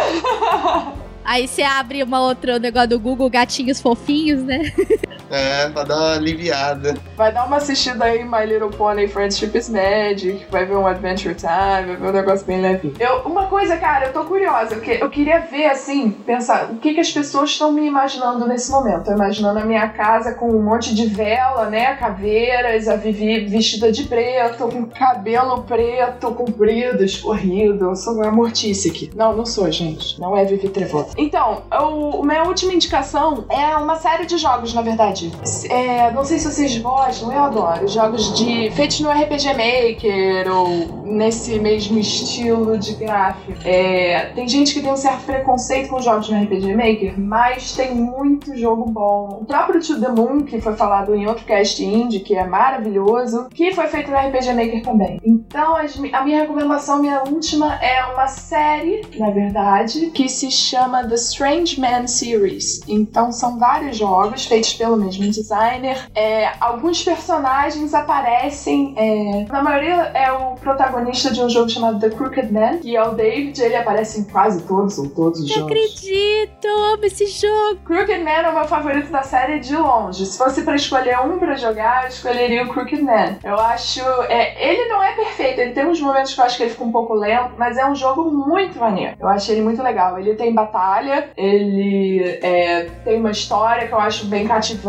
Aí 1.25 1.49
você 1.49 1.63
abre 1.63 2.03
uma 2.03 2.21
outra, 2.21 2.57
o 2.57 2.59
negócio 2.59 2.91
do 2.91 3.01
Google 3.01 3.31
Gatinhos 3.31 3.81
Fofinhos, 3.81 4.43
né? 4.43 4.61
É, 5.35 5.69
pra 5.69 5.83
dar 5.83 5.97
uma 5.97 6.13
aliviada. 6.13 6.95
Vai 7.17 7.33
dar 7.33 7.45
uma 7.47 7.57
assistida 7.57 8.05
aí 8.05 8.23
My 8.23 8.47
Little 8.47 8.71
Pony 8.71 9.09
Friendship 9.09 9.59
is 9.59 9.69
Magic, 9.69 10.47
vai 10.49 10.65
ver 10.65 10.77
um 10.77 10.87
Adventure 10.87 11.35
Time, 11.35 11.49
vai 11.87 11.97
ver 11.97 12.09
um 12.09 12.13
negócio 12.13 12.47
bem 12.47 12.61
leve. 12.61 12.95
Eu, 13.01 13.23
uma 13.23 13.47
coisa, 13.47 13.77
cara, 13.77 14.07
eu 14.07 14.13
tô 14.13 14.23
curiosa, 14.25 14.77
porque 14.77 14.99
eu 15.01 15.11
queria 15.11 15.41
ver, 15.41 15.67
assim, 15.67 16.11
pensar 16.11 16.71
o 16.71 16.77
que, 16.77 16.95
que 16.95 17.01
as 17.01 17.11
pessoas 17.11 17.51
estão 17.51 17.73
me 17.73 17.85
imaginando 17.85 18.47
nesse 18.47 18.71
momento. 18.71 19.07
Tô 19.07 19.13
imaginando 19.13 19.59
a 19.59 19.65
minha 19.65 19.89
casa 19.89 20.35
com 20.35 20.49
um 20.49 20.63
monte 20.63 20.95
de 20.95 21.07
vela, 21.07 21.67
né, 21.67 21.97
caveiras, 21.97 22.87
a 22.87 22.95
Vivi 22.95 23.47
vestida 23.47 23.91
de 23.91 24.05
preto, 24.05 24.69
com 24.69 24.87
cabelo 24.87 25.65
preto, 25.65 26.33
comprido, 26.33 27.03
escorrido. 27.03 27.87
Eu 27.87 27.97
sou 27.97 28.15
uma 28.15 28.31
mortice 28.31 28.89
aqui. 28.89 29.11
Não, 29.17 29.35
não 29.37 29.45
sou, 29.45 29.69
gente. 29.73 30.21
Não 30.21 30.37
é 30.37 30.45
Vivi 30.45 30.69
Trevosa. 30.69 31.09
Então, 31.19 31.63
o, 31.73 32.23
minha 32.23 32.45
última 32.45 32.73
indicação 32.73 33.45
é 33.49 33.75
uma 33.77 33.97
série 33.97 34.27
de 34.27 34.39
jogos, 34.39 34.73
na 34.73 34.83
verdade. 34.83 35.24
É, 35.71 36.11
não 36.13 36.25
sei 36.25 36.39
se 36.39 36.51
vocês 36.51 36.77
gostam, 36.79 37.33
eu 37.33 37.43
adoro. 37.43 37.87
Jogos 37.89 38.37
de 38.37 38.71
feitos 38.73 39.01
no 39.01 39.11
RPG 39.11 39.49
Maker 39.49 40.53
ou 40.53 41.05
nesse 41.05 41.59
mesmo 41.59 41.99
estilo 41.99 42.77
de 42.79 42.95
gráfico. 42.95 43.53
É, 43.65 44.33
tem 44.35 44.49
gente 44.49 44.75
que 44.75 44.81
tem 44.81 44.93
um 44.93 44.97
certo 44.97 45.25
preconceito 45.25 45.89
com 45.89 46.01
jogos 46.01 46.29
no 46.29 46.43
RPG 46.43 46.75
Maker, 46.75 47.15
mas 47.19 47.73
tem 47.73 47.95
muito 47.95 48.57
jogo 48.57 48.91
bom. 48.91 49.39
O 49.43 49.45
próprio 49.45 49.81
To 49.81 50.01
The 50.01 50.09
Moon, 50.09 50.41
que 50.41 50.61
foi 50.61 50.75
falado 50.75 51.15
em 51.15 51.27
outro 51.27 51.45
cast 51.45 51.85
indie, 51.85 52.21
que 52.21 52.35
é 52.35 52.47
maravilhoso, 52.47 53.49
que 53.51 53.73
foi 53.73 53.87
feito 53.87 54.11
no 54.11 54.17
RPG 54.17 54.53
Maker 54.53 54.83
também. 54.83 55.21
Então, 55.25 55.77
a 55.77 56.25
minha 56.25 56.41
recomendação, 56.41 57.01
minha 57.01 57.23
última, 57.23 57.75
é 57.77 58.05
uma 58.07 58.27
série, 58.27 59.03
na 59.19 59.31
verdade, 59.31 60.11
que 60.11 60.29
se 60.29 60.51
chama 60.51 61.07
The 61.07 61.15
Strange 61.15 61.81
Man 61.81 62.07
Series. 62.07 62.81
Então, 62.89 63.31
são 63.31 63.59
vários 63.59 63.97
jogos 63.97 64.47
feitos 64.47 64.75
pelo 64.75 64.97
mesmo 64.97 65.14
mesmo 65.19 65.33
designer. 65.33 65.99
É, 66.15 66.51
alguns 66.61 67.03
personagens 67.03 67.93
aparecem. 67.95 68.95
é, 68.97 69.47
na 69.53 69.63
maioria 69.63 70.11
é 70.15 70.33
o 70.33 70.55
protagonista 70.55 71.31
de 71.31 71.41
um 71.43 71.49
jogo 71.49 71.69
chamado 71.69 71.99
The 71.99 72.11
Crooked 72.11 72.53
Man, 72.53 72.79
que 72.79 72.97
é 72.97 73.03
o 73.03 73.13
David. 73.13 73.61
Ele 73.63 73.77
aparece 73.77 74.21
em 74.21 74.25
quase 74.25 74.63
todos 74.63 74.99
ou 74.99 75.09
todos 75.09 75.41
os 75.41 75.49
Não 75.49 75.57
jogos. 75.57 75.73
acredito, 75.73 76.67
amo 76.69 77.05
esse 77.05 77.27
jogo. 77.27 77.81
Crooked 77.85 78.23
Man 78.23 78.31
é 78.31 78.49
o 78.51 78.55
meu 78.55 78.65
favorito 78.67 79.11
da 79.11 79.23
série 79.23 79.59
de 79.61 79.77
longe. 79.77 80.25
Se 80.27 80.37
fosse 80.39 80.63
pra 80.63 80.75
escolher 80.77 81.19
um 81.21 81.39
pra 81.39 81.55
jogar, 81.57 82.05
eu 82.05 82.09
escolheria 82.09 82.65
o 82.65 82.69
Crooked 82.69 83.03
Man. 83.03 83.37
Eu 83.43 83.59
acho. 83.59 84.01
É, 84.29 84.71
ele 84.71 84.89
não 84.89 85.03
é 85.03 85.13
perfeito, 85.13 85.61
ele 85.61 85.73
tem 85.73 85.87
uns 85.87 86.01
momentos 86.01 86.35
que 86.35 86.41
eu 86.41 86.45
acho 86.45 86.57
que 86.57 86.63
ele 86.65 86.71
fica 86.71 86.85
um 86.85 86.93
pouco 86.93 87.15
lento, 87.15 87.53
mas 87.59 87.77
é 87.77 87.87
um 87.87 87.95
jogo 87.95 88.31
muito 88.31 88.79
maneiro. 88.79 89.17
Eu 89.21 89.29
achei 89.29 89.55
ele 89.57 89.65
muito 89.65 89.83
legal. 89.83 90.19
Ele 90.19 90.35
tem 90.35 90.53
batalha, 90.55 91.29
ele 91.37 92.39
é, 92.43 92.89
tem 93.05 93.19
uma 93.21 93.31
história 93.31 93.87
que 93.87 93.93
eu 93.95 93.99
acho 94.01 94.27
bem 94.27 94.47
cativante, 94.47 94.85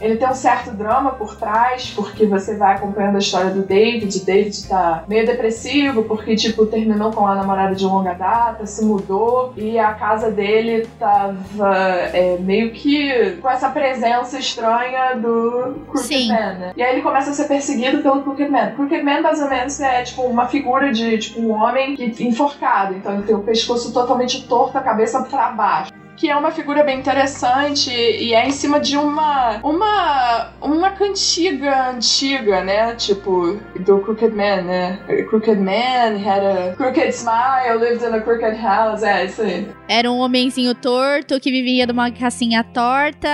ele 0.00 0.16
tem 0.16 0.28
um 0.28 0.34
certo 0.34 0.70
drama 0.70 1.12
por 1.12 1.36
trás, 1.36 1.92
porque 1.94 2.26
você 2.26 2.56
vai 2.56 2.76
acompanhando 2.76 3.16
a 3.16 3.18
história 3.18 3.50
do 3.50 3.62
David. 3.62 4.18
O 4.18 4.24
David 4.24 4.68
tá 4.68 5.04
meio 5.08 5.26
depressivo, 5.26 6.04
porque, 6.04 6.36
tipo, 6.36 6.66
terminou 6.66 7.10
com 7.10 7.26
a 7.26 7.34
namorada 7.34 7.74
de 7.74 7.84
longa 7.84 8.14
data, 8.14 8.66
se 8.66 8.84
mudou, 8.84 9.52
e 9.56 9.78
a 9.78 9.92
casa 9.94 10.30
dele 10.30 10.86
tava 10.98 11.74
é, 12.12 12.36
meio 12.38 12.70
que 12.72 13.36
com 13.40 13.48
essa 13.50 13.68
presença 13.70 14.38
estranha 14.38 15.14
do 15.16 15.76
Crooked. 15.90 16.28
Man, 16.28 16.54
né? 16.54 16.72
E 16.76 16.82
aí 16.82 16.92
ele 16.92 17.02
começa 17.02 17.30
a 17.30 17.34
ser 17.34 17.48
perseguido 17.48 18.02
pelo 18.02 18.22
Crooked 18.22 18.50
Man. 18.50 18.72
Crooked 18.72 19.02
Man, 19.02 19.20
mais 19.20 19.40
ou 19.40 19.48
menos, 19.48 19.80
é 19.80 20.02
tipo 20.02 20.22
uma 20.22 20.46
figura 20.46 20.92
de 20.92 21.18
tipo 21.18 21.40
um 21.40 21.50
homem 21.52 21.96
que, 21.96 22.24
enforcado. 22.24 22.94
Então 22.94 23.14
ele 23.14 23.22
tem 23.22 23.34
o 23.34 23.40
pescoço 23.40 23.92
totalmente 23.92 24.46
torto, 24.46 24.76
a 24.76 24.82
cabeça 24.82 25.22
pra 25.22 25.50
baixo. 25.50 25.95
Que 26.16 26.30
é 26.30 26.36
uma 26.36 26.50
figura 26.50 26.82
bem 26.82 26.98
interessante 26.98 27.90
e 27.90 28.34
é 28.34 28.46
em 28.46 28.50
cima 28.50 28.80
de 28.80 28.96
uma. 28.96 29.60
uma. 29.62 30.52
uma 30.60 30.90
cantiga 30.90 31.90
antiga, 31.90 32.62
né? 32.64 32.94
Tipo, 32.94 33.60
do 33.80 34.00
Crooked 34.00 34.34
Man, 34.34 34.62
né? 34.62 34.98
Crooked 35.28 35.60
Man 35.60 36.16
had 36.16 36.42
a 36.42 36.74
crooked 36.76 37.12
smile, 37.12 37.78
lived 37.78 38.02
in 38.02 38.14
a 38.14 38.20
crooked 38.20 38.56
house. 38.56 39.02
É, 39.02 39.24
isso 39.24 39.42
aí. 39.42 39.68
Era 39.88 40.10
um 40.10 40.18
homenzinho 40.18 40.74
torto 40.74 41.38
que 41.40 41.50
vivia 41.50 41.86
numa 41.86 42.10
casinha 42.10 42.64
torta. 42.64 43.28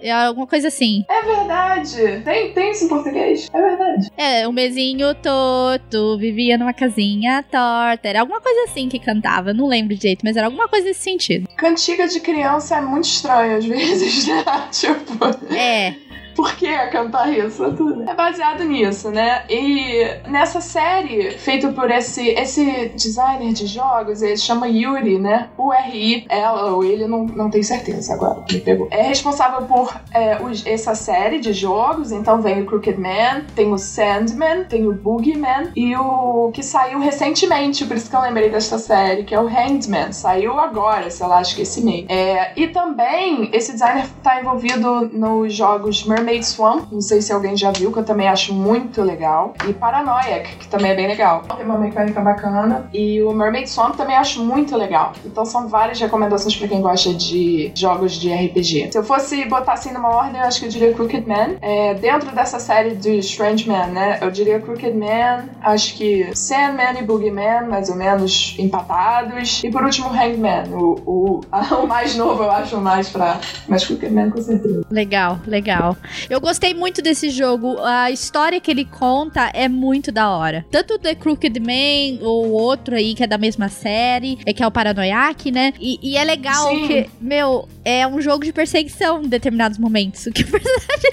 é 0.00 0.10
Alguma 0.10 0.46
coisa 0.46 0.68
assim. 0.68 1.04
É 1.08 1.22
verdade! 1.22 2.22
Tem, 2.24 2.52
tem 2.52 2.70
isso 2.72 2.84
em 2.84 2.88
português? 2.88 3.48
É 3.52 3.60
verdade. 3.60 4.10
É, 4.16 4.48
um 4.48 4.52
mesinho 4.52 5.14
torto, 5.14 6.18
vivia 6.18 6.58
numa 6.58 6.72
casinha 6.72 7.42
torta. 7.42 8.08
Era 8.08 8.20
alguma 8.20 8.40
coisa 8.40 8.64
assim 8.64 8.88
que 8.88 8.98
cantava. 8.98 9.52
Não 9.52 9.66
lembro 9.66 9.96
direito, 9.96 10.22
mas 10.24 10.36
era 10.36 10.46
alguma 10.46 10.68
coisa 10.68 10.86
nesse 10.86 11.00
sentido. 11.00 11.48
Cantiga 11.78 12.08
de 12.08 12.18
criança 12.18 12.74
é 12.74 12.80
muito 12.80 13.04
estranho 13.04 13.56
às 13.56 13.64
vezes, 13.64 14.26
né? 14.26 14.44
tipo. 14.72 15.24
É. 15.54 15.94
Por 16.38 16.54
que 16.54 16.72
cantar 16.92 17.28
isso? 17.36 17.64
É. 18.06 18.12
É 18.12 18.14
baseado 18.14 18.62
nisso, 18.62 19.10
né? 19.10 19.42
E 19.50 20.04
nessa 20.28 20.60
série, 20.60 21.32
feita 21.32 21.68
por 21.72 21.90
esse, 21.90 22.28
esse 22.28 22.90
designer 22.94 23.52
de 23.52 23.66
jogos, 23.66 24.22
ele 24.22 24.36
chama 24.36 24.68
Yuri, 24.68 25.18
né? 25.18 25.48
U-R-I. 25.58 26.26
Ela 26.28 26.72
ou 26.72 26.84
ele, 26.84 27.08
não, 27.08 27.24
não 27.24 27.50
tenho 27.50 27.64
certeza 27.64 28.14
agora. 28.14 28.44
Me 28.48 28.60
pegou. 28.60 28.86
É 28.92 29.02
responsável 29.02 29.62
por 29.62 29.92
é, 30.14 30.38
os- 30.40 30.64
essa 30.64 30.94
série 30.94 31.40
de 31.40 31.52
jogos. 31.52 32.12
Então 32.12 32.40
vem 32.40 32.62
o 32.62 32.66
Crooked 32.66 32.96
Man, 33.00 33.42
tem 33.56 33.72
o 33.72 33.76
Sandman, 33.78 34.62
tem 34.68 34.86
o 34.86 34.92
Boogeyman 34.92 35.72
e 35.74 35.96
o 35.96 36.52
que 36.54 36.62
saiu 36.62 37.00
recentemente, 37.00 37.84
por 37.84 37.96
isso 37.96 38.08
que 38.08 38.14
eu 38.14 38.20
lembrei 38.20 38.48
desta 38.48 38.78
série, 38.78 39.24
que 39.24 39.34
é 39.34 39.40
o 39.40 39.46
Handman. 39.48 40.12
Saiu 40.12 40.60
agora, 40.60 41.10
sei 41.10 41.26
lá, 41.26 41.38
acho 41.38 41.56
que 41.56 41.62
esse 41.62 41.84
mês. 41.84 42.06
É, 42.08 42.52
e 42.54 42.68
também 42.68 43.50
esse 43.52 43.72
designer 43.72 44.06
tá 44.22 44.40
envolvido 44.40 45.08
nos 45.12 45.52
jogos 45.52 46.04
Mermaid 46.06 46.27
Swamp, 46.42 46.92
não 46.92 47.00
sei 47.00 47.22
se 47.22 47.32
alguém 47.32 47.56
já 47.56 47.70
viu, 47.70 47.92
que 47.92 47.98
eu 47.98 48.04
também 48.04 48.28
acho 48.28 48.52
muito 48.54 49.02
legal. 49.02 49.54
E 49.68 49.72
Paranoiac, 49.72 50.56
que 50.56 50.68
também 50.68 50.90
é 50.90 50.94
bem 50.94 51.06
legal. 51.06 51.42
Tem 51.56 51.64
uma 51.64 51.78
mecânica 51.78 52.20
bacana. 52.20 52.88
E 52.92 53.22
o 53.22 53.32
Mermaid 53.32 53.68
Swamp 53.68 53.96
também 53.96 54.16
acho 54.16 54.42
muito 54.42 54.76
legal. 54.76 55.12
Então 55.24 55.44
são 55.44 55.68
várias 55.68 56.00
recomendações 56.00 56.56
pra 56.56 56.68
quem 56.68 56.80
gosta 56.80 57.12
de 57.14 57.72
jogos 57.74 58.12
de 58.12 58.32
RPG. 58.32 58.92
Se 58.92 58.98
eu 58.98 59.04
fosse 59.04 59.44
botar 59.46 59.74
assim 59.74 59.92
numa 59.92 60.08
ordem, 60.08 60.40
eu 60.40 60.46
acho 60.46 60.60
que 60.60 60.66
eu 60.66 60.70
diria 60.70 60.92
Crooked 60.92 61.26
Man. 61.26 61.56
É, 61.60 61.94
dentro 61.94 62.34
dessa 62.34 62.58
série 62.58 62.94
de 62.94 63.18
Strange 63.18 63.68
Man, 63.68 63.86
né? 63.86 64.18
Eu 64.20 64.30
diria 64.30 64.60
Crooked 64.60 64.96
Man, 64.96 65.48
acho 65.62 65.94
que 65.96 66.28
Sandman 66.34 66.98
e 66.98 67.02
Boogeyman, 67.02 67.68
mais 67.68 67.88
ou 67.88 67.96
menos 67.96 68.54
empatados. 68.58 69.62
E 69.64 69.70
por 69.70 69.84
último, 69.84 70.08
Hangman. 70.08 70.68
O, 70.72 71.00
o, 71.06 71.40
o 71.82 71.86
mais 71.86 72.16
novo 72.16 72.42
eu 72.42 72.50
acho 72.50 72.76
mais 72.78 73.08
pra. 73.08 73.40
Mas 73.66 73.86
Crooked 73.86 74.12
Man 74.12 74.30
com 74.30 74.40
certeza. 74.40 74.84
Legal, 74.90 75.38
legal. 75.46 75.96
Eu 76.28 76.40
gostei 76.40 76.74
muito 76.74 77.02
desse 77.02 77.30
jogo. 77.30 77.78
A 77.82 78.10
história 78.10 78.60
que 78.60 78.70
ele 78.70 78.84
conta 78.84 79.50
é 79.52 79.68
muito 79.68 80.10
da 80.10 80.30
hora. 80.30 80.64
Tanto 80.70 80.94
o 80.94 80.98
The 80.98 81.14
Crooked 81.14 81.58
Man, 81.60 82.24
ou 82.26 82.50
outro 82.50 82.94
aí 82.94 83.14
que 83.14 83.24
é 83.24 83.26
da 83.26 83.38
mesma 83.38 83.68
série, 83.68 84.38
é 84.46 84.52
que 84.52 84.62
é 84.62 84.66
o 84.66 84.70
Paranoiac, 84.70 85.50
né? 85.50 85.72
E, 85.78 85.98
e 86.02 86.16
é 86.16 86.24
legal 86.24 86.68
Sim. 86.70 86.86
que, 86.86 87.10
meu, 87.20 87.68
é 87.84 88.06
um 88.06 88.20
jogo 88.20 88.44
de 88.44 88.52
perseguição 88.52 89.22
em 89.22 89.28
determinados 89.28 89.78
momentos. 89.78 90.26
O 90.28 90.32
que 90.32 90.42
o 90.42 90.50
personagem. 90.50 91.10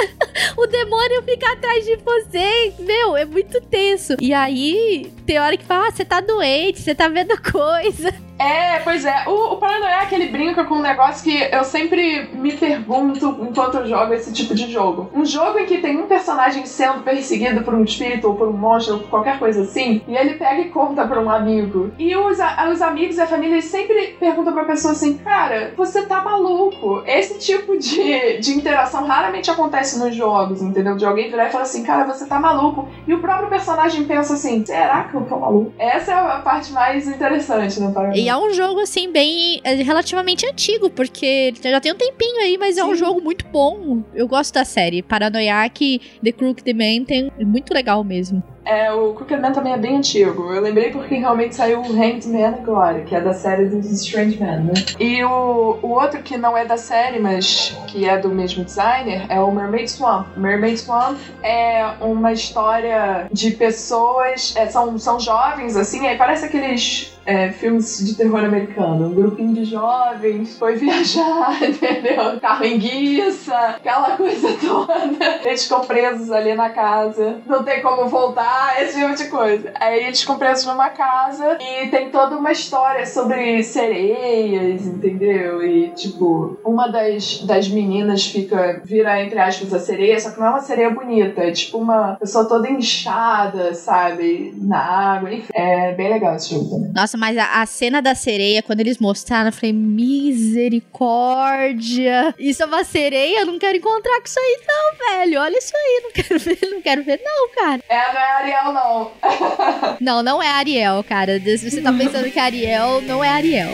o 0.56 0.66
demônio 0.66 1.22
fica 1.22 1.52
atrás 1.52 1.84
de 1.84 1.96
você. 1.96 2.72
Meu, 2.78 3.16
é 3.16 3.24
muito 3.24 3.60
tenso. 3.60 4.16
E 4.20 4.32
aí, 4.32 5.12
tem 5.26 5.38
hora 5.38 5.56
que 5.56 5.64
fala, 5.64 5.88
ah, 5.88 5.90
você 5.90 6.04
tá 6.04 6.20
doente, 6.20 6.80
você 6.80 6.94
tá 6.94 7.08
vendo 7.08 7.36
coisa. 7.52 8.14
É, 8.38 8.78
pois 8.80 9.04
é. 9.04 9.24
O, 9.28 9.54
o 9.54 9.56
Paranoiac, 9.58 10.12
ele 10.14 10.28
brinca 10.28 10.64
com 10.64 10.76
um 10.76 10.82
negócio 10.82 11.22
que 11.22 11.48
eu 11.54 11.64
sempre 11.64 12.28
me 12.32 12.52
pergunto 12.56 13.38
enquanto 13.42 13.76
eu 13.78 13.86
jogo 13.86 14.12
esse 14.12 14.32
tipo 14.34 14.54
de 14.54 14.70
jogo. 14.70 15.10
Um 15.14 15.24
jogo 15.24 15.58
em 15.58 15.66
que 15.66 15.78
tem 15.78 15.96
um 15.96 16.06
personagem 16.06 16.66
sendo 16.66 17.02
perseguido 17.02 17.62
por 17.62 17.74
um 17.74 17.84
espírito 17.84 18.28
ou 18.28 18.34
por 18.34 18.48
um 18.48 18.52
monstro 18.52 18.94
ou 18.94 19.00
por 19.00 19.08
qualquer 19.08 19.38
coisa 19.38 19.62
assim, 19.62 20.02
e 20.06 20.16
ele 20.16 20.34
pega 20.34 20.60
e 20.60 20.68
conta 20.70 21.06
pra 21.06 21.20
um 21.20 21.30
amigo. 21.30 21.90
E 21.98 22.14
os, 22.16 22.38
os 22.72 22.82
amigos 22.82 23.16
e 23.16 23.20
a 23.20 23.26
família 23.26 23.60
sempre 23.62 24.16
perguntam 24.18 24.52
pra 24.52 24.64
pessoa 24.64 24.92
assim, 24.92 25.18
cara, 25.18 25.72
você 25.76 26.04
tá 26.06 26.22
maluco. 26.22 27.02
Esse 27.06 27.38
tipo 27.38 27.78
de, 27.78 28.38
de 28.38 28.52
interação 28.52 29.06
raramente 29.06 29.50
acontece 29.50 29.98
nos 29.98 30.14
jogos, 30.14 30.60
entendeu? 30.62 30.96
De 30.96 31.04
alguém 31.04 31.30
virar 31.30 31.48
e 31.48 31.52
falar 31.52 31.64
assim, 31.64 31.84
cara, 31.84 32.04
você 32.04 32.26
tá 32.26 32.38
maluco. 32.38 32.88
E 33.06 33.14
o 33.14 33.20
próprio 33.20 33.48
personagem 33.48 34.04
pensa 34.04 34.34
assim, 34.34 34.64
será 34.64 35.04
que 35.04 35.14
eu 35.14 35.22
tô 35.22 35.38
maluco? 35.38 35.72
Essa 35.78 36.12
é 36.12 36.14
a 36.14 36.38
parte 36.38 36.72
mais 36.72 37.06
interessante 37.06 37.80
no 37.80 37.92
Paranoiac. 37.92 38.20
E 38.20 38.28
é 38.28 38.36
um 38.36 38.52
jogo, 38.52 38.80
assim, 38.80 39.10
bem. 39.10 39.60
é, 39.64 39.74
relativamente 39.74 40.46
antigo, 40.46 40.90
porque 40.90 41.52
já 41.62 41.80
tem 41.80 41.92
um 41.92 41.96
tempinho 41.96 42.38
aí, 42.40 42.56
mas 42.58 42.76
é 42.76 42.84
um 42.84 42.90
Sim. 42.90 42.96
jogo 42.96 43.20
muito 43.20 43.46
bom. 43.46 44.02
Eu 44.14 44.23
gosto 44.28 44.54
da 44.54 44.64
série. 44.64 45.02
Paranoiac, 45.02 46.00
The 46.22 46.32
Crooked 46.32 46.72
Man, 46.74 47.04
é 47.38 47.44
muito 47.44 47.72
legal 47.72 48.02
mesmo. 48.04 48.42
É, 48.64 48.92
o 48.92 49.12
Crooked 49.12 49.40
Man 49.40 49.52
também 49.52 49.72
é 49.72 49.76
bem 49.76 49.96
antigo. 49.96 50.52
Eu 50.52 50.60
lembrei 50.60 50.90
porque 50.90 51.16
realmente 51.16 51.54
saiu 51.54 51.80
o 51.80 51.92
Hanged 51.92 52.26
Man 52.28 52.48
agora, 52.48 53.02
que 53.02 53.14
é 53.14 53.20
da 53.20 53.34
série 53.34 53.66
dos 53.66 53.90
Strange 53.90 54.40
Man, 54.40 54.60
né? 54.60 54.72
E 54.98 55.22
o, 55.24 55.78
o 55.82 55.90
outro 55.90 56.22
que 56.22 56.36
não 56.36 56.56
é 56.56 56.64
da 56.64 56.76
série, 56.76 57.18
mas 57.18 57.76
que 57.86 58.08
é 58.08 58.18
do 58.18 58.28
mesmo 58.28 58.64
designer, 58.64 59.26
é 59.28 59.40
o 59.40 59.50
Mermaid 59.52 59.90
Swamp. 59.90 60.36
Mermaid 60.36 60.78
Swamp 60.78 61.18
é 61.42 61.86
uma 62.00 62.32
história 62.32 63.28
de 63.30 63.50
pessoas, 63.52 64.54
é, 64.56 64.66
são, 64.66 64.98
são 64.98 65.20
jovens, 65.20 65.76
assim, 65.76 66.06
aí 66.06 66.16
parece 66.16 66.46
aqueles 66.46 67.14
é, 67.26 67.50
filmes 67.50 68.04
de 68.04 68.14
terror 68.14 68.44
americano. 68.44 69.06
Um 69.06 69.14
grupinho 69.14 69.54
de 69.54 69.64
jovens 69.64 70.58
foi 70.58 70.76
viajar, 70.76 71.62
entendeu? 71.62 72.38
Carro 72.40 72.64
em 72.64 72.78
guiça, 72.78 73.56
aquela 73.56 74.16
coisa 74.16 74.48
toda. 74.60 75.40
Eles 75.44 75.64
ficam 75.64 75.80
presos 75.80 76.30
ali 76.30 76.54
na 76.54 76.70
casa, 76.70 77.38
não 77.46 77.62
tem 77.62 77.80
como 77.80 78.08
voltar, 78.08 78.53
esse 78.78 78.98
tipo 78.98 79.14
de 79.14 79.26
coisa. 79.28 79.72
Aí 79.80 80.04
eles 80.04 80.20
ficam 80.20 80.36
presos 80.38 80.66
numa 80.66 80.90
casa 80.90 81.56
e 81.60 81.88
tem 81.88 82.10
toda 82.10 82.36
uma 82.36 82.52
história 82.52 83.06
sobre 83.06 83.62
sereias, 83.62 84.86
entendeu? 84.86 85.64
E, 85.64 85.88
tipo, 85.90 86.58
uma 86.64 86.88
das, 86.88 87.42
das 87.42 87.68
meninas 87.68 88.26
fica, 88.26 88.82
vira, 88.84 89.22
entre 89.22 89.38
aspas, 89.38 89.72
a 89.72 89.78
sereia, 89.78 90.18
só 90.18 90.30
que 90.30 90.40
não 90.40 90.46
é 90.46 90.50
uma 90.50 90.60
sereia 90.60 90.90
bonita, 90.90 91.42
é 91.42 91.52
tipo 91.52 91.78
uma 91.78 92.16
pessoa 92.16 92.48
toda 92.48 92.68
inchada, 92.70 93.72
sabe? 93.74 94.52
Na 94.56 95.14
água, 95.16 95.32
enfim. 95.32 95.52
É 95.54 95.92
bem 95.92 96.12
legal 96.12 96.34
esse 96.36 96.50
jogo 96.50 96.68
também. 96.70 96.92
Nossa, 96.94 97.16
mas 97.16 97.36
a, 97.38 97.62
a 97.62 97.66
cena 97.66 98.02
da 98.02 98.14
sereia, 98.14 98.62
quando 98.62 98.80
eles 98.80 98.98
mostraram, 98.98 99.48
eu 99.48 99.52
falei, 99.52 99.72
misericórdia. 99.72 102.34
Isso 102.38 102.62
é 102.62 102.66
uma 102.66 102.84
sereia? 102.84 103.40
Eu 103.40 103.46
não 103.46 103.58
quero 103.58 103.76
encontrar 103.76 104.20
com 104.20 104.26
isso 104.26 104.38
aí, 104.38 104.60
não, 104.66 104.92
velho. 105.08 105.40
Olha 105.40 105.58
isso 105.58 105.72
aí, 105.76 106.00
não 106.02 106.10
quero 106.12 106.38
ver, 106.38 106.58
não 106.70 106.82
quero 106.82 107.02
ver, 107.02 107.20
não, 107.24 107.48
cara. 107.54 107.82
É, 107.88 108.12
não 108.12 108.20
é 108.20 108.43
Ariel, 108.44 108.72
não. 108.74 109.10
Não, 110.00 110.22
não 110.22 110.42
é 110.42 110.48
Ariel, 110.48 111.02
cara. 111.02 111.40
Se 111.40 111.70
você 111.70 111.80
tá 111.80 111.90
pensando 111.90 112.30
que 112.30 112.38
é 112.38 112.42
Ariel, 112.42 113.00
não 113.00 113.24
é 113.24 113.28
Ariel. 113.28 113.70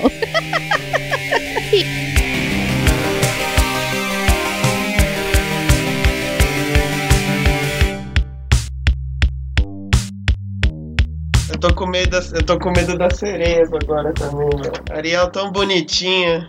Eu 11.48 11.58
tô 11.58 11.74
com 11.74 11.86
medo, 11.86 12.16
eu 12.16 12.42
tô 12.44 12.58
com 12.58 12.70
medo 12.70 12.96
das 12.96 13.16
sereias 13.18 13.68
agora 13.72 14.12
também, 14.14 14.48
meu. 14.60 14.72
Ariel 14.96 15.30
tão 15.30 15.50
bonitinha. 15.50 16.48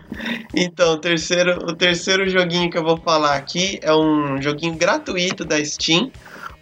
Então, 0.55 0.93
o 0.93 0.97
terceiro, 0.97 1.57
o 1.65 1.73
terceiro 1.75 2.29
joguinho 2.29 2.69
que 2.69 2.77
eu 2.77 2.83
vou 2.83 2.97
falar 2.97 3.35
aqui 3.35 3.79
é 3.81 3.91
um 3.93 4.39
joguinho 4.39 4.75
gratuito 4.75 5.43
da 5.43 5.63
Steam. 5.65 6.11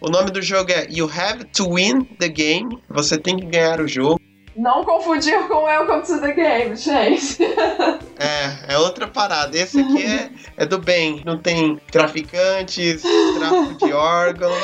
O 0.02 0.08
nome 0.08 0.30
do 0.30 0.40
jogo 0.40 0.72
é 0.72 0.86
You 0.90 1.10
Have 1.14 1.44
to 1.44 1.74
Win 1.74 2.04
the 2.18 2.28
Game. 2.28 2.82
Você 2.88 3.18
tem 3.18 3.36
que 3.36 3.44
ganhar 3.44 3.82
o 3.82 3.86
jogo. 3.86 4.18
Não 4.56 4.82
confundir 4.82 5.46
com 5.46 5.64
Welcome 5.64 6.02
to 6.02 6.20
the 6.20 6.32
Game, 6.32 6.74
gente. 6.74 7.38
É, 8.18 8.74
é 8.74 8.78
outra 8.78 9.06
parada. 9.06 9.56
Esse 9.56 9.80
aqui 9.80 10.02
é, 10.04 10.30
é 10.56 10.66
do 10.66 10.78
bem. 10.78 11.22
Não 11.24 11.38
tem 11.38 11.78
traficantes, 11.90 13.02
tráfico 13.02 13.86
de 13.86 13.92
órgãos. 13.92 14.56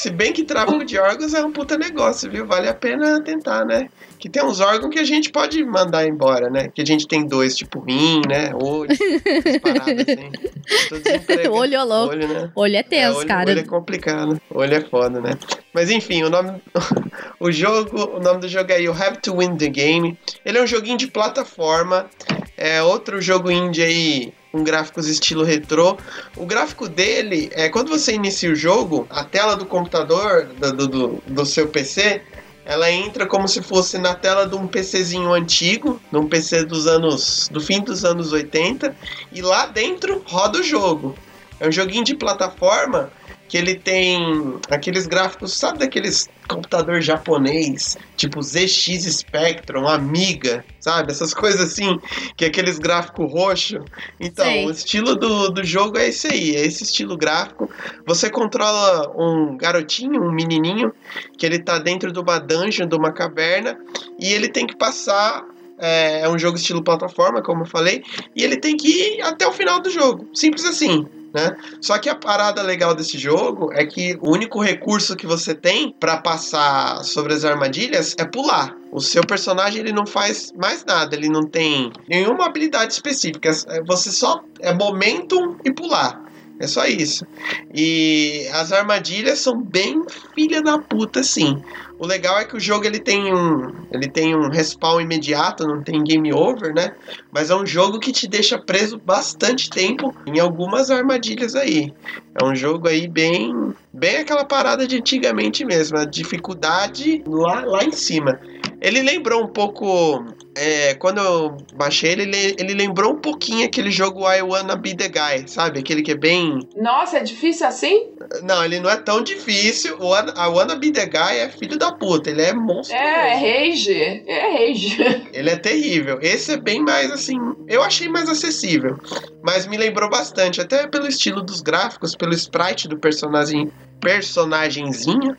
Se 0.00 0.08
bem 0.08 0.32
que 0.32 0.44
tráfico 0.44 0.82
de 0.82 0.96
órgãos 0.98 1.34
é 1.34 1.44
um 1.44 1.52
puta 1.52 1.76
negócio, 1.76 2.30
viu? 2.30 2.46
Vale 2.46 2.66
a 2.66 2.72
pena 2.72 3.22
tentar, 3.22 3.66
né? 3.66 3.90
Que 4.18 4.30
tem 4.30 4.42
uns 4.42 4.58
órgãos 4.58 4.90
que 4.90 4.98
a 4.98 5.04
gente 5.04 5.30
pode 5.30 5.62
mandar 5.62 6.06
embora, 6.06 6.48
né? 6.48 6.68
Que 6.68 6.80
a 6.80 6.86
gente 6.86 7.06
tem 7.06 7.26
dois, 7.26 7.54
tipo 7.54 7.80
rim, 7.80 8.22
né? 8.26 8.50
Olho, 8.54 8.90
essas 8.90 9.58
paradas 9.58 10.06
assim. 10.08 11.48
Olho 11.50 11.74
é 11.74 11.82
louco. 11.84 12.14
Olho, 12.14 12.28
né? 12.28 12.50
Olho 12.54 12.76
é 12.76 12.82
tenso, 12.82 13.12
é, 13.12 13.18
olho, 13.18 13.28
cara. 13.28 13.50
olho 13.50 13.60
é 13.60 13.62
complicado. 13.62 14.40
Olho 14.48 14.74
é 14.74 14.80
foda, 14.80 15.20
né? 15.20 15.32
Mas 15.74 15.90
enfim, 15.90 16.22
o 16.22 16.30
nome. 16.30 16.62
o 17.38 17.52
jogo. 17.52 18.16
O 18.16 18.20
nome 18.20 18.40
do 18.40 18.48
jogo 18.48 18.72
é 18.72 18.80
You 18.80 18.94
Have 18.94 19.18
to 19.18 19.36
Win 19.36 19.58
the 19.58 19.68
Game. 19.68 20.18
Ele 20.46 20.56
é 20.56 20.62
um 20.62 20.66
joguinho 20.66 20.96
de 20.96 21.08
plataforma. 21.08 22.08
É 22.56 22.82
outro 22.82 23.20
jogo 23.20 23.50
indie 23.50 23.82
aí. 23.82 24.39
Com 24.52 24.64
gráficos 24.64 25.06
estilo 25.06 25.44
retrô. 25.44 25.96
O 26.36 26.44
gráfico 26.44 26.88
dele 26.88 27.50
é 27.52 27.68
quando 27.68 27.88
você 27.88 28.12
inicia 28.12 28.50
o 28.50 28.54
jogo, 28.54 29.06
a 29.08 29.22
tela 29.24 29.56
do 29.56 29.64
computador, 29.64 30.46
do, 30.46 30.88
do, 30.88 31.22
do 31.26 31.46
seu 31.46 31.68
PC, 31.68 32.22
ela 32.64 32.90
entra 32.90 33.26
como 33.26 33.48
se 33.48 33.62
fosse 33.62 33.98
na 33.98 34.14
tela 34.14 34.46
de 34.46 34.54
um 34.54 34.66
PCzinho 34.66 35.32
antigo, 35.32 36.00
de 36.10 36.18
um 36.18 36.28
PC 36.28 36.64
dos 36.64 36.86
anos. 36.86 37.48
do 37.48 37.60
fim 37.60 37.80
dos 37.80 38.04
anos 38.04 38.32
80, 38.32 38.94
e 39.32 39.42
lá 39.42 39.66
dentro 39.66 40.22
roda 40.26 40.60
o 40.60 40.62
jogo. 40.62 41.16
É 41.58 41.68
um 41.68 41.72
joguinho 41.72 42.04
de 42.04 42.14
plataforma 42.14 43.10
que 43.50 43.58
ele 43.58 43.74
tem 43.74 44.60
aqueles 44.70 45.08
gráficos, 45.08 45.54
sabe 45.54 45.80
daqueles 45.80 46.28
computador 46.48 47.00
japonês, 47.00 47.98
tipo 48.16 48.40
ZX 48.40 49.12
Spectrum, 49.12 49.88
Amiga, 49.88 50.64
sabe? 50.78 51.10
Essas 51.10 51.34
coisas 51.34 51.60
assim, 51.60 51.98
que 52.36 52.44
é 52.44 52.48
aqueles 52.48 52.78
gráficos 52.78 53.28
roxo. 53.32 53.78
Então, 54.20 54.44
Sei. 54.44 54.66
o 54.66 54.70
estilo 54.70 55.16
do, 55.16 55.48
do 55.48 55.64
jogo 55.64 55.98
é 55.98 56.10
esse 56.10 56.28
aí, 56.28 56.54
é 56.54 56.64
esse 56.64 56.84
estilo 56.84 57.16
gráfico. 57.16 57.68
Você 58.06 58.30
controla 58.30 59.10
um 59.16 59.56
garotinho, 59.56 60.22
um 60.22 60.30
menininho, 60.30 60.92
que 61.36 61.44
ele 61.44 61.58
tá 61.58 61.80
dentro 61.80 62.12
de 62.12 62.20
uma 62.20 62.38
dungeon, 62.38 62.86
de 62.86 62.94
uma 62.94 63.10
caverna, 63.10 63.76
e 64.16 64.32
ele 64.32 64.48
tem 64.48 64.64
que 64.64 64.76
passar 64.76 65.44
é, 65.76 66.20
é 66.20 66.28
um 66.28 66.38
jogo 66.38 66.56
estilo 66.56 66.84
plataforma, 66.84 67.42
como 67.42 67.62
eu 67.62 67.66
falei, 67.66 68.04
e 68.36 68.44
ele 68.44 68.58
tem 68.58 68.76
que 68.76 68.86
ir 68.86 69.22
até 69.22 69.44
o 69.44 69.52
final 69.52 69.80
do 69.80 69.90
jogo. 69.90 70.28
Simples 70.34 70.64
assim. 70.64 71.08
Né? 71.32 71.56
Só 71.80 71.96
que 71.98 72.08
a 72.08 72.14
parada 72.14 72.62
legal 72.62 72.94
desse 72.94 73.16
jogo 73.16 73.72
é 73.72 73.86
que 73.86 74.18
o 74.20 74.32
único 74.32 74.60
recurso 74.60 75.14
que 75.14 75.26
você 75.26 75.54
tem 75.54 75.94
pra 75.98 76.16
passar 76.16 77.04
sobre 77.04 77.32
as 77.32 77.44
armadilhas 77.44 78.16
é 78.18 78.24
pular. 78.24 78.76
O 78.90 79.00
seu 79.00 79.22
personagem 79.22 79.80
ele 79.80 79.92
não 79.92 80.06
faz 80.06 80.52
mais 80.56 80.84
nada, 80.84 81.14
ele 81.14 81.28
não 81.28 81.42
tem 81.42 81.92
nenhuma 82.08 82.46
habilidade 82.46 82.92
específica. 82.92 83.52
Você 83.86 84.10
só 84.10 84.42
é 84.60 84.74
momentum 84.74 85.56
e 85.64 85.72
pular. 85.72 86.29
É 86.60 86.66
só 86.66 86.84
isso. 86.84 87.26
E 87.74 88.46
as 88.52 88.70
armadilhas 88.70 89.38
são 89.38 89.62
bem 89.62 90.04
filha 90.34 90.62
da 90.62 90.78
puta, 90.78 91.22
sim. 91.22 91.62
O 91.98 92.06
legal 92.06 92.38
é 92.38 92.44
que 92.44 92.54
o 92.54 92.60
jogo 92.60 92.84
ele 92.84 92.98
tem 92.98 93.32
um, 93.34 93.72
ele 93.90 94.06
tem 94.08 94.36
um 94.36 94.50
respawn 94.50 95.00
imediato, 95.00 95.66
não 95.66 95.82
tem 95.82 96.04
game 96.04 96.30
over, 96.34 96.74
né? 96.74 96.94
Mas 97.32 97.48
é 97.48 97.56
um 97.56 97.64
jogo 97.64 97.98
que 97.98 98.12
te 98.12 98.28
deixa 98.28 98.58
preso 98.58 98.98
bastante 98.98 99.70
tempo 99.70 100.14
em 100.26 100.38
algumas 100.38 100.90
armadilhas 100.90 101.54
aí. 101.54 101.94
É 102.38 102.44
um 102.44 102.54
jogo 102.54 102.88
aí 102.88 103.08
bem, 103.08 103.74
bem 103.90 104.18
aquela 104.18 104.44
parada 104.44 104.86
de 104.86 104.96
antigamente 104.96 105.64
mesmo, 105.64 105.96
a 105.96 106.04
dificuldade 106.04 107.22
lá, 107.26 107.64
lá 107.64 107.84
em 107.84 107.92
cima. 107.92 108.38
Ele 108.80 109.02
lembrou 109.02 109.42
um 109.44 109.48
pouco. 109.48 110.24
é, 110.56 110.94
quando 110.94 111.18
eu 111.18 111.56
baixei 111.74 112.10
ele, 112.12 112.36
ele- 112.58 112.74
lembrou 112.74 113.12
um 113.12 113.18
pouquinho 113.20 113.64
aquele 113.64 113.90
jogo 113.90 114.28
I 114.30 114.42
Wanna 114.42 114.74
Be 114.76 114.94
the 114.96 115.08
Guy, 115.08 115.46
sabe? 115.46 115.78
Aquele 115.78 116.02
que 116.02 116.10
é 116.10 116.16
bem. 116.16 116.68
Nossa, 116.76 117.18
é 117.18 117.22
difícil 117.22 117.66
assim? 117.66 118.08
Não, 118.42 118.62
ele 118.64 118.80
não 118.80 118.90
é 118.90 118.96
tão 118.96 119.22
difícil. 119.22 119.96
O 120.00 120.14
I 120.14 120.48
Wanna 120.48 120.74
Be 120.74 120.90
the 120.90 121.06
Guy 121.06 121.38
é 121.38 121.48
filho 121.50 121.78
da 121.78 121.92
puta, 121.92 122.30
ele 122.30 122.42
é 122.42 122.52
monstruoso. 122.52 122.92
É, 122.92 123.32
é 123.32 123.68
rage. 123.70 124.24
É 124.26 124.66
rage. 124.66 124.96
Ele 125.32 125.50
é 125.50 125.56
terrível. 125.56 126.18
Esse 126.20 126.52
é 126.52 126.56
bem 126.56 126.82
mais 126.82 127.10
assim. 127.12 127.38
Eu 127.68 127.82
achei 127.82 128.08
mais 128.08 128.28
acessível. 128.28 128.98
Mas 129.42 129.66
me 129.66 129.76
lembrou 129.76 130.10
bastante, 130.10 130.60
até 130.60 130.86
pelo 130.88 131.06
estilo 131.06 131.42
dos 131.42 131.60
gráficos, 131.62 132.14
pelo 132.16 132.34
sprite 132.34 132.88
do 132.88 132.98
personagem 132.98 133.70
personagemzinho. 134.00 135.36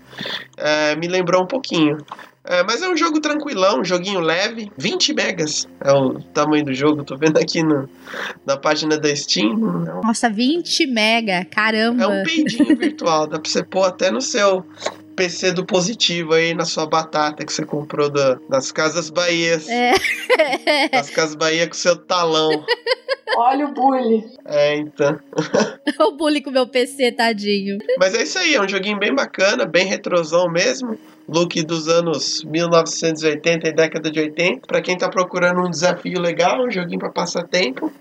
é, 0.57 0.95
me 0.95 1.07
lembrou 1.07 1.43
um 1.43 1.47
pouquinho. 1.47 1.97
É, 2.43 2.63
mas 2.63 2.81
é 2.81 2.89
um 2.89 2.97
jogo 2.97 3.19
tranquilão, 3.19 3.81
um 3.81 3.85
joguinho 3.85 4.19
leve. 4.19 4.71
20 4.77 5.13
megas 5.13 5.67
é 5.79 5.91
o 5.91 6.19
tamanho 6.33 6.65
do 6.65 6.73
jogo. 6.73 7.03
Tô 7.03 7.15
vendo 7.15 7.37
aqui 7.37 7.61
no, 7.61 7.87
na 8.45 8.57
página 8.57 8.97
da 8.97 9.15
Steam. 9.15 9.55
Nossa, 10.03 10.29
20 10.29 10.87
mega, 10.87 11.45
caramba. 11.45 12.03
É 12.03 12.07
um 12.07 12.23
peidinho 12.23 12.75
virtual. 12.75 13.27
Dá 13.27 13.39
pra 13.39 13.49
você 13.49 13.63
pôr 13.63 13.85
até 13.85 14.09
no 14.09 14.21
seu 14.21 14.65
PC 15.15 15.51
do 15.51 15.63
positivo 15.65 16.33
aí, 16.33 16.53
na 16.53 16.65
sua 16.65 16.87
batata 16.87 17.45
que 17.45 17.53
você 17.53 17.63
comprou 17.63 18.09
da, 18.09 18.39
nas 18.49 18.71
Casas 18.71 19.09
Bahias. 19.09 19.67
É. 19.69 19.93
Nas 20.91 21.09
Casas 21.11 21.35
Bahia 21.35 21.67
com 21.67 21.75
seu 21.75 21.95
talão. 21.95 22.65
Olha 23.43 23.65
o 23.65 23.73
bully. 23.73 24.23
É, 24.45 24.75
então. 24.75 25.19
o 25.99 26.11
bullying 26.11 26.43
com 26.43 26.51
meu 26.51 26.67
PC, 26.67 27.11
tadinho. 27.11 27.79
Mas 27.97 28.13
é 28.13 28.21
isso 28.21 28.37
aí, 28.37 28.53
é 28.53 28.61
um 28.61 28.69
joguinho 28.69 28.99
bem 28.99 29.13
bacana, 29.13 29.65
bem 29.65 29.87
retrosão 29.87 30.47
mesmo. 30.47 30.97
Look 31.27 31.63
dos 31.63 31.87
anos 31.87 32.43
1980 32.43 33.67
e 33.67 33.73
década 33.73 34.11
de 34.11 34.19
80. 34.19 34.67
Pra 34.67 34.81
quem 34.81 34.95
tá 34.95 35.09
procurando 35.09 35.61
um 35.61 35.69
desafio 35.69 36.19
legal, 36.19 36.63
um 36.63 36.69
joguinho 36.69 36.99
pra 36.99 37.09
passar 37.09 37.47
tempo. 37.47 37.91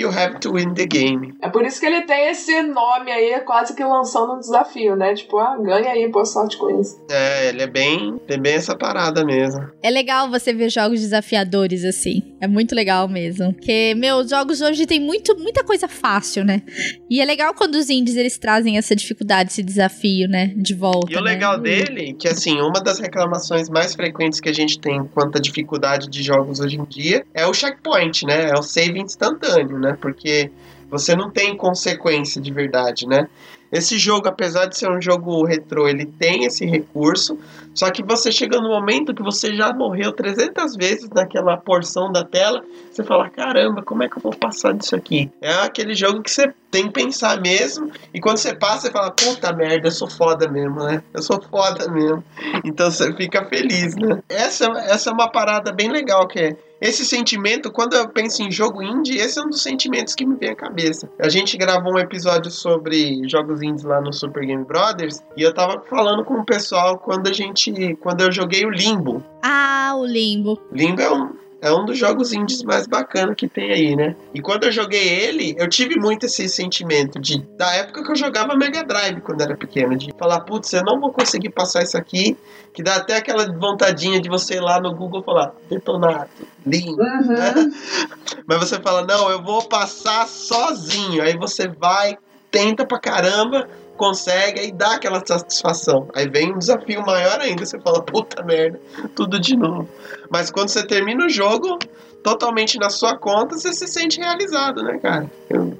You 0.00 0.08
have 0.08 0.40
to 0.40 0.54
win 0.54 0.72
the 0.72 0.86
game. 0.86 1.34
É 1.42 1.50
por 1.50 1.62
isso 1.62 1.78
que 1.78 1.84
ele 1.84 2.00
tem 2.06 2.30
esse 2.30 2.62
nome 2.62 3.12
aí, 3.12 3.38
quase 3.40 3.76
que 3.76 3.84
lançando 3.84 4.32
um 4.32 4.40
desafio, 4.40 4.96
né? 4.96 5.12
Tipo, 5.12 5.36
ah, 5.36 5.58
ganha 5.58 5.90
aí, 5.90 6.08
boa 6.08 6.24
sorte 6.24 6.56
com 6.56 6.80
isso. 6.80 6.98
É, 7.10 7.50
ele 7.50 7.60
é 7.60 7.66
bem, 7.66 8.18
tem 8.26 8.40
bem 8.40 8.54
essa 8.54 8.74
parada 8.74 9.22
mesmo. 9.26 9.60
É 9.82 9.90
legal 9.90 10.30
você 10.30 10.54
ver 10.54 10.70
jogos 10.70 11.00
desafiadores 11.00 11.84
assim. 11.84 12.34
É 12.40 12.46
muito 12.46 12.74
legal 12.74 13.06
mesmo. 13.08 13.52
Porque, 13.52 13.94
meu, 13.94 14.16
os 14.16 14.30
jogos 14.30 14.62
hoje 14.62 14.86
tem 14.86 14.98
muito, 14.98 15.36
muita 15.38 15.62
coisa 15.62 15.86
fácil, 15.86 16.46
né? 16.46 16.62
E 17.10 17.20
é 17.20 17.24
legal 17.26 17.52
quando 17.52 17.74
os 17.74 17.90
indies 17.90 18.16
eles 18.16 18.38
trazem 18.38 18.78
essa 18.78 18.96
dificuldade, 18.96 19.50
esse 19.50 19.62
desafio, 19.62 20.26
né? 20.26 20.54
De 20.56 20.72
volta. 20.72 21.12
E 21.12 21.16
o 21.16 21.22
né? 21.22 21.32
legal 21.32 21.58
dele, 21.58 22.14
que 22.14 22.26
assim, 22.26 22.58
uma 22.62 22.80
das 22.80 22.98
reclamações 22.98 23.68
mais 23.68 23.94
frequentes 23.94 24.40
que 24.40 24.48
a 24.48 24.54
gente 24.54 24.80
tem 24.80 25.04
quanto 25.12 25.36
à 25.36 25.40
dificuldade 25.40 26.08
de 26.08 26.22
jogos 26.22 26.58
hoje 26.58 26.78
em 26.78 26.84
dia 26.84 27.22
é 27.34 27.46
o 27.46 27.52
checkpoint, 27.52 28.24
né? 28.24 28.48
É 28.48 28.54
o 28.54 28.62
save 28.62 28.98
instantâneo, 28.98 29.78
né? 29.78 29.89
Porque 29.94 30.50
você 30.90 31.14
não 31.14 31.30
tem 31.30 31.56
consequência 31.56 32.40
de 32.40 32.52
verdade, 32.52 33.06
né? 33.06 33.28
Esse 33.72 33.96
jogo, 33.96 34.28
apesar 34.28 34.66
de 34.66 34.76
ser 34.76 34.90
um 34.90 35.00
jogo 35.00 35.44
retrô, 35.44 35.86
ele 35.86 36.04
tem 36.04 36.44
esse 36.44 36.66
recurso, 36.66 37.38
só 37.72 37.88
que 37.90 38.02
você 38.02 38.32
chega 38.32 38.60
no 38.60 38.68
momento 38.68 39.14
que 39.14 39.22
você 39.22 39.54
já 39.54 39.72
morreu 39.72 40.12
300 40.12 40.74
vezes 40.74 41.08
naquela 41.08 41.56
porção 41.56 42.10
da 42.10 42.24
tela, 42.24 42.64
você 42.90 43.04
fala, 43.04 43.30
caramba, 43.30 43.80
como 43.82 44.02
é 44.02 44.08
que 44.08 44.18
eu 44.18 44.22
vou 44.22 44.34
passar 44.34 44.74
disso 44.74 44.96
aqui? 44.96 45.30
É 45.40 45.52
aquele 45.52 45.94
jogo 45.94 46.20
que 46.20 46.30
você 46.32 46.52
tem 46.70 46.86
que 46.86 46.92
pensar 46.92 47.40
mesmo, 47.40 47.90
e 48.14 48.20
quando 48.20 48.38
você 48.38 48.54
passa, 48.54 48.82
você 48.82 48.92
fala, 48.92 49.10
puta 49.10 49.52
merda, 49.52 49.88
eu 49.88 49.92
sou 49.92 50.08
foda 50.08 50.48
mesmo, 50.48 50.82
né? 50.84 51.02
Eu 51.12 51.22
sou 51.22 51.40
foda 51.42 51.90
mesmo. 51.90 52.22
Então 52.64 52.90
você 52.90 53.12
fica 53.14 53.44
feliz, 53.46 53.96
né? 53.96 54.22
Essa, 54.28 54.66
essa 54.86 55.10
é 55.10 55.12
uma 55.12 55.30
parada 55.30 55.72
bem 55.72 55.90
legal, 55.90 56.26
que 56.28 56.38
é 56.38 56.56
esse 56.80 57.04
sentimento, 57.04 57.70
quando 57.70 57.94
eu 57.94 58.08
penso 58.08 58.42
em 58.42 58.50
jogo 58.50 58.82
indie, 58.82 59.18
esse 59.18 59.38
é 59.38 59.42
um 59.42 59.50
dos 59.50 59.62
sentimentos 59.62 60.14
que 60.14 60.24
me 60.24 60.34
vem 60.36 60.50
à 60.50 60.56
cabeça. 60.56 61.10
A 61.18 61.28
gente 61.28 61.58
gravou 61.58 61.92
um 61.92 61.98
episódio 61.98 62.50
sobre 62.50 63.20
jogos 63.28 63.60
indies 63.60 63.84
lá 63.84 64.00
no 64.00 64.12
Super 64.14 64.46
Game 64.46 64.64
Brothers 64.64 65.22
e 65.36 65.42
eu 65.42 65.52
tava 65.52 65.82
falando 65.90 66.24
com 66.24 66.34
o 66.34 66.44
pessoal 66.44 66.96
quando 66.96 67.28
a 67.28 67.32
gente, 67.34 67.96
quando 67.96 68.22
eu 68.22 68.32
joguei 68.32 68.64
o 68.64 68.70
Limbo. 68.70 69.22
Ah, 69.42 69.92
o 69.96 70.06
limbo. 70.06 70.58
Limbo 70.72 71.02
é 71.02 71.12
um 71.12 71.39
é 71.62 71.72
um 71.72 71.84
dos 71.84 71.98
jogos 71.98 72.32
indies 72.32 72.62
mais 72.62 72.86
bacanas 72.86 73.34
que 73.36 73.46
tem 73.46 73.70
aí, 73.70 73.94
né? 73.94 74.16
E 74.34 74.40
quando 74.40 74.64
eu 74.64 74.72
joguei 74.72 75.06
ele, 75.08 75.54
eu 75.58 75.68
tive 75.68 75.98
muito 75.98 76.26
esse 76.26 76.48
sentimento 76.48 77.20
de 77.20 77.38
da 77.56 77.70
época 77.74 78.02
que 78.02 78.10
eu 78.10 78.16
jogava 78.16 78.56
Mega 78.56 78.82
Drive 78.82 79.20
quando 79.20 79.42
era 79.42 79.56
pequeno, 79.56 79.96
de 79.96 80.12
falar, 80.18 80.40
putz, 80.40 80.72
eu 80.72 80.82
não 80.82 80.98
vou 80.98 81.12
conseguir 81.12 81.50
passar 81.50 81.82
isso 81.82 81.98
aqui, 81.98 82.36
que 82.72 82.82
dá 82.82 82.96
até 82.96 83.16
aquela 83.16 83.46
vontadinha 83.52 84.20
de 84.20 84.28
você 84.28 84.54
ir 84.54 84.60
lá 84.60 84.80
no 84.80 84.94
Google 84.94 85.22
falar, 85.22 85.52
detonado, 85.68 86.30
limbo. 86.66 87.02
Uhum. 87.02 87.72
Mas 88.46 88.58
você 88.58 88.80
fala, 88.80 89.04
não, 89.04 89.30
eu 89.30 89.42
vou 89.42 89.62
passar 89.64 90.26
sozinho. 90.26 91.22
Aí 91.22 91.36
você 91.36 91.68
vai, 91.68 92.16
tenta 92.50 92.86
pra 92.86 92.98
caramba, 92.98 93.68
consegue, 94.00 94.60
aí 94.60 94.72
dá 94.72 94.94
aquela 94.94 95.22
satisfação. 95.24 96.08
Aí 96.14 96.26
vem 96.26 96.54
um 96.54 96.58
desafio 96.58 97.04
maior 97.04 97.38
ainda, 97.38 97.66
você 97.66 97.78
fala, 97.78 98.02
puta 98.02 98.42
merda, 98.42 98.80
tudo 99.14 99.38
de 99.38 99.54
novo. 99.54 99.86
Mas 100.30 100.50
quando 100.50 100.70
você 100.70 100.86
termina 100.86 101.26
o 101.26 101.28
jogo, 101.28 101.78
totalmente 102.22 102.78
na 102.78 102.88
sua 102.88 103.18
conta, 103.18 103.58
você 103.58 103.74
se 103.74 103.86
sente 103.86 104.18
realizado, 104.18 104.82
né, 104.82 104.98
cara? 104.98 105.30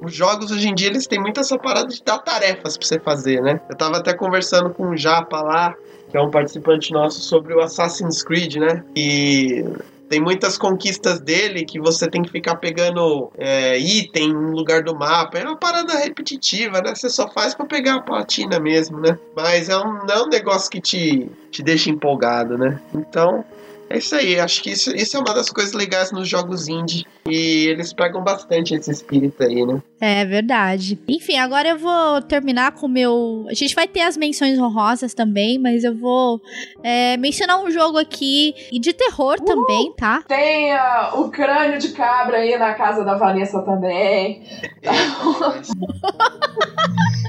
Os 0.03 0.13
jogos 0.13 0.51
hoje 0.51 0.69
em 0.69 0.75
dia, 0.75 0.89
eles 0.89 1.07
têm 1.07 1.19
muito 1.19 1.39
essa 1.39 1.57
parada 1.57 1.87
de 1.87 2.03
dar 2.03 2.19
tarefas 2.19 2.77
pra 2.77 2.87
você 2.87 2.99
fazer, 2.99 3.41
né? 3.41 3.59
Eu 3.67 3.75
tava 3.75 3.97
até 3.97 4.13
conversando 4.13 4.69
com 4.69 4.89
o 4.89 4.95
Japa 4.95 5.41
lá, 5.41 5.75
que 6.11 6.15
é 6.15 6.21
um 6.21 6.29
participante 6.29 6.93
nosso, 6.93 7.21
sobre 7.21 7.55
o 7.55 7.59
Assassin's 7.59 8.21
Creed, 8.21 8.57
né? 8.57 8.83
E 8.95 9.65
tem 10.11 10.19
muitas 10.19 10.57
conquistas 10.57 11.21
dele 11.21 11.63
que 11.63 11.79
você 11.79 12.05
tem 12.05 12.21
que 12.21 12.29
ficar 12.29 12.57
pegando 12.57 13.31
é, 13.37 13.79
item 13.79 14.33
no 14.33 14.51
lugar 14.51 14.83
do 14.83 14.93
mapa. 14.93 15.39
É 15.39 15.45
uma 15.45 15.55
parada 15.55 15.97
repetitiva, 15.97 16.81
né? 16.81 16.93
Você 16.93 17.09
só 17.09 17.29
faz 17.29 17.55
para 17.55 17.65
pegar 17.65 17.95
a 17.95 18.01
platina 18.01 18.59
mesmo, 18.59 18.99
né? 18.99 19.17
Mas 19.33 19.69
é 19.69 19.77
um, 19.77 20.05
não 20.05 20.13
é 20.13 20.21
um 20.23 20.27
negócio 20.27 20.69
que 20.69 20.81
te, 20.81 21.31
te 21.49 21.63
deixa 21.63 21.89
empolgado, 21.89 22.57
né? 22.57 22.77
Então, 22.93 23.45
é 23.91 23.97
isso 23.97 24.15
aí, 24.15 24.39
acho 24.39 24.63
que 24.63 24.71
isso, 24.71 24.95
isso 24.95 25.17
é 25.17 25.19
uma 25.19 25.33
das 25.33 25.49
coisas 25.49 25.73
legais 25.73 26.11
nos 26.11 26.27
jogos 26.27 26.67
indie. 26.67 27.05
E 27.27 27.67
eles 27.67 27.93
pegam 27.93 28.23
bastante 28.23 28.73
esse 28.73 28.89
espírito 28.89 29.43
aí, 29.43 29.65
né? 29.65 29.81
É 29.99 30.25
verdade. 30.25 30.99
Enfim, 31.07 31.37
agora 31.37 31.69
eu 31.69 31.77
vou 31.77 32.21
terminar 32.21 32.71
com 32.71 32.87
o 32.87 32.89
meu. 32.89 33.45
A 33.49 33.53
gente 33.53 33.75
vai 33.75 33.87
ter 33.87 34.01
as 34.01 34.17
menções 34.17 34.57
honrosas 34.57 35.13
também, 35.13 35.59
mas 35.59 35.83
eu 35.83 35.95
vou 35.95 36.41
é, 36.83 37.17
mencionar 37.17 37.61
um 37.61 37.69
jogo 37.69 37.97
aqui 37.97 38.55
e 38.71 38.79
de 38.79 38.93
terror 38.93 39.35
Uhul. 39.39 39.45
também, 39.45 39.93
tá? 39.95 40.23
Tem 40.27 40.73
uh, 40.73 41.19
o 41.21 41.29
crânio 41.29 41.77
de 41.77 41.89
cabra 41.89 42.37
aí 42.37 42.57
na 42.57 42.73
casa 42.73 43.03
da 43.03 43.15
Vanessa 43.15 43.61
também. 43.61 44.43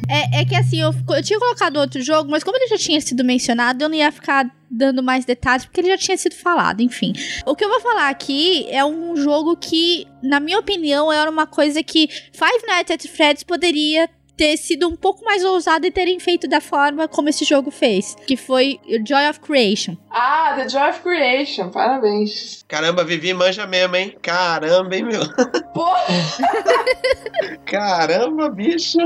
é, 0.09 0.41
é 0.41 0.45
que 0.45 0.55
assim, 0.55 0.81
eu, 0.81 0.95
eu 1.11 1.23
tinha 1.23 1.39
colocado 1.39 1.77
outro 1.77 2.01
jogo, 2.01 2.31
mas 2.31 2.43
como 2.43 2.57
ele 2.57 2.69
já 2.69 2.79
tinha 2.79 3.01
sido 3.01 3.23
mencionado, 3.25 3.85
eu 3.85 3.89
não 3.89 3.97
ia 3.97 4.11
ficar 4.11 4.47
dando 4.73 5.03
mais 5.03 5.25
detalhes, 5.27 5.67
porque 5.67 5.81
ele 5.81 5.89
já 5.89 5.99
tinha 5.99 6.17
sido 6.17 6.35
falado, 6.35 6.81
enfim. 6.81 7.13
O 7.45 7.55
que 7.55 7.63
eu 7.65 7.69
vou 7.69 7.81
falar 7.81 8.09
aqui 8.09 8.67
é 8.71 8.83
um 8.85 9.15
jogo 9.15 9.55
que, 9.57 10.07
na 10.23 10.41
minha 10.41 10.59
opinião, 10.59 11.13
era 11.13 11.31
uma 11.31 11.47
coisa 11.47 11.83
que 11.83 12.09
Five 12.09 12.67
Nights 12.67 12.91
at 12.91 13.07
Freddy's 13.07 13.45
poderia 13.45 14.09
ter 14.37 14.57
sido 14.57 14.89
um 14.89 14.97
pouco 14.97 15.25
mais 15.25 15.45
ousado 15.45 15.87
e 15.87 15.91
terem 15.91 16.19
feito 16.19 16.49
da 16.49 16.61
forma 16.61 17.07
como 17.09 17.29
esse 17.29 17.45
jogo 17.45 17.71
fez, 17.71 18.17
que 18.27 18.37
foi 18.37 18.81
Joy 19.07 19.29
of 19.29 19.41
Creation. 19.41 19.97
Ah, 20.11 20.55
The 20.57 20.69
Joy 20.69 20.91
of 20.91 21.01
Creation, 21.01 21.71
parabéns. 21.71 22.65
Caramba, 22.67 23.05
Vivi 23.05 23.35
manja 23.35 23.67
mesmo, 23.67 23.97
hein? 23.97 24.17
Caramba, 24.23 24.97
hein, 24.97 25.05
meu? 25.05 25.21
Porra! 25.75 26.07
Caramba, 27.65 28.51
bicho! 28.51 28.99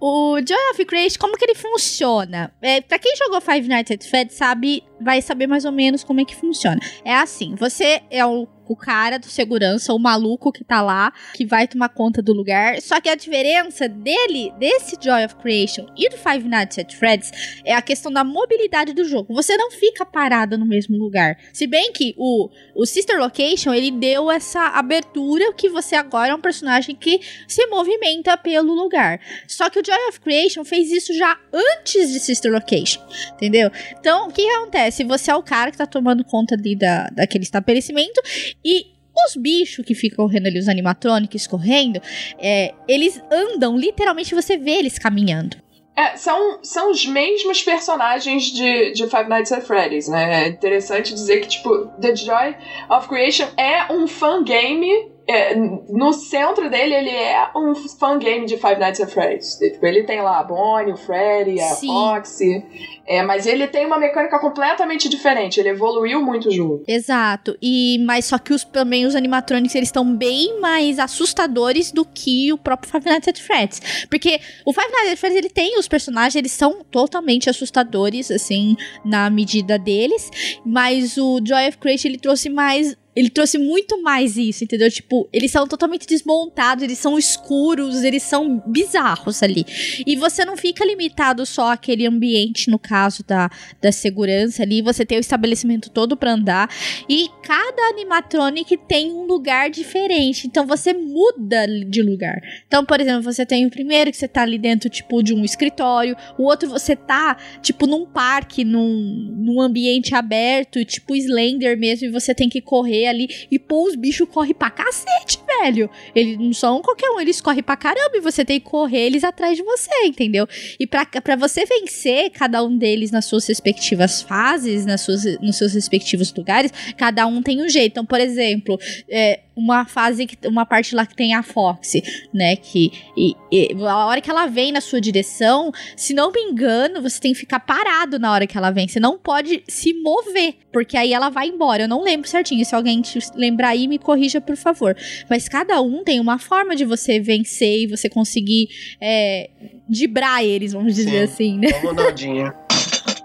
O 0.00 0.36
Joy 0.38 0.70
of 0.72 0.84
Creation, 0.84 1.18
como 1.20 1.36
que 1.36 1.44
ele 1.44 1.54
funciona? 1.54 2.52
É, 2.60 2.80
pra 2.80 2.98
quem 2.98 3.14
jogou 3.16 3.40
Five 3.40 3.68
Nights 3.68 3.92
at 3.92 4.04
Freddy's 4.04 4.36
sabe, 4.36 4.82
vai 5.00 5.22
saber 5.22 5.46
mais 5.46 5.64
ou 5.64 5.72
menos 5.72 6.02
como 6.02 6.20
é 6.20 6.24
que 6.24 6.34
funciona. 6.34 6.80
É 7.04 7.14
assim, 7.14 7.54
você 7.54 8.02
é 8.10 8.24
o 8.26 8.46
o 8.72 8.76
cara 8.76 9.18
do 9.18 9.26
segurança, 9.26 9.92
o 9.92 9.98
maluco 9.98 10.52
que 10.52 10.64
tá 10.64 10.80
lá, 10.80 11.12
que 11.34 11.44
vai 11.44 11.68
tomar 11.68 11.88
conta 11.90 12.22
do 12.22 12.32
lugar. 12.32 12.80
Só 12.80 13.00
que 13.00 13.08
a 13.08 13.14
diferença 13.14 13.88
dele, 13.88 14.52
desse 14.58 14.96
Joy 15.00 15.24
of 15.24 15.36
Creation 15.36 15.86
e 15.96 16.08
do 16.08 16.16
Five 16.16 16.48
Nights 16.48 16.78
at 16.78 16.94
Freddy's, 16.94 17.30
é 17.64 17.74
a 17.74 17.82
questão 17.82 18.12
da 18.12 18.24
mobilidade 18.24 18.92
do 18.92 19.04
jogo. 19.04 19.34
Você 19.34 19.56
não 19.56 19.70
fica 19.70 20.04
parado 20.04 20.56
no 20.58 20.66
mesmo 20.66 20.96
lugar. 20.96 21.38
Se 21.52 21.66
bem 21.66 21.92
que 21.92 22.14
o, 22.16 22.48
o 22.74 22.86
Sister 22.86 23.18
Location, 23.18 23.72
ele 23.72 23.90
deu 23.90 24.30
essa 24.30 24.68
abertura 24.68 25.52
que 25.52 25.68
você 25.68 25.94
agora 25.94 26.32
é 26.32 26.34
um 26.34 26.40
personagem 26.40 26.94
que 26.94 27.20
se 27.46 27.66
movimenta 27.66 28.36
pelo 28.36 28.74
lugar. 28.74 29.20
Só 29.46 29.68
que 29.68 29.78
o 29.78 29.82
Joy 29.84 30.08
of 30.08 30.20
Creation 30.20 30.64
fez 30.64 30.90
isso 30.90 31.14
já 31.14 31.38
antes 31.52 32.12
de 32.12 32.20
Sister 32.20 32.52
Location, 32.52 33.00
entendeu? 33.34 33.70
Então, 33.98 34.28
o 34.28 34.32
que 34.32 34.46
acontece? 34.48 35.04
Você 35.04 35.30
é 35.30 35.34
o 35.34 35.42
cara 35.42 35.70
que 35.70 35.78
tá 35.78 35.86
tomando 35.86 36.24
conta 36.24 36.54
ali 36.54 36.74
da, 36.74 37.08
daquele 37.08 37.44
estabelecimento 37.44 38.20
e 38.64 38.92
os 39.26 39.36
bichos 39.36 39.84
que 39.84 39.94
ficam 39.94 40.24
correndo 40.26 40.46
ali, 40.46 40.58
os 40.58 40.68
animatrônicos 40.68 41.46
correndo, 41.46 42.00
é, 42.38 42.72
eles 42.88 43.22
andam, 43.30 43.76
literalmente 43.76 44.34
você 44.34 44.56
vê 44.56 44.72
eles 44.72 44.98
caminhando. 44.98 45.56
É, 45.94 46.16
são, 46.16 46.58
são 46.62 46.90
os 46.90 47.04
mesmos 47.04 47.62
personagens 47.62 48.44
de, 48.44 48.92
de 48.92 49.06
Five 49.08 49.28
Nights 49.28 49.52
at 49.52 49.62
Freddy's, 49.62 50.08
né? 50.08 50.44
É 50.44 50.48
interessante 50.48 51.12
dizer 51.12 51.40
que, 51.40 51.48
tipo, 51.48 51.86
The 52.00 52.16
Joy 52.16 52.56
of 52.88 53.08
Creation 53.08 53.46
é 53.58 53.92
um 53.92 54.06
fangame 54.06 55.11
é, 55.26 55.54
no 55.54 56.12
centro 56.12 56.68
dele, 56.68 56.94
ele 56.94 57.10
é 57.10 57.48
um 57.56 57.74
fangame 57.74 58.44
de 58.44 58.56
Five 58.56 58.78
Nights 58.78 59.00
at 59.00 59.10
Freddy's. 59.10 59.54
Tipo, 59.56 59.86
ele 59.86 60.02
tem 60.02 60.20
lá 60.20 60.40
a 60.40 60.42
Bonnie, 60.42 60.92
o 60.92 60.96
Freddy, 60.96 61.60
a 61.60 61.68
Sim. 61.68 61.86
Foxy. 61.86 62.64
É, 63.06 63.22
mas 63.22 63.46
ele 63.46 63.66
tem 63.68 63.86
uma 63.86 63.98
mecânica 63.98 64.38
completamente 64.38 65.08
diferente. 65.08 65.60
Ele 65.60 65.70
evoluiu 65.70 66.20
muito 66.22 66.48
o 66.48 66.50
jogo. 66.50 66.82
Exato. 66.86 67.56
E, 67.62 67.98
mas 68.04 68.24
só 68.24 68.38
que 68.38 68.52
os, 68.52 68.64
também 68.64 69.06
os 69.06 69.14
animatronics, 69.14 69.74
eles 69.74 69.88
estão 69.88 70.16
bem 70.16 70.60
mais 70.60 70.98
assustadores 70.98 71.92
do 71.92 72.04
que 72.04 72.52
o 72.52 72.58
próprio 72.58 72.90
Five 72.90 73.06
Nights 73.06 73.28
at 73.28 73.38
Freddy's. 73.38 74.06
Porque 74.10 74.40
o 74.66 74.72
Five 74.72 74.90
Nights 74.90 75.12
at 75.12 75.18
Freddy's, 75.18 75.38
ele 75.38 75.50
tem 75.50 75.78
os 75.78 75.86
personagens, 75.86 76.34
eles 76.34 76.52
são 76.52 76.84
totalmente 76.90 77.48
assustadores, 77.48 78.30
assim, 78.30 78.76
na 79.04 79.30
medida 79.30 79.78
deles. 79.78 80.30
Mas 80.64 81.16
o 81.16 81.40
Joy 81.44 81.68
of 81.68 81.78
Creation, 81.78 82.08
ele 82.08 82.18
trouxe 82.18 82.48
mais 82.48 82.96
ele 83.14 83.28
trouxe 83.28 83.58
muito 83.58 84.00
mais 84.02 84.36
isso, 84.36 84.64
entendeu? 84.64 84.90
Tipo, 84.90 85.28
eles 85.32 85.50
são 85.50 85.66
totalmente 85.66 86.06
desmontados, 86.06 86.82
eles 86.82 86.98
são 86.98 87.18
escuros, 87.18 88.02
eles 88.02 88.22
são 88.22 88.62
bizarros 88.66 89.42
ali. 89.42 89.66
E 90.06 90.16
você 90.16 90.44
não 90.44 90.56
fica 90.56 90.84
limitado 90.84 91.44
só 91.44 91.72
àquele 91.72 92.06
ambiente, 92.06 92.70
no 92.70 92.78
caso 92.78 93.22
da, 93.22 93.50
da 93.80 93.92
segurança 93.92 94.62
ali, 94.62 94.80
você 94.80 95.04
tem 95.04 95.18
o 95.18 95.20
estabelecimento 95.20 95.90
todo 95.90 96.16
para 96.16 96.32
andar. 96.32 96.70
E 97.08 97.28
cada 97.42 97.82
animatronic 97.90 98.78
tem 98.88 99.12
um 99.12 99.26
lugar 99.26 99.68
diferente, 99.68 100.46
então 100.46 100.66
você 100.66 100.94
muda 100.94 101.66
de 101.86 102.02
lugar. 102.02 102.40
Então, 102.66 102.84
por 102.84 103.00
exemplo, 103.00 103.22
você 103.22 103.44
tem 103.44 103.66
o 103.66 103.70
primeiro 103.70 104.10
que 104.10 104.16
você 104.16 104.28
tá 104.28 104.42
ali 104.42 104.58
dentro, 104.58 104.88
tipo, 104.88 105.22
de 105.22 105.34
um 105.34 105.44
escritório, 105.44 106.16
o 106.38 106.44
outro 106.44 106.68
você 106.68 106.96
tá, 106.96 107.36
tipo, 107.60 107.86
num 107.86 108.06
parque, 108.06 108.64
num, 108.64 109.34
num 109.36 109.60
ambiente 109.60 110.14
aberto, 110.14 110.82
tipo 110.84 111.14
Slender 111.14 111.78
mesmo, 111.78 112.06
e 112.06 112.10
você 112.10 112.34
tem 112.34 112.48
que 112.48 112.60
correr 112.60 113.01
ali. 113.06 113.28
E, 113.50 113.58
pô, 113.58 113.86
os 113.86 113.94
bichos 113.94 114.28
correm 114.28 114.54
pra 114.54 114.70
cacete, 114.70 115.38
velho. 115.46 115.90
Eles 116.14 116.38
não 116.38 116.52
são 116.52 116.82
qualquer 116.82 117.10
um, 117.10 117.20
eles 117.20 117.40
correm 117.40 117.62
pra 117.62 117.76
caramba 117.76 118.16
e 118.16 118.20
você 118.20 118.44
tem 118.44 118.60
que 118.60 118.66
correr 118.66 119.06
eles 119.06 119.24
atrás 119.24 119.56
de 119.56 119.62
você, 119.62 120.04
entendeu? 120.04 120.46
E 120.78 120.86
pra, 120.86 121.06
você 121.36 121.64
vencer 121.64 122.30
cada 122.30 122.62
um 122.62 122.76
deles 122.76 123.10
nas 123.10 123.24
suas 123.24 123.46
respectivas 123.46 124.22
fases, 124.22 124.84
nas 124.86 125.00
suas, 125.00 125.24
nos 125.40 125.56
seus 125.56 125.74
respectivos 125.74 126.32
lugares, 126.34 126.72
cada 126.96 127.26
um 127.26 127.42
tem 127.42 127.62
um 127.62 127.68
jeito. 127.68 127.92
Então, 127.92 128.06
por 128.06 128.20
exemplo, 128.20 128.78
é, 129.08 129.40
uma 129.54 129.84
fase, 129.84 130.26
uma 130.46 130.64
parte 130.64 130.94
lá 130.94 131.06
que 131.06 131.14
tem 131.14 131.34
a 131.34 131.42
Foxy, 131.42 132.02
né? 132.32 132.56
Que 132.56 132.92
e, 133.16 133.36
e, 133.50 133.74
a 133.84 134.06
hora 134.06 134.20
que 134.20 134.30
ela 134.30 134.46
vem 134.46 134.72
na 134.72 134.80
sua 134.80 135.00
direção, 135.00 135.70
se 135.96 136.14
não 136.14 136.32
me 136.32 136.40
engano, 136.40 137.02
você 137.02 137.20
tem 137.20 137.32
que 137.32 137.40
ficar 137.40 137.60
parado 137.60 138.18
na 138.18 138.32
hora 138.32 138.46
que 138.46 138.56
ela 138.56 138.70
vem. 138.70 138.88
Você 138.88 139.00
não 139.00 139.18
pode 139.18 139.62
se 139.68 139.92
mover, 139.94 140.54
porque 140.72 140.96
aí 140.96 141.12
ela 141.12 141.28
vai 141.28 141.48
embora. 141.48 141.84
Eu 141.84 141.88
não 141.88 142.02
lembro 142.02 142.28
certinho. 142.28 142.64
Se 142.64 142.74
alguém 142.74 143.00
te 143.00 143.18
lembrar 143.34 143.68
aí, 143.68 143.86
me 143.86 143.98
corrija, 143.98 144.40
por 144.40 144.56
favor. 144.56 144.96
Mas 145.28 145.48
cada 145.48 145.80
um 145.80 146.02
tem 146.02 146.18
uma 146.20 146.38
forma 146.38 146.74
de 146.74 146.84
você 146.84 147.20
vencer 147.20 147.82
e 147.82 147.86
você 147.86 148.08
conseguir 148.08 148.68
é, 149.00 149.50
dibrar 149.88 150.44
eles, 150.44 150.72
vamos 150.72 150.94
dizer 150.94 151.28
Sim, 151.28 151.34
assim, 151.34 151.58
né? 151.58 151.68
Ronaldinho. 151.82 152.52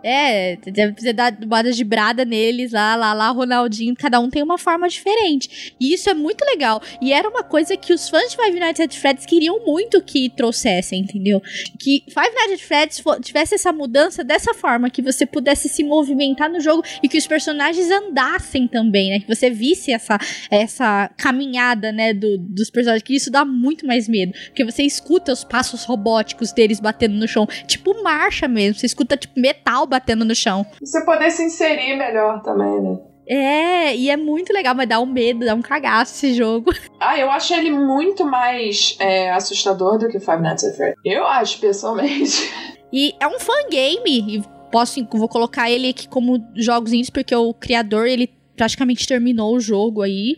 É, 0.09 0.55
ter 0.55 1.11
dado 1.11 1.45
bodas 1.45 1.75
de 1.75 1.83
brada 1.83 2.23
neles, 2.23 2.71
lá, 2.71 2.95
lá, 2.95 3.13
lá, 3.13 3.29
Ronaldinho, 3.29 3.93
cada 3.93 4.21
um 4.21 4.29
tem 4.29 4.41
uma 4.41 4.57
forma 4.57 4.87
diferente. 4.87 5.75
E 5.77 5.93
isso 5.93 6.09
é 6.09 6.13
muito 6.13 6.45
legal. 6.45 6.81
E 7.01 7.11
era 7.11 7.27
uma 7.27 7.43
coisa 7.43 7.75
que 7.75 7.91
os 7.91 8.07
fãs 8.07 8.29
de 8.29 8.37
Five 8.37 8.57
Nights 8.57 8.79
at 8.79 8.95
Freddy's 8.95 9.25
queriam 9.25 9.65
muito 9.65 10.01
que 10.01 10.29
trouxessem, 10.29 11.01
entendeu? 11.01 11.41
Que 11.77 12.05
Five 12.07 12.33
Nights 12.33 12.53
at 12.53 12.61
Freddy's 12.61 13.03
tivesse 13.21 13.55
essa 13.55 13.73
mudança 13.73 14.23
dessa 14.23 14.53
forma, 14.53 14.89
que 14.89 15.01
você 15.01 15.25
pudesse 15.25 15.67
se 15.67 15.83
movimentar 15.83 16.49
no 16.49 16.61
jogo 16.61 16.83
e 17.03 17.09
que 17.09 17.17
os 17.17 17.27
personagens 17.27 17.91
andassem 17.91 18.65
também, 18.65 19.09
né? 19.09 19.19
Que 19.19 19.27
você 19.27 19.49
visse 19.49 19.91
essa, 19.91 20.17
essa 20.49 21.09
caminhada, 21.17 21.91
né, 21.91 22.13
do, 22.13 22.37
dos 22.37 22.69
personagens, 22.69 23.03
que 23.03 23.13
isso 23.13 23.29
dá 23.29 23.43
muito 23.43 23.85
mais 23.85 24.07
medo. 24.07 24.31
Porque 24.45 24.63
você 24.63 24.83
escuta 24.83 25.33
os 25.33 25.43
passos 25.43 25.83
robóticos 25.83 26.53
deles 26.53 26.79
batendo 26.79 27.15
no 27.15 27.27
chão, 27.27 27.45
tipo 27.67 28.01
marcha 28.01 28.47
mesmo. 28.47 28.79
Você 28.79 28.85
escuta, 28.85 29.17
tipo, 29.17 29.37
metal 29.37 29.85
batendo 29.85 29.96
no 30.25 30.35
chão. 30.35 30.65
Você 30.81 31.03
poder 31.05 31.31
se 31.31 31.43
inserir 31.43 31.95
melhor 31.95 32.41
também, 32.41 32.81
né? 32.81 32.97
É, 33.29 33.93
e 33.93 34.09
é 34.09 34.15
muito 34.15 34.53
legal, 34.53 34.73
mas 34.73 34.87
dá 34.87 35.01
um 35.01 35.05
medo, 35.05 35.45
dá 35.45 35.53
um 35.53 35.61
cagaço 35.61 36.13
esse 36.13 36.33
jogo. 36.33 36.71
Ah, 36.99 37.17
eu 37.19 37.29
acho 37.29 37.53
ele 37.53 37.69
muito 37.69 38.25
mais 38.25 38.97
é, 38.99 39.29
assustador 39.31 39.99
do 39.99 40.09
que 40.09 40.19
Five 40.19 40.41
Nights 40.41 40.63
at 40.63 40.75
Freddy's. 40.75 40.97
Eu 41.05 41.27
acho, 41.27 41.59
pessoalmente. 41.59 42.51
E 42.91 43.13
é 43.19 43.27
um 43.27 43.37
fangame, 43.37 44.37
e 44.37 44.43
posso, 44.71 45.05
vou 45.11 45.27
colocar 45.27 45.69
ele 45.69 45.89
aqui 45.89 46.07
como 46.07 46.41
jogos 46.55 46.93
indies, 46.93 47.09
porque 47.09 47.35
o 47.35 47.53
criador, 47.53 48.07
ele 48.07 48.29
praticamente 48.55 49.05
terminou 49.05 49.53
o 49.53 49.59
jogo 49.59 50.01
aí 50.01 50.37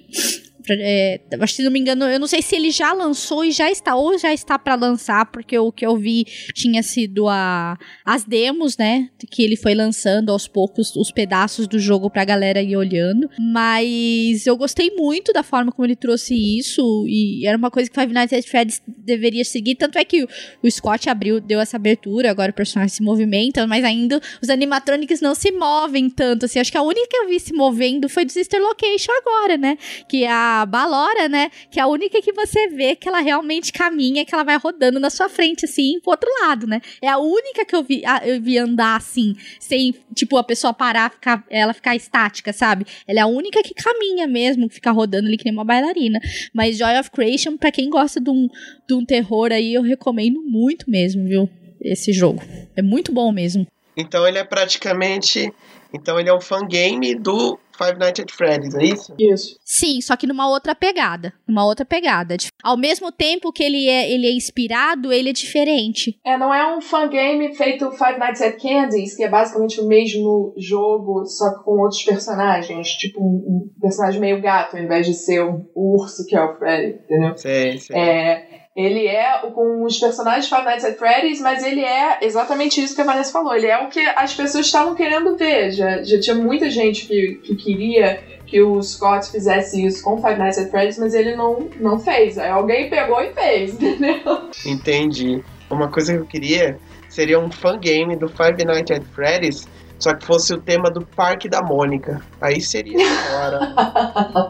É, 0.71 1.21
se 1.47 1.63
não 1.63 1.71
me 1.71 1.79
engano, 1.79 2.05
eu 2.05 2.19
não 2.19 2.27
sei 2.27 2.41
se 2.41 2.55
ele 2.55 2.71
já 2.71 2.93
lançou 2.93 3.43
e 3.43 3.51
já 3.51 3.69
está, 3.71 3.95
ou 3.95 4.17
já 4.17 4.33
está 4.33 4.57
para 4.57 4.75
lançar, 4.75 5.25
porque 5.31 5.57
o 5.57 5.71
que 5.71 5.85
eu 5.85 5.97
vi 5.97 6.25
tinha 6.53 6.83
sido 6.83 7.27
a, 7.27 7.77
as 8.05 8.23
demos, 8.23 8.77
né? 8.77 9.09
Que 9.29 9.43
ele 9.43 9.55
foi 9.55 9.73
lançando 9.73 10.31
aos 10.31 10.47
poucos 10.47 10.95
os 10.95 11.11
pedaços 11.11 11.67
do 11.67 11.79
jogo 11.79 12.09
pra 12.09 12.25
galera 12.25 12.61
ir 12.61 12.75
olhando. 12.75 13.29
Mas 13.39 14.45
eu 14.45 14.55
gostei 14.55 14.91
muito 14.95 15.33
da 15.33 15.43
forma 15.43 15.71
como 15.71 15.85
ele 15.85 15.95
trouxe 15.95 16.35
isso, 16.57 17.05
e 17.07 17.45
era 17.45 17.57
uma 17.57 17.71
coisa 17.71 17.89
que 17.89 17.99
Five 17.99 18.13
Nights 18.13 18.37
at 18.37 18.45
Freddy's 18.45 18.81
deveria 18.87 19.43
seguir. 19.43 19.75
Tanto 19.75 19.97
é 19.97 20.05
que 20.05 20.23
o, 20.23 20.27
o 20.63 20.71
Scott 20.71 21.09
abriu, 21.09 21.39
deu 21.39 21.59
essa 21.59 21.77
abertura, 21.77 22.29
agora 22.29 22.51
o 22.51 22.55
personagem 22.55 22.93
se 22.93 23.03
movimenta, 23.03 23.65
mas 23.67 23.83
ainda 23.83 24.21
os 24.41 24.49
animatronics 24.49 25.21
não 25.21 25.35
se 25.35 25.51
movem 25.51 26.09
tanto. 26.09 26.45
Assim, 26.45 26.59
acho 26.59 26.71
que 26.71 26.77
a 26.77 26.81
única 26.81 27.07
que 27.09 27.17
eu 27.17 27.27
vi 27.27 27.39
se 27.39 27.53
movendo 27.53 28.07
foi 28.07 28.23
do 28.23 28.31
Sister 28.31 28.61
Location 28.61 29.11
agora, 29.21 29.57
né? 29.57 29.77
Que 30.07 30.23
é 30.23 30.29
a 30.61 30.65
Balora, 30.65 31.27
né? 31.27 31.49
Que 31.71 31.79
é 31.79 31.83
a 31.83 31.87
única 31.87 32.21
que 32.21 32.31
você 32.31 32.67
vê 32.67 32.95
que 32.95 33.07
ela 33.07 33.19
realmente 33.19 33.71
caminha, 33.71 34.25
que 34.25 34.33
ela 34.33 34.43
vai 34.43 34.57
rodando 34.57 34.99
na 34.99 35.09
sua 35.09 35.29
frente, 35.29 35.65
assim, 35.65 35.99
pro 36.01 36.11
outro 36.11 36.29
lado, 36.41 36.67
né? 36.67 36.81
É 37.01 37.07
a 37.07 37.17
única 37.17 37.65
que 37.65 37.75
eu 37.75 37.83
vi, 37.83 38.01
eu 38.25 38.41
vi 38.41 38.57
andar 38.57 38.95
assim, 38.95 39.35
sem, 39.59 39.93
tipo, 40.15 40.37
a 40.37 40.43
pessoa 40.43 40.73
parar, 40.73 41.11
ficar, 41.11 41.43
ela 41.49 41.73
ficar 41.73 41.95
estática, 41.95 42.53
sabe? 42.53 42.85
Ela 43.07 43.19
é 43.19 43.23
a 43.23 43.27
única 43.27 43.61
que 43.63 43.73
caminha 43.73 44.27
mesmo, 44.27 44.67
que 44.67 44.75
fica 44.75 44.91
rodando 44.91 45.27
ali 45.27 45.37
que 45.37 45.45
nem 45.45 45.53
uma 45.53 45.65
bailarina. 45.65 46.19
Mas 46.53 46.77
Joy 46.77 46.99
of 46.99 47.11
Creation, 47.11 47.57
pra 47.57 47.71
quem 47.71 47.89
gosta 47.89 48.19
de 48.19 48.29
um, 48.29 48.47
de 48.87 48.93
um 48.93 49.05
terror 49.05 49.51
aí, 49.51 49.73
eu 49.73 49.81
recomendo 49.81 50.41
muito 50.41 50.89
mesmo, 50.89 51.27
viu? 51.27 51.49
Esse 51.81 52.11
jogo. 52.11 52.41
É 52.75 52.81
muito 52.81 53.11
bom 53.11 53.31
mesmo. 53.31 53.65
Então 53.95 54.27
ele 54.27 54.37
é 54.37 54.43
praticamente. 54.43 55.51
Então 55.93 56.19
ele 56.19 56.29
é 56.29 56.33
um 56.33 56.41
fangame 56.41 57.15
do 57.15 57.59
Five 57.79 57.97
Nights 57.97 58.19
at 58.19 58.31
Freddy's, 58.31 58.75
é 58.75 58.83
isso? 58.83 59.15
Isso. 59.17 59.59
Sim, 59.63 60.01
só 60.01 60.17
que 60.17 60.27
numa 60.27 60.49
outra 60.49 60.75
pegada. 60.75 61.33
Numa 61.47 61.65
outra 61.65 61.85
pegada. 61.85 62.35
Ao 62.61 62.75
mesmo 62.75 63.09
tempo 63.09 63.53
que 63.53 63.63
ele 63.63 63.87
é, 63.87 64.11
ele 64.11 64.27
é 64.27 64.31
inspirado, 64.31 65.13
ele 65.13 65.29
é 65.29 65.33
diferente. 65.33 66.19
É, 66.25 66.37
não 66.37 66.53
é 66.53 66.75
um 66.75 66.81
fangame 66.81 67.55
feito 67.55 67.89
Five 67.91 68.19
Nights 68.19 68.41
at 68.41 68.61
Candy's, 68.61 69.15
que 69.15 69.23
é 69.23 69.29
basicamente 69.29 69.79
o 69.79 69.87
mesmo 69.87 70.53
jogo, 70.57 71.25
só 71.25 71.57
que 71.57 71.63
com 71.63 71.79
outros 71.79 72.03
personagens. 72.03 72.89
Tipo 72.89 73.21
um, 73.21 73.37
um 73.47 73.81
personagem 73.81 74.19
meio 74.19 74.41
gato, 74.41 74.75
ao 74.75 74.83
invés 74.83 75.05
de 75.05 75.13
ser 75.13 75.41
o, 75.41 75.65
urso 75.73 76.25
que 76.27 76.35
é 76.35 76.43
o 76.43 76.57
Freddy, 76.57 76.99
entendeu? 77.05 77.37
Sei, 77.37 77.77
sei. 77.77 77.97
É, 77.97 78.58
ele 78.79 79.05
é 79.07 79.37
com 79.53 79.83
os 79.83 79.99
personagens 79.99 80.45
de 80.45 80.49
Five 80.49 80.63
Nights 80.63 80.85
at 80.85 80.97
Freddy's, 80.97 81.41
mas 81.41 81.65
ele 81.65 81.83
é 81.83 82.19
exatamente 82.21 82.81
isso 82.81 82.95
que 82.95 83.01
a 83.01 83.03
Vanessa 83.03 83.29
falou. 83.29 83.53
Ele 83.53 83.67
é 83.67 83.77
o 83.77 83.89
que 83.89 83.99
as 83.99 84.33
pessoas 84.33 84.67
estavam 84.67 84.95
querendo 84.95 85.35
ver. 85.35 85.71
Já, 85.71 86.01
já 86.01 86.17
tinha 86.17 86.35
muita 86.37 86.69
gente 86.69 87.05
que, 87.05 87.41
que 87.43 87.55
queria 87.57 88.23
que 88.47 88.61
o 88.61 88.81
Scott 88.81 89.29
fizesse 89.29 89.85
isso 89.85 90.01
com 90.01 90.21
Five 90.21 90.39
Nights 90.39 90.57
at 90.59 90.71
Freddy's, 90.71 90.97
mas 90.97 91.13
ele 91.13 91.35
não, 91.35 91.69
não 91.77 91.99
fez. 91.99 92.37
Aí 92.37 92.49
alguém 92.49 92.89
pegou 92.89 93.21
e 93.21 93.33
fez, 93.33 93.73
entendeu? 93.81 94.49
Entendi. 94.65 95.43
Uma 95.69 95.89
coisa 95.89 96.13
que 96.13 96.19
eu 96.19 96.25
queria 96.25 96.79
seria 97.09 97.37
um 97.37 97.51
fangame 97.51 98.15
do 98.15 98.29
Five 98.29 98.63
Nights 98.63 98.97
at 98.97 99.03
Freddy's, 99.13 99.67
só 99.99 100.13
que 100.13 100.25
fosse 100.25 100.53
o 100.53 100.57
tema 100.57 100.89
do 100.89 101.05
Parque 101.05 101.49
da 101.49 101.61
Mônica. 101.61 102.21
Aí 102.39 102.61
seria 102.61 102.97
da 102.97 103.37
hora. 103.37 103.59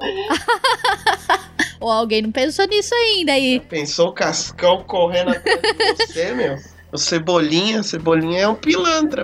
Ou 1.80 1.90
alguém 1.90 2.22
não 2.22 2.32
pensou 2.32 2.68
nisso 2.68 2.94
ainda 2.94 3.34
aí. 3.34 3.60
Pensou 3.62 4.10
o 4.10 4.14
Cascão 4.14 4.84
correndo 4.84 5.32
atrás 5.32 5.62
de 5.62 6.06
você, 6.06 6.32
meu? 6.36 6.58
O 6.92 6.98
Cebolinha, 6.98 7.84
Cebolinha 7.84 8.42
é 8.42 8.48
um 8.48 8.56
pilantra. 8.56 9.24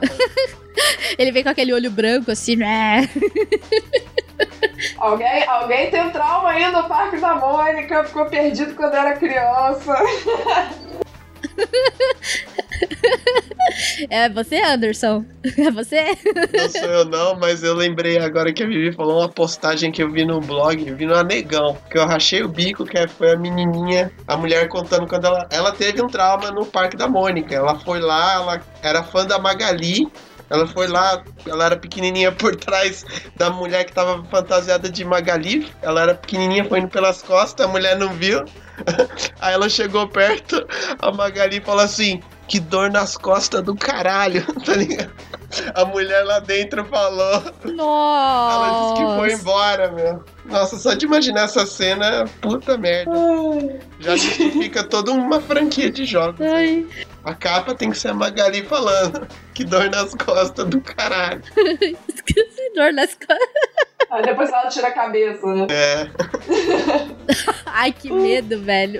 Ele 1.17 1.31
vem 1.31 1.43
com 1.43 1.49
aquele 1.49 1.73
olho 1.73 1.89
branco 1.89 2.31
assim, 2.31 2.55
né? 2.55 3.09
Alguém, 4.97 5.47
alguém 5.47 5.89
tem 5.89 6.09
trauma 6.09 6.49
aí 6.49 6.69
no 6.69 6.83
Parque 6.83 7.17
da 7.17 7.35
Mônica, 7.35 8.03
ficou 8.03 8.25
perdido 8.25 8.75
quando 8.75 8.93
era 8.93 9.15
criança. 9.15 9.95
É 14.09 14.29
você, 14.29 14.61
Anderson? 14.61 15.25
É 15.57 15.71
você? 15.71 16.17
Não 16.53 16.69
sou 16.69 16.89
eu 16.89 17.05
não, 17.05 17.35
mas 17.35 17.63
eu 17.63 17.73
lembrei 17.73 18.17
agora 18.17 18.51
que 18.51 18.63
a 18.63 18.67
Vivi 18.67 18.91
falou 18.91 19.19
uma 19.19 19.29
postagem 19.29 19.91
que 19.91 20.01
eu 20.01 20.11
vi 20.11 20.25
no 20.25 20.39
blog, 20.39 20.91
vi 20.93 21.05
no 21.05 21.15
Anegão, 21.15 21.77
que 21.89 21.97
eu 21.97 22.05
rachei 22.05 22.43
o 22.43 22.47
bico, 22.47 22.83
que 22.83 23.07
foi 23.07 23.33
a 23.33 23.37
menininha, 23.37 24.11
a 24.27 24.35
mulher 24.35 24.67
contando 24.67 25.07
quando 25.07 25.25
ela, 25.25 25.47
ela 25.51 25.71
teve 25.71 26.01
um 26.01 26.07
trauma 26.07 26.51
no 26.51 26.65
Parque 26.65 26.97
da 26.97 27.07
Mônica. 27.07 27.53
Ela 27.53 27.79
foi 27.79 27.99
lá, 27.99 28.33
ela 28.33 28.61
era 28.81 29.03
fã 29.03 29.25
da 29.25 29.37
Magali, 29.37 30.07
ela 30.49 30.67
foi 30.67 30.87
lá, 30.87 31.23
ela 31.45 31.65
era 31.65 31.75
pequenininha 31.75 32.31
por 32.31 32.55
trás 32.57 33.05
da 33.35 33.49
mulher 33.49 33.85
que 33.85 33.93
tava 33.93 34.23
fantasiada 34.25 34.89
de 34.89 35.03
Magali. 35.03 35.71
Ela 35.81 36.01
era 36.03 36.15
pequenininha, 36.15 36.65
foi 36.65 36.79
indo 36.79 36.89
pelas 36.89 37.21
costas, 37.21 37.65
a 37.65 37.69
mulher 37.69 37.97
não 37.97 38.13
viu. 38.13 38.43
Aí 39.39 39.53
ela 39.53 39.69
chegou 39.69 40.07
perto, 40.07 40.65
a 40.99 41.11
Magali 41.11 41.61
falou 41.61 41.83
assim: 41.83 42.21
que 42.47 42.59
dor 42.59 42.91
nas 42.91 43.17
costas 43.17 43.63
do 43.63 43.75
caralho, 43.75 44.45
tá 44.63 44.73
ligado? 44.75 45.11
A 45.73 45.85
mulher 45.85 46.23
lá 46.23 46.39
dentro 46.39 46.83
falou. 46.85 47.41
Nossa. 47.63 48.55
Ela 48.55 48.93
disse 48.93 49.05
que 49.05 49.19
foi 49.19 49.33
embora, 49.33 49.91
meu. 49.91 50.23
Nossa, 50.45 50.77
só 50.77 50.93
de 50.93 51.05
imaginar 51.05 51.45
essa 51.45 51.65
cena, 51.65 52.25
puta 52.41 52.77
merda. 52.77 53.11
Já 53.99 54.15
justifica 54.15 54.83
toda 54.83 55.11
uma 55.11 55.39
franquia 55.39 55.89
de 55.89 56.05
jogos. 56.05 56.41
Ai, 56.41 56.85
A 57.23 57.33
capa 57.33 57.73
tem 57.73 57.89
que 57.89 57.97
ser 57.97 58.09
a 58.09 58.13
Magali 58.13 58.63
falando. 58.63 59.27
Que 59.53 59.63
dor 59.63 59.89
nas 59.89 60.13
costas 60.13 60.67
do 60.67 60.81
caralho. 60.81 61.41
esqueci 62.13 62.71
dor 62.75 62.91
nas 62.91 63.13
costas. 63.13 63.95
Aí 64.11 64.23
depois 64.23 64.49
ela 64.49 64.67
tira 64.67 64.87
a 64.89 64.91
cabeça, 64.91 65.45
né? 65.47 65.67
É. 65.69 66.07
Ai, 67.65 67.91
que 67.91 68.11
medo, 68.11 68.61
velho. 68.61 68.99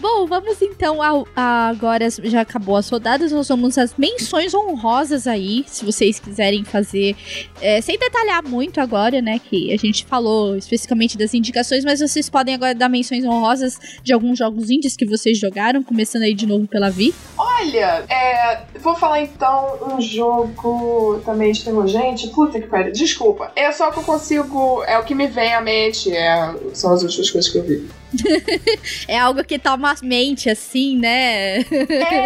Bom, 0.00 0.26
vamos 0.26 0.60
então 0.62 1.02
ao, 1.02 1.26
a- 1.36 1.68
agora 1.68 2.08
já 2.10 2.40
acabou 2.40 2.76
as 2.76 2.88
rodadas, 2.88 3.30
nós 3.32 3.48
vamos 3.48 3.76
às 3.76 3.94
menções 3.96 4.54
honrosas 4.54 5.26
aí, 5.26 5.62
se 5.66 5.84
vocês 5.84 6.18
quiserem 6.18 6.64
fazer, 6.64 7.14
é, 7.60 7.80
sem 7.82 7.98
detalhar 7.98 8.42
muito 8.42 8.80
agora, 8.80 9.20
né, 9.20 9.38
que 9.38 9.72
a 9.72 9.76
gente 9.76 10.06
falou 10.06 10.56
especificamente 10.56 11.18
das 11.18 11.34
indicações, 11.34 11.84
mas 11.84 12.00
vocês 12.00 12.30
podem 12.30 12.54
agora 12.54 12.74
dar 12.74 12.88
menções 12.88 13.24
honrosas 13.24 13.78
de 14.02 14.12
alguns 14.12 14.38
jogos 14.38 14.70
indies 14.70 14.96
que 14.96 15.04
vocês 15.04 15.38
jogaram, 15.38 15.82
começando 15.82 16.22
aí 16.22 16.32
de 16.34 16.46
novo 16.46 16.66
pela 16.66 16.88
Vi. 16.90 17.14
Olha, 17.36 18.04
é, 18.08 18.62
vou 18.80 18.94
falar 18.94 19.20
então 19.20 19.96
um 19.96 20.00
jogo 20.00 21.20
também 21.24 21.52
de. 21.52 21.60
Gente, 21.86 22.28
puta 22.28 22.58
que 22.60 22.66
pariu. 22.66 22.92
Desculpa. 22.92 23.52
É 23.54 23.70
só 23.70 23.90
que 23.90 23.98
eu 23.98 24.02
consigo. 24.02 24.82
É 24.84 24.98
o 24.98 25.04
que 25.04 25.14
me 25.14 25.26
vem 25.26 25.52
à 25.54 25.60
mente. 25.60 26.10
É, 26.10 26.54
são 26.72 26.92
as 26.92 27.02
últimas 27.02 27.30
coisas 27.30 27.50
que 27.50 27.58
eu 27.58 27.62
vi. 27.62 27.88
É 29.08 29.18
algo 29.18 29.44
que 29.44 29.58
toma 29.58 29.92
a 29.92 29.96
mente, 30.02 30.48
assim, 30.48 30.96
né? 30.96 31.58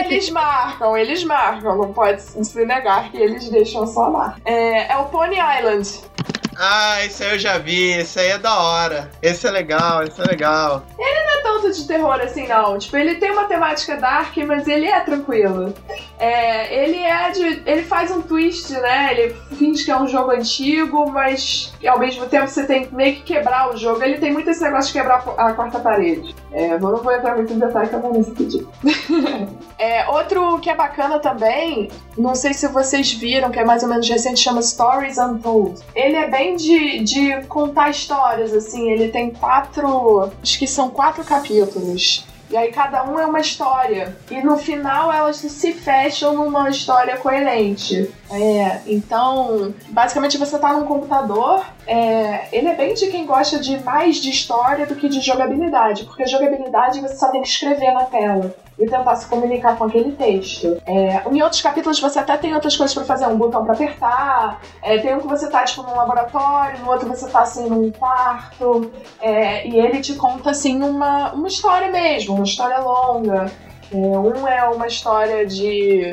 Eles 0.06 0.30
marcam, 0.30 0.96
eles 0.96 1.24
marcam. 1.24 1.76
Não 1.76 1.92
pode 1.92 2.22
se 2.22 2.64
negar 2.64 3.10
que 3.10 3.16
eles 3.16 3.48
deixam 3.48 3.86
só 3.86 4.08
lá. 4.08 4.36
É, 4.44 4.92
é 4.92 4.96
o 4.96 5.06
Pony 5.06 5.36
Island. 5.36 5.88
Ah, 6.56 7.04
esse 7.04 7.24
aí 7.24 7.32
eu 7.32 7.38
já 7.38 7.58
vi. 7.58 7.92
Esse 7.92 8.20
aí 8.20 8.28
é 8.28 8.38
da 8.38 8.58
hora. 8.58 9.10
Esse 9.22 9.46
é 9.46 9.50
legal, 9.50 10.02
esse 10.02 10.20
é 10.20 10.24
legal. 10.24 10.84
Não 10.96 11.06
é 11.06 11.24
tanto 11.64 11.80
de 11.80 11.86
terror 11.86 12.20
assim, 12.20 12.46
não. 12.46 12.78
Tipo, 12.78 12.96
ele 12.96 13.14
tem 13.16 13.30
uma 13.30 13.44
temática 13.44 13.96
dark, 13.96 14.36
mas 14.46 14.68
ele 14.68 14.86
é 14.86 15.00
tranquilo. 15.00 15.72
É, 16.18 16.84
ele 16.84 16.98
é 16.98 17.30
de. 17.30 17.62
Ele 17.64 17.82
faz 17.82 18.10
um 18.10 18.20
twist, 18.22 18.72
né? 18.72 19.12
Ele 19.12 19.34
finge 19.56 19.84
que 19.84 19.90
é 19.90 19.96
um 19.96 20.06
jogo 20.06 20.30
antigo, 20.30 21.10
mas 21.10 21.72
ao 21.86 21.98
mesmo 21.98 22.26
tempo 22.26 22.46
você 22.48 22.66
tem 22.66 22.86
que 22.86 22.94
meio 22.94 23.16
que 23.16 23.22
quebrar 23.22 23.70
o 23.70 23.76
jogo. 23.76 24.02
Ele 24.02 24.18
tem 24.18 24.32
muito 24.32 24.50
esse 24.50 24.62
negócio 24.62 24.92
de 24.92 25.00
quebrar 25.00 25.24
a 25.38 25.52
quarta 25.52 25.78
parede. 25.78 26.34
É, 26.54 26.78
não 26.78 27.02
vou 27.02 27.12
entrar 27.12 27.34
muito 27.34 27.52
em 27.52 27.58
detalhe 27.58 27.88
que 27.88 27.94
eu 27.96 28.00
vou 28.00 28.24
pedido. 28.24 28.70
é, 29.76 30.08
outro 30.08 30.60
que 30.60 30.70
é 30.70 30.74
bacana 30.74 31.18
também, 31.18 31.90
não 32.16 32.36
sei 32.36 32.54
se 32.54 32.68
vocês 32.68 33.12
viram, 33.12 33.50
que 33.50 33.58
é 33.58 33.64
mais 33.64 33.82
ou 33.82 33.88
menos 33.88 34.08
recente, 34.08 34.38
chama 34.38 34.62
Stories 34.62 35.18
Untold. 35.18 35.82
Ele 35.96 36.14
é 36.14 36.30
bem 36.30 36.54
de, 36.54 37.00
de 37.00 37.42
contar 37.46 37.90
histórias, 37.90 38.54
assim. 38.54 38.88
Ele 38.88 39.08
tem 39.08 39.30
quatro. 39.30 40.30
Acho 40.40 40.58
que 40.58 40.66
são 40.68 40.88
quatro 40.90 41.24
capítulos. 41.24 42.24
E 42.50 42.56
aí 42.56 42.70
cada 42.70 43.04
um 43.04 43.18
é 43.18 43.26
uma 43.26 43.40
história. 43.40 44.16
E 44.30 44.40
no 44.42 44.56
final 44.58 45.12
elas 45.12 45.36
se 45.36 45.72
fecham 45.72 46.34
numa 46.34 46.68
história 46.68 47.16
coerente. 47.16 48.10
É, 48.30 48.80
então, 48.86 49.74
basicamente 49.88 50.38
você 50.38 50.58
tá 50.58 50.72
num 50.72 50.86
computador. 50.86 51.64
é, 51.86 52.48
ele 52.52 52.68
é 52.68 52.74
bem 52.74 52.94
de 52.94 53.08
quem 53.08 53.26
gosta 53.26 53.58
de 53.58 53.82
mais 53.82 54.16
de 54.16 54.30
história 54.30 54.86
do 54.86 54.94
que 54.94 55.08
de 55.08 55.20
jogabilidade. 55.20 56.04
Porque 56.04 56.26
jogabilidade 56.26 57.00
você 57.00 57.16
só 57.16 57.28
tem 57.30 57.42
que 57.42 57.48
escrever 57.48 57.92
na 57.92 58.04
tela. 58.04 58.54
E 58.78 58.86
tentar 58.86 59.14
se 59.16 59.26
comunicar 59.26 59.76
com 59.76 59.84
aquele 59.84 60.12
texto. 60.12 60.80
É, 60.84 61.22
em 61.30 61.42
outros 61.42 61.60
capítulos 61.60 62.00
você 62.00 62.18
até 62.18 62.36
tem 62.36 62.54
outras 62.54 62.76
coisas 62.76 62.94
pra 62.94 63.04
fazer, 63.04 63.26
um 63.26 63.36
botão 63.36 63.64
pra 63.64 63.74
apertar. 63.74 64.60
É, 64.82 64.98
tem 64.98 65.14
um 65.14 65.20
que 65.20 65.28
você 65.28 65.48
tá 65.48 65.62
tipo 65.64 65.82
num 65.82 65.94
laboratório, 65.94 66.80
no 66.80 66.90
outro 66.90 67.08
você 67.08 67.28
tá 67.28 67.40
assim 67.40 67.68
num 67.68 67.90
quarto. 67.92 68.90
É, 69.20 69.66
e 69.66 69.78
ele 69.78 70.00
te 70.00 70.14
conta 70.14 70.50
assim 70.50 70.82
uma, 70.82 71.32
uma 71.32 71.48
história 71.48 71.88
mesmo, 71.90 72.34
uma 72.34 72.44
história 72.44 72.80
longa. 72.80 73.50
É, 73.92 73.96
um 73.96 74.48
é 74.48 74.64
uma 74.68 74.86
história 74.86 75.46
de, 75.46 76.12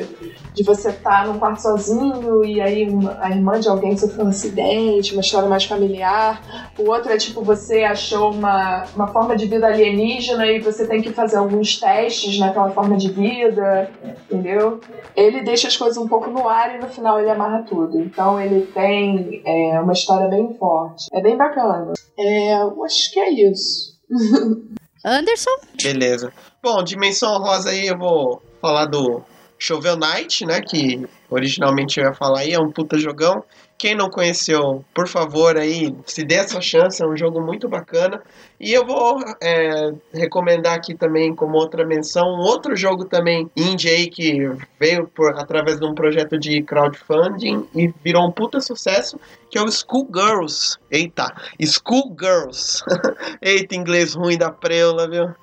de 0.54 0.62
você 0.62 0.90
estar 0.90 1.26
num 1.26 1.38
quarto 1.38 1.62
sozinho 1.62 2.44
e 2.44 2.60
aí 2.60 2.88
uma, 2.88 3.18
a 3.20 3.30
irmã 3.30 3.58
de 3.58 3.68
alguém 3.68 3.96
sofreu 3.96 4.26
um 4.26 4.28
acidente, 4.28 5.12
uma 5.12 5.20
história 5.20 5.48
mais 5.48 5.64
familiar. 5.64 6.42
O 6.78 6.90
outro 6.90 7.12
é 7.12 7.16
tipo, 7.16 7.42
você 7.42 7.84
achou 7.84 8.32
uma, 8.32 8.84
uma 8.94 9.08
forma 9.08 9.36
de 9.36 9.46
vida 9.46 9.66
alienígena 9.66 10.46
e 10.46 10.60
você 10.60 10.86
tem 10.86 11.00
que 11.00 11.12
fazer 11.12 11.36
alguns 11.36 11.78
testes 11.78 12.38
naquela 12.38 12.70
forma 12.70 12.96
de 12.96 13.10
vida, 13.10 13.90
entendeu? 14.04 14.80
Ele 15.16 15.42
deixa 15.42 15.68
as 15.68 15.76
coisas 15.76 15.96
um 15.96 16.08
pouco 16.08 16.30
no 16.30 16.48
ar 16.48 16.74
e 16.74 16.78
no 16.78 16.88
final 16.88 17.20
ele 17.20 17.30
amarra 17.30 17.62
tudo. 17.62 18.00
Então 18.00 18.40
ele 18.40 18.66
tem 18.66 19.42
é, 19.44 19.80
uma 19.80 19.92
história 19.92 20.28
bem 20.28 20.54
forte. 20.58 21.06
É 21.12 21.20
bem 21.20 21.36
bacana. 21.36 21.92
É, 22.18 22.62
eu 22.62 22.84
acho 22.84 23.12
que 23.12 23.20
é 23.20 23.30
isso. 23.30 23.92
Anderson? 25.04 25.50
Beleza. 25.82 26.32
Bom, 26.62 26.80
dimensão 26.84 27.38
rosa 27.38 27.70
aí 27.70 27.88
eu 27.88 27.98
vou 27.98 28.40
falar 28.60 28.86
do 28.86 29.20
Shovel 29.58 29.96
Knight, 29.96 30.46
né? 30.46 30.60
Que 30.60 31.04
originalmente 31.28 31.98
eu 31.98 32.06
ia 32.06 32.14
falar 32.14 32.42
aí, 32.42 32.52
é 32.52 32.60
um 32.60 32.70
puta 32.70 32.96
jogão. 32.96 33.42
Quem 33.82 33.96
não 33.96 34.08
conheceu, 34.08 34.84
por 34.94 35.08
favor, 35.08 35.56
aí, 35.56 35.92
se 36.06 36.22
dê 36.22 36.36
essa 36.36 36.60
chance, 36.60 37.02
é 37.02 37.04
um 37.04 37.16
jogo 37.16 37.40
muito 37.40 37.68
bacana. 37.68 38.22
E 38.60 38.72
eu 38.72 38.86
vou 38.86 39.18
é, 39.42 39.92
recomendar 40.14 40.74
aqui 40.74 40.94
também, 40.94 41.34
como 41.34 41.58
outra 41.58 41.84
menção, 41.84 42.28
um 42.28 42.42
outro 42.42 42.76
jogo 42.76 43.06
também 43.06 43.50
indie 43.56 43.88
aí 43.88 44.06
que 44.06 44.48
veio 44.78 45.08
por, 45.08 45.36
através 45.36 45.80
de 45.80 45.84
um 45.84 45.96
projeto 45.96 46.38
de 46.38 46.62
crowdfunding 46.62 47.66
e 47.74 47.92
virou 48.04 48.24
um 48.24 48.30
puta 48.30 48.60
sucesso, 48.60 49.18
que 49.50 49.58
é 49.58 49.62
o 49.62 49.68
Schoolgirls. 49.68 50.78
Eita, 50.88 51.34
Schoolgirls. 51.60 52.84
Eita, 53.42 53.74
inglês 53.74 54.14
ruim 54.14 54.38
da 54.38 54.52
preula, 54.52 55.10
viu? 55.10 55.34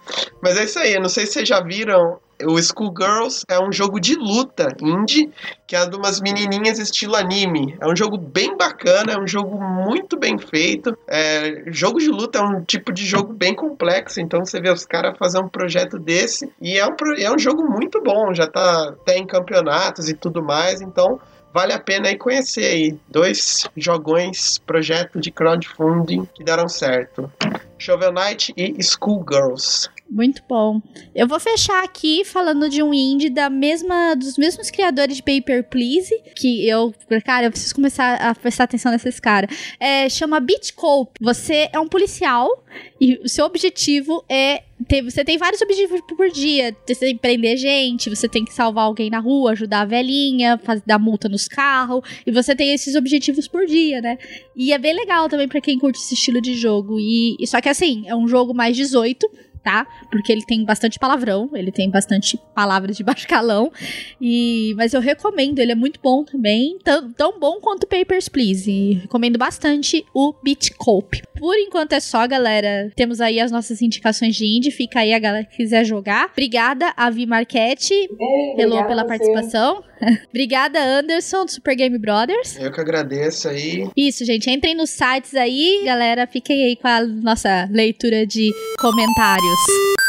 Mas 0.42 0.56
é 0.56 0.64
isso 0.64 0.80
aí, 0.80 0.94
eu 0.94 1.02
não 1.02 1.10
sei 1.10 1.26
se 1.26 1.34
vocês 1.34 1.50
já 1.50 1.60
viram 1.60 2.18
o 2.46 2.62
Schoolgirls 2.62 3.44
é 3.50 3.60
um 3.60 3.72
jogo 3.72 4.00
de 4.00 4.16
luta 4.16 4.76
indie, 4.82 5.32
que 5.68 5.76
é 5.76 5.86
de 5.86 5.96
umas 5.96 6.22
menininhas 6.22 6.80
estilo 6.80 7.16
anime. 7.16 7.78
É 7.80 7.88
um 7.88 7.96
jogo 7.96 8.18
bem 8.18 8.56
bacana, 8.56 9.14
é 9.14 9.20
um 9.20 9.28
jogo 9.28 9.62
muito 9.62 10.18
bem 10.18 10.38
feito. 10.38 10.98
É, 11.08 11.64
jogo 11.68 12.00
de 12.00 12.10
luta 12.10 12.40
é 12.40 12.42
um 12.42 12.64
tipo 12.64 12.92
de 12.92 13.06
jogo 13.06 13.34
bem 13.34 13.54
complexo, 13.54 14.22
então 14.22 14.46
você 14.46 14.60
vê 14.60 14.70
os 14.70 14.86
caras 14.86 15.18
fazer 15.18 15.40
um 15.40 15.50
projeto 15.50 16.00
desse. 16.00 16.52
E 16.62 16.78
é 16.78 16.86
um, 16.86 16.96
é 17.18 17.32
um 17.32 17.38
jogo 17.38 17.64
muito 17.70 18.02
bom, 18.02 18.34
já 18.34 18.48
tá 18.48 18.90
até 18.90 19.18
em 19.18 19.28
campeonatos 19.28 20.10
e 20.10 20.14
tudo 20.14 20.42
mais, 20.42 20.82
então 20.82 21.20
vale 21.54 21.74
a 21.74 21.80
pena 21.80 22.08
aí 22.08 22.18
conhecer 22.18 22.66
aí. 22.66 22.98
Dois 23.08 23.68
jogões, 23.76 24.60
projeto 24.60 25.20
de 25.20 25.32
crowdfunding 25.32 26.28
que 26.34 26.44
deram 26.44 26.68
certo. 26.68 27.32
Shovel 27.78 28.12
Knight 28.12 28.54
e 28.56 28.82
Schoolgirls. 28.84 29.90
Muito 30.10 30.42
bom. 30.50 30.82
Eu 31.14 31.28
vou 31.28 31.40
fechar 31.40 31.84
aqui 31.84 32.26
falando 32.26 32.68
de 32.68 32.82
um 32.82 32.92
indie 32.92 33.30
da 33.30 33.48
mesma, 33.48 34.16
dos 34.16 34.40
mesmos 34.40 34.72
criadores 34.72 35.18
de 35.18 35.24
Paper 35.24 35.70
Please, 35.70 36.12
que 36.36 36.68
eu, 36.68 36.94
cara, 37.24 37.46
eu 37.46 37.52
preciso 37.52 37.76
começar 37.76 38.16
a 38.16 38.34
prestar 38.34 38.64
atenção 38.64 38.92
nesses 38.92 39.20
caras. 39.20 39.76
É, 39.80 40.10
chama 40.10 40.40
Beat 40.40 40.74
Cope. 40.74 41.20
Você 41.22 41.70
é 41.72 41.80
um 41.80 41.88
policial 41.88 42.66
e 43.00 43.20
o 43.24 43.30
seu 43.30 43.46
objetivo 43.46 44.26
é 44.28 44.64
ter, 44.88 45.04
você 45.04 45.24
tem 45.24 45.38
vários 45.38 45.62
objetivos 45.62 46.02
por 46.02 46.30
dia. 46.32 46.76
Você 46.88 46.96
tem 46.96 47.16
que 47.16 47.22
prender 47.22 47.58
gente, 47.58 48.10
você 48.10 48.28
tem 48.28 48.44
que 48.44 48.54
salvar 48.54 48.86
alguém 48.86 49.12
na 49.12 49.20
rua, 49.20 49.52
ajudar 49.52 49.82
a 49.82 49.86
velhinha, 49.86 50.58
fazer, 50.58 50.82
dar 50.88 50.98
multa 50.98 51.30
nos 51.30 51.48
carros. 51.48 52.02
E 52.26 52.32
você 52.32 52.56
tem 52.56 52.74
esses 52.74 52.96
objetivos 52.96 53.48
por 53.48 53.68
dia, 53.68 54.02
né? 54.02 54.18
E 54.56 54.74
é 54.74 54.78
bem 54.80 54.96
legal 54.96 55.30
também 55.30 55.48
para 55.48 55.62
quem 55.62 55.78
curte 55.78 56.00
esse 56.00 56.16
estilo 56.16 56.42
de 56.42 56.56
jogo. 56.56 57.00
E, 57.00 57.38
só 57.46 57.62
que 57.62 57.70
assim, 57.70 58.08
é 58.08 58.16
um 58.16 58.28
jogo 58.28 58.56
mais 58.56 58.76
18 58.76 59.30
tá? 59.64 59.86
Porque 60.12 60.32
ele 60.32 60.44
tem 60.46 60.64
bastante 60.64 60.98
palavrão, 60.98 61.50
ele 61.54 61.72
tem 61.72 61.90
bastante 61.90 62.40
palavras 62.56 62.98
de 62.98 63.04
baixo 63.04 63.28
calão. 63.28 63.72
E, 64.20 64.74
mas 64.78 64.94
eu 64.94 65.02
recomendo, 65.02 65.60
ele 65.60 65.72
é 65.72 65.76
muito 65.76 66.00
bom 66.02 66.24
também, 66.24 66.78
tão, 66.84 67.12
tão 67.14 67.40
bom 67.40 67.60
quanto 67.60 67.88
Papers, 67.88 68.30
Please. 68.30 68.70
E 68.70 68.94
recomendo 68.94 69.38
bastante 69.38 70.06
o 70.14 70.34
Beat 70.44 70.72
Cope. 70.78 71.22
Por 71.38 71.56
enquanto 71.56 71.94
é 71.94 72.00
só, 72.00 72.28
galera. 72.28 72.92
Temos 72.96 73.22
aí 73.22 73.40
as 73.40 73.52
nossas 73.52 73.82
indicações 73.82 74.36
de 74.36 74.46
indie. 74.46 74.72
Fica 74.72 75.00
aí 75.00 75.14
a 75.14 75.20
galera 75.20 75.46
que 75.46 75.58
quiser 75.58 75.86
jogar. 75.86 76.30
Obrigada, 76.32 76.94
Avi 76.96 77.26
Marquete, 77.26 78.10
pelo, 78.56 78.86
pela 78.86 79.06
participação. 79.06 79.84
Obrigada, 80.30 80.80
Anderson, 80.80 81.46
do 81.46 81.52
Super 81.52 81.76
Game 81.76 81.98
Brothers. 81.98 82.58
Eu 82.58 82.72
que 82.72 82.82
agradeço 82.82 83.48
aí. 83.50 83.88
Isso, 83.96 84.26
gente. 84.26 84.50
Entrem 84.50 84.76
nos 84.76 84.90
sites 84.90 85.36
aí, 85.36 85.84
galera. 85.86 86.28
Fiquem 86.28 86.66
aí 86.66 86.76
com 86.76 86.88
a 86.88 87.02
nossa 87.02 87.68
leitura 87.72 88.26
de 88.26 88.52
comentários. 88.80 90.09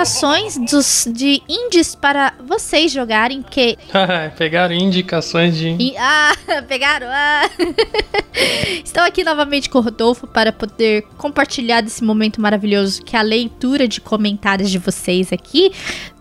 Indicações 0.00 0.56
dos, 0.56 1.08
de 1.12 1.42
indies 1.48 1.94
para 1.94 2.32
vocês 2.44 2.90
jogarem, 2.90 3.42
porque 3.42 3.76
Pegaram 4.36 4.74
indicações 4.74 5.56
de. 5.56 5.76
E- 5.78 5.96
ah, 5.98 6.34
pegaram? 6.66 7.06
Ah. 7.10 7.48
Estou 8.84 9.02
aqui 9.02 9.22
novamente 9.22 9.68
com 9.68 9.78
o 9.78 9.82
Rodolfo 9.82 10.26
para 10.26 10.52
poder 10.52 11.02
compartilhar 11.18 11.80
desse 11.82 12.02
momento 12.02 12.40
maravilhoso 12.40 13.02
que 13.02 13.14
é 13.14 13.18
a 13.18 13.22
leitura 13.22 13.86
de 13.86 14.00
comentários 14.00 14.70
de 14.70 14.78
vocês 14.78 15.32
aqui 15.32 15.72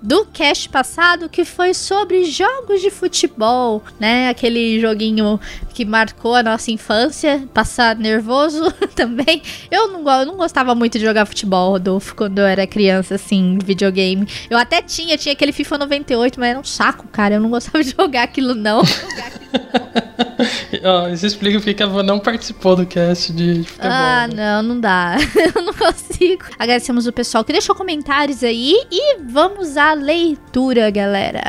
do 0.02 0.26
cast 0.26 0.70
passado 0.70 1.30
que 1.30 1.44
foi 1.44 1.74
sobre 1.74 2.24
jogos 2.26 2.82
de 2.82 2.90
futebol, 2.90 3.84
né? 4.00 4.30
Aquele 4.30 4.80
joguinho 4.80 5.40
que 5.74 5.84
marcou 5.86 6.36
a 6.36 6.44
nossa 6.44 6.72
infância, 6.72 7.48
passar 7.54 7.96
nervoso 7.96 8.72
também. 8.96 9.42
Eu 9.70 9.88
não, 9.90 10.20
eu 10.20 10.26
não 10.26 10.38
gostava 10.38 10.74
muito 10.74 10.98
de 10.98 11.06
jogar 11.06 11.26
futebol, 11.26 11.72
Rodolfo, 11.72 12.16
quando 12.16 12.40
eu 12.40 12.46
era 12.46 12.66
criança, 12.66 13.16
assim, 13.16 13.58
videogame. 13.64 14.28
Eu 14.50 14.58
até 14.58 14.82
tinha, 14.82 15.18
tinha 15.18 15.34
aquele 15.34 15.52
FIFA 15.52 15.80
98, 15.80 16.40
mas 16.40 16.50
era 16.50 16.60
um 16.60 16.64
saco, 16.64 17.08
cara. 17.08 17.36
Eu 17.36 17.42
não 17.42 17.50
gostava 17.50 17.84
de 17.84 17.92
jogar 17.92 18.24
aquilo, 18.24 18.56
não. 18.56 18.82
Ó, 20.84 21.08
isso 21.10 21.26
explica 21.26 21.60
porque 21.60 21.84
a 21.84 21.88
Van 21.88 22.04
não 22.04 22.20
participou 22.20 22.76
do 22.76 22.86
cast 22.86 23.34
de 23.34 23.64
futebol. 23.64 23.92
Ah, 23.92 24.28
né? 24.28 24.36
não, 24.36 24.64
não 24.64 24.80
dá. 24.80 25.18
Eu 25.56 25.62
não 25.62 25.74
consigo. 25.74 26.46
Agradecemos 26.58 27.08
o 27.08 27.14
pessoal 27.14 27.44
que 27.44 27.52
deixou 27.52 27.76
comentários 27.76 28.44
aí 28.44 28.76
e 28.92 29.18
vamos 29.20 29.78
à 29.78 29.94
leitura, 29.94 30.90
galera. 30.90 31.42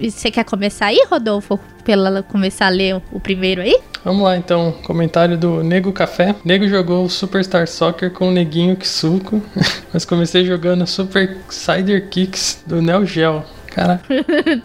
Você 0.00 0.30
quer 0.30 0.44
começar 0.44 0.86
aí, 0.86 1.06
Rodolfo? 1.10 1.58
Pela 1.84 2.22
começar 2.22 2.66
a 2.66 2.70
ler 2.70 3.00
o 3.10 3.18
primeiro 3.18 3.62
aí? 3.62 3.78
Vamos 4.04 4.22
lá 4.22 4.36
então, 4.36 4.72
comentário 4.84 5.36
do 5.36 5.62
Nego 5.62 5.92
Café. 5.92 6.34
Nego 6.44 6.68
jogou 6.68 7.08
Superstar 7.08 7.66
Soccer 7.66 8.10
com 8.10 8.28
o 8.28 8.30
Neguinho 8.30 8.76
Kisuko, 8.76 9.42
mas 9.92 10.04
comecei 10.04 10.44
jogando 10.44 10.86
Super 10.86 11.38
Cider 11.48 12.08
Kicks 12.08 12.62
do 12.66 12.82
Neo 12.82 13.06
Geo. 13.06 13.42
Caraca, 13.66 14.04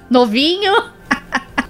Novinho. 0.10 0.74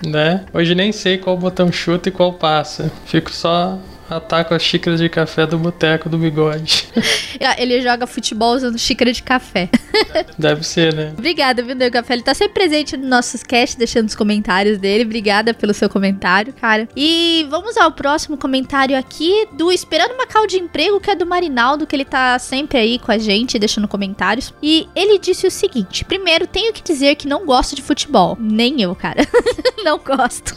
Né? 0.08 0.46
Hoje 0.54 0.76
nem 0.76 0.92
sei 0.92 1.18
qual 1.18 1.38
botão 1.38 1.72
chuta 1.72 2.10
e 2.10 2.12
qual 2.12 2.34
passa. 2.34 2.92
Fico 3.06 3.32
só 3.32 3.78
ataco 4.10 4.54
as 4.54 4.62
xícaras 4.62 5.00
de 5.00 5.10
café 5.10 5.46
do 5.46 5.58
boteco 5.58 6.10
do 6.10 6.18
bigode. 6.18 6.88
Ah, 7.46 7.56
Ele 7.58 7.82
joga 7.82 8.08
futebol 8.08 8.56
usando 8.56 8.78
xícara 8.78 9.12
de 9.12 9.22
café. 9.22 9.68
Deve 10.38 10.64
ser, 10.64 10.94
né? 10.94 11.14
Obrigada, 11.18 11.62
viu, 11.62 11.76
Nego 11.76 11.92
Café? 11.92 12.14
Ele 12.14 12.22
tá 12.22 12.34
sempre 12.34 12.54
presente 12.54 12.96
nos 12.96 13.10
nossos 13.10 13.44
casts, 13.44 13.76
deixando 13.76 14.08
os 14.08 14.16
comentários 14.16 14.78
dele. 14.78 15.04
Obrigada 15.04 15.54
pelo 15.54 15.74
seu 15.74 15.90
comentário, 15.90 16.54
cara. 16.54 16.88
E 16.96 17.46
vamos 17.50 17.76
ao 17.76 17.92
próximo 17.92 18.38
comentário 18.38 18.98
aqui 18.98 19.48
do 19.54 19.72
Esperando 19.72 20.14
uma 20.14 20.26
Cal 20.26 20.48
de 20.48 20.58
Emprego, 20.58 21.02
que 21.02 21.12
é 21.12 21.16
do 21.16 21.26
Marinaldo, 21.26 21.86
que 21.86 21.96
ele 21.96 22.06
tá 22.06 22.40
sempre 22.40 22.78
aí 22.78 22.98
com 22.98 23.12
a 23.12 23.18
gente, 23.18 23.60
deixando 23.60 23.88
comentários. 23.88 24.54
E 24.62 24.88
ele 24.96 25.20
disse 25.20 25.46
o 25.46 25.52
seguinte: 25.52 26.06
primeiro, 26.06 26.48
tenho 26.48 26.72
que 26.72 26.84
dizer 26.84 27.16
que 27.16 27.28
não 27.28 27.46
gosto 27.46 27.76
de 27.76 27.82
futebol. 27.82 28.38
Nem 28.40 28.82
eu, 28.82 28.96
cara. 28.96 29.28
não 29.84 29.98
gosto. 29.98 30.56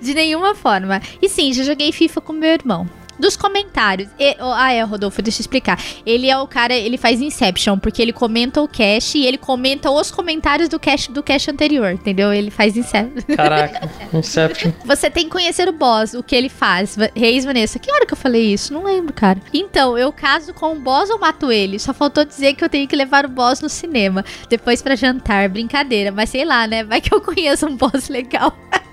de 0.00 0.14
nenhuma 0.14 0.54
forma. 0.54 1.00
E 1.20 1.28
sim, 1.28 1.52
já 1.52 1.64
joguei 1.64 1.90
FIFA 1.90 2.20
com 2.20 2.32
meu 2.32 2.55
irmão. 2.56 2.88
Dos 3.18 3.34
comentários. 3.34 4.10
E- 4.18 4.36
oh, 4.38 4.52
ah, 4.52 4.72
é, 4.72 4.82
Rodolfo, 4.82 5.22
deixa 5.22 5.38
eu 5.38 5.42
explicar. 5.42 5.82
Ele 6.04 6.28
é 6.28 6.36
o 6.36 6.46
cara, 6.46 6.74
ele 6.74 6.98
faz 6.98 7.20
Inception, 7.20 7.78
porque 7.78 8.02
ele 8.02 8.12
comenta 8.12 8.60
o 8.60 8.68
cast 8.68 9.16
e 9.16 9.24
ele 9.26 9.38
comenta 9.38 9.90
os 9.90 10.10
comentários 10.10 10.68
do 10.68 10.78
cast 10.78 11.10
do 11.10 11.22
cast 11.22 11.50
anterior, 11.50 11.92
entendeu? 11.92 12.32
Ele 12.32 12.50
faz 12.50 12.76
Inception. 12.76 13.34
Caraca, 13.34 13.88
Inception. 14.12 14.70
Você 14.84 15.08
tem 15.08 15.24
que 15.24 15.30
conhecer 15.30 15.66
o 15.66 15.72
boss, 15.72 16.12
o 16.12 16.22
que 16.22 16.36
ele 16.36 16.50
faz. 16.50 16.96
Reis 17.14 17.44
Vanessa, 17.44 17.78
que 17.78 17.90
hora 17.90 18.04
que 18.04 18.12
eu 18.12 18.18
falei 18.18 18.52
isso? 18.52 18.72
Não 18.74 18.84
lembro, 18.84 19.14
cara. 19.14 19.40
Então, 19.52 19.96
eu 19.96 20.12
caso 20.12 20.52
com 20.52 20.72
o 20.72 20.80
boss 20.80 21.08
ou 21.08 21.18
mato 21.18 21.50
ele? 21.50 21.78
Só 21.78 21.94
faltou 21.94 22.24
dizer 22.24 22.54
que 22.54 22.62
eu 22.62 22.68
tenho 22.68 22.86
que 22.86 22.94
levar 22.94 23.24
o 23.24 23.30
boss 23.30 23.62
no 23.62 23.68
cinema. 23.70 24.24
Depois 24.48 24.82
pra 24.82 24.94
jantar. 24.94 25.48
Brincadeira, 25.48 26.12
mas 26.12 26.28
sei 26.28 26.44
lá, 26.44 26.66
né? 26.66 26.84
Vai 26.84 27.00
que 27.00 27.14
eu 27.14 27.20
conheço 27.22 27.66
um 27.66 27.76
boss 27.76 28.10
legal. 28.10 28.54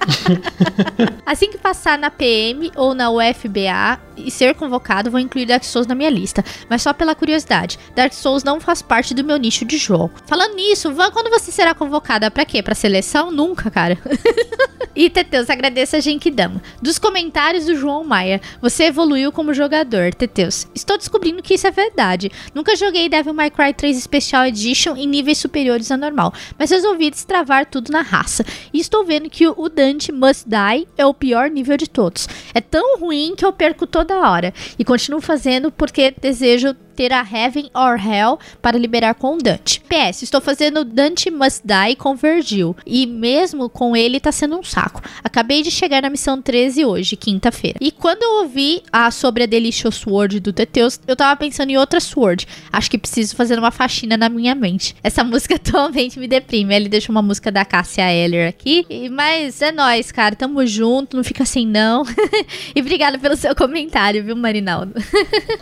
assim 1.26 1.50
que 1.50 1.58
passar 1.58 1.98
na 1.98 2.10
PM 2.10 2.70
ou 2.76 2.94
na 2.94 3.10
UFBA 3.10 4.00
e 4.16 4.30
ser 4.30 4.54
convocado, 4.54 5.10
vou 5.10 5.20
incluir 5.20 5.46
Dark 5.46 5.64
Souls 5.64 5.86
na 5.86 5.94
minha 5.94 6.10
lista. 6.10 6.44
Mas 6.68 6.82
só 6.82 6.92
pela 6.92 7.14
curiosidade. 7.14 7.78
Dark 7.94 8.12
Souls 8.12 8.44
não 8.44 8.60
faz 8.60 8.82
parte 8.82 9.14
do 9.14 9.24
meu 9.24 9.36
nicho 9.36 9.64
de 9.64 9.78
jogo. 9.78 10.12
Falando 10.26 10.54
nisso, 10.54 10.92
quando 11.12 11.30
você 11.30 11.50
será 11.50 11.74
convocada? 11.74 12.30
Pra 12.30 12.44
quê? 12.44 12.62
Pra 12.62 12.74
seleção? 12.74 13.30
Nunca, 13.30 13.70
cara. 13.70 13.98
e 14.94 15.08
Teteus, 15.08 15.48
agradeço 15.48 15.96
a 15.96 16.00
Genkidama. 16.00 16.62
Dos 16.80 16.98
comentários 16.98 17.66
do 17.66 17.76
João 17.76 18.04
Maia, 18.04 18.40
você 18.60 18.84
evoluiu 18.84 19.32
como 19.32 19.54
jogador, 19.54 20.14
Teteus. 20.14 20.66
Estou 20.74 20.98
descobrindo 20.98 21.42
que 21.42 21.54
isso 21.54 21.66
é 21.66 21.70
verdade. 21.70 22.30
Nunca 22.54 22.76
joguei 22.76 23.08
Devil 23.08 23.34
May 23.34 23.50
Cry 23.50 23.72
3 23.72 24.02
Special 24.02 24.46
Edition 24.46 24.96
em 24.96 25.06
níveis 25.06 25.38
superiores 25.38 25.90
a 25.90 25.96
normal, 25.96 26.32
mas 26.58 26.70
resolvi 26.70 27.10
destravar 27.10 27.66
tudo 27.66 27.90
na 27.90 28.02
raça. 28.02 28.44
E 28.72 28.80
estou 28.80 29.04
vendo 29.04 29.30
que 29.30 29.46
o 29.46 29.68
Dante 29.90 30.12
Must 30.12 30.48
Die 30.48 30.86
é 30.96 31.04
o 31.04 31.12
pior 31.12 31.50
nível 31.50 31.76
de 31.76 31.90
todos. 31.90 32.28
É 32.54 32.60
tão 32.60 32.98
ruim 32.98 33.34
que 33.36 33.44
eu 33.44 33.52
perco 33.52 33.88
toda 33.88 34.30
hora. 34.30 34.54
E 34.78 34.84
continuo 34.84 35.20
fazendo 35.20 35.72
porque 35.72 36.14
desejo 36.20 36.76
ter 37.00 37.14
a 37.14 37.22
Heaven 37.22 37.70
or 37.72 37.98
Hell 37.98 38.38
para 38.60 38.76
liberar 38.76 39.14
com 39.14 39.38
Dante. 39.38 39.80
PS, 39.80 40.20
estou 40.20 40.38
fazendo 40.38 40.84
Dante 40.84 41.30
Must 41.30 41.62
Die 41.64 41.96
com 41.96 42.14
Virgil. 42.14 42.76
E 42.84 43.06
mesmo 43.06 43.70
com 43.70 43.96
ele 43.96 44.20
tá 44.20 44.30
sendo 44.30 44.58
um 44.58 44.62
saco. 44.62 45.00
Acabei 45.24 45.62
de 45.62 45.70
chegar 45.70 46.02
na 46.02 46.10
missão 46.10 46.42
13 46.42 46.84
hoje, 46.84 47.16
quinta-feira. 47.16 47.78
E 47.80 47.90
quando 47.90 48.22
eu 48.22 48.42
ouvi 48.42 48.82
a 48.92 49.10
sobre 49.10 49.44
a 49.44 49.46
Delicious 49.46 49.94
Sword 49.94 50.40
do 50.40 50.52
Teteus, 50.52 51.00
eu 51.06 51.16
tava 51.16 51.34
pensando 51.38 51.70
em 51.70 51.78
outra 51.78 52.00
Sword. 52.00 52.46
Acho 52.70 52.90
que 52.90 52.98
preciso 52.98 53.34
fazer 53.34 53.58
uma 53.58 53.70
faxina 53.70 54.18
na 54.18 54.28
minha 54.28 54.54
mente. 54.54 54.94
Essa 55.02 55.24
música 55.24 55.54
atualmente 55.54 56.18
me 56.18 56.28
deprime. 56.28 56.74
Ele 56.74 56.88
deixa 56.90 57.10
uma 57.10 57.22
música 57.22 57.50
da 57.50 57.64
Cássia 57.64 58.12
Eller 58.12 58.50
aqui. 58.50 58.84
Mas 59.10 59.62
é 59.62 59.72
nóis, 59.72 60.12
cara. 60.12 60.36
Tamo 60.36 60.66
junto. 60.66 61.16
Não 61.16 61.24
fica 61.24 61.44
assim, 61.44 61.66
não. 61.66 62.04
e 62.76 62.80
obrigada 62.82 63.18
pelo 63.18 63.36
seu 63.36 63.56
comentário, 63.56 64.22
viu, 64.22 64.36
Marinaldo? 64.36 64.92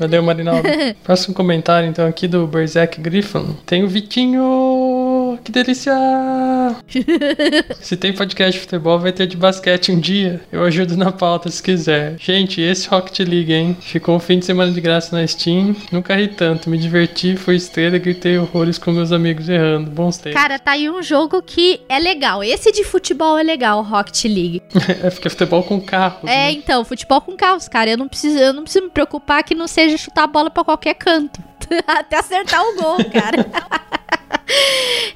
Valeu, 0.01 0.21
Marinaldo. 0.21 0.69
Próximo 1.05 1.28
um 1.29 1.35
comentário 1.35 1.89
então 1.89 2.07
aqui 2.07 2.27
do 2.27 2.47
Berserk 2.47 3.01
Griffin. 3.01 3.57
Tem 3.67 3.85
o 3.85 3.89
Vitinho! 3.89 5.28
Que 5.37 5.53
delícia! 5.53 5.93
se 7.81 7.97
tem 7.97 8.13
podcast 8.13 8.53
de 8.53 8.61
futebol, 8.61 8.99
vai 8.99 9.13
ter 9.13 9.27
de 9.27 9.37
basquete 9.37 9.93
um 9.93 9.99
dia. 10.01 10.41
Eu 10.51 10.65
ajudo 10.65 10.97
na 10.97 11.13
pauta 11.13 11.51
se 11.51 11.63
quiser. 11.63 12.17
Gente, 12.19 12.61
esse 12.61 12.89
Rocket 12.89 13.19
League, 13.21 13.53
hein? 13.53 13.77
Ficou 13.81 14.17
um 14.17 14.21
fim 14.21 14.39
de 14.39 14.45
semana 14.45 14.73
de 14.73 14.81
graça 14.81 15.17
na 15.17 15.27
Steam. 15.27 15.77
Nunca 15.93 16.15
ri 16.15 16.29
tanto. 16.29 16.71
Me 16.71 16.79
diverti, 16.79 17.37
foi 17.37 17.57
estrela, 17.57 17.99
gritei 17.99 18.39
horrores 18.39 18.79
com 18.79 18.93
meus 18.93 19.13
amigos 19.13 19.49
errando. 19.49 19.91
Bons 19.91 20.19
tempos. 20.19 20.41
Cara, 20.41 20.59
tá 20.59 20.73
aí 20.73 20.89
um 20.89 21.03
jogo 21.03 21.43
que 21.43 21.81
é 21.89 21.99
legal. 21.99 22.43
Esse 22.43 22.73
de 22.73 22.85
futebol 22.85 23.39
é 23.39 23.43
legal, 23.43 23.83
Rocket 23.83 24.25
League. 24.25 24.63
é 25.03 25.11
porque 25.11 25.29
é 25.29 25.31
futebol 25.31 25.63
com 25.63 25.81
carros. 25.81 26.23
É, 26.25 26.27
né? 26.27 26.53
então, 26.53 26.85
futebol 26.85 27.21
com 27.21 27.37
carros, 27.37 27.69
cara. 27.69 27.91
Eu 27.91 27.97
não 27.97 28.09
preciso, 28.09 28.39
eu 28.39 28.53
não 28.53 28.63
preciso 28.63 28.85
me 28.85 28.91
preocupar 28.91 29.43
que 29.43 29.55
não 29.55 29.67
seja 29.67 29.97
chutar 29.97 30.25
a 30.25 30.27
bola 30.27 30.51
para 30.51 30.65
qualquer 30.65 30.95
canto. 30.95 31.43
Até 31.87 32.19
acertar 32.19 32.63
o 32.63 32.77
gol, 32.77 32.97
cara. 33.11 33.47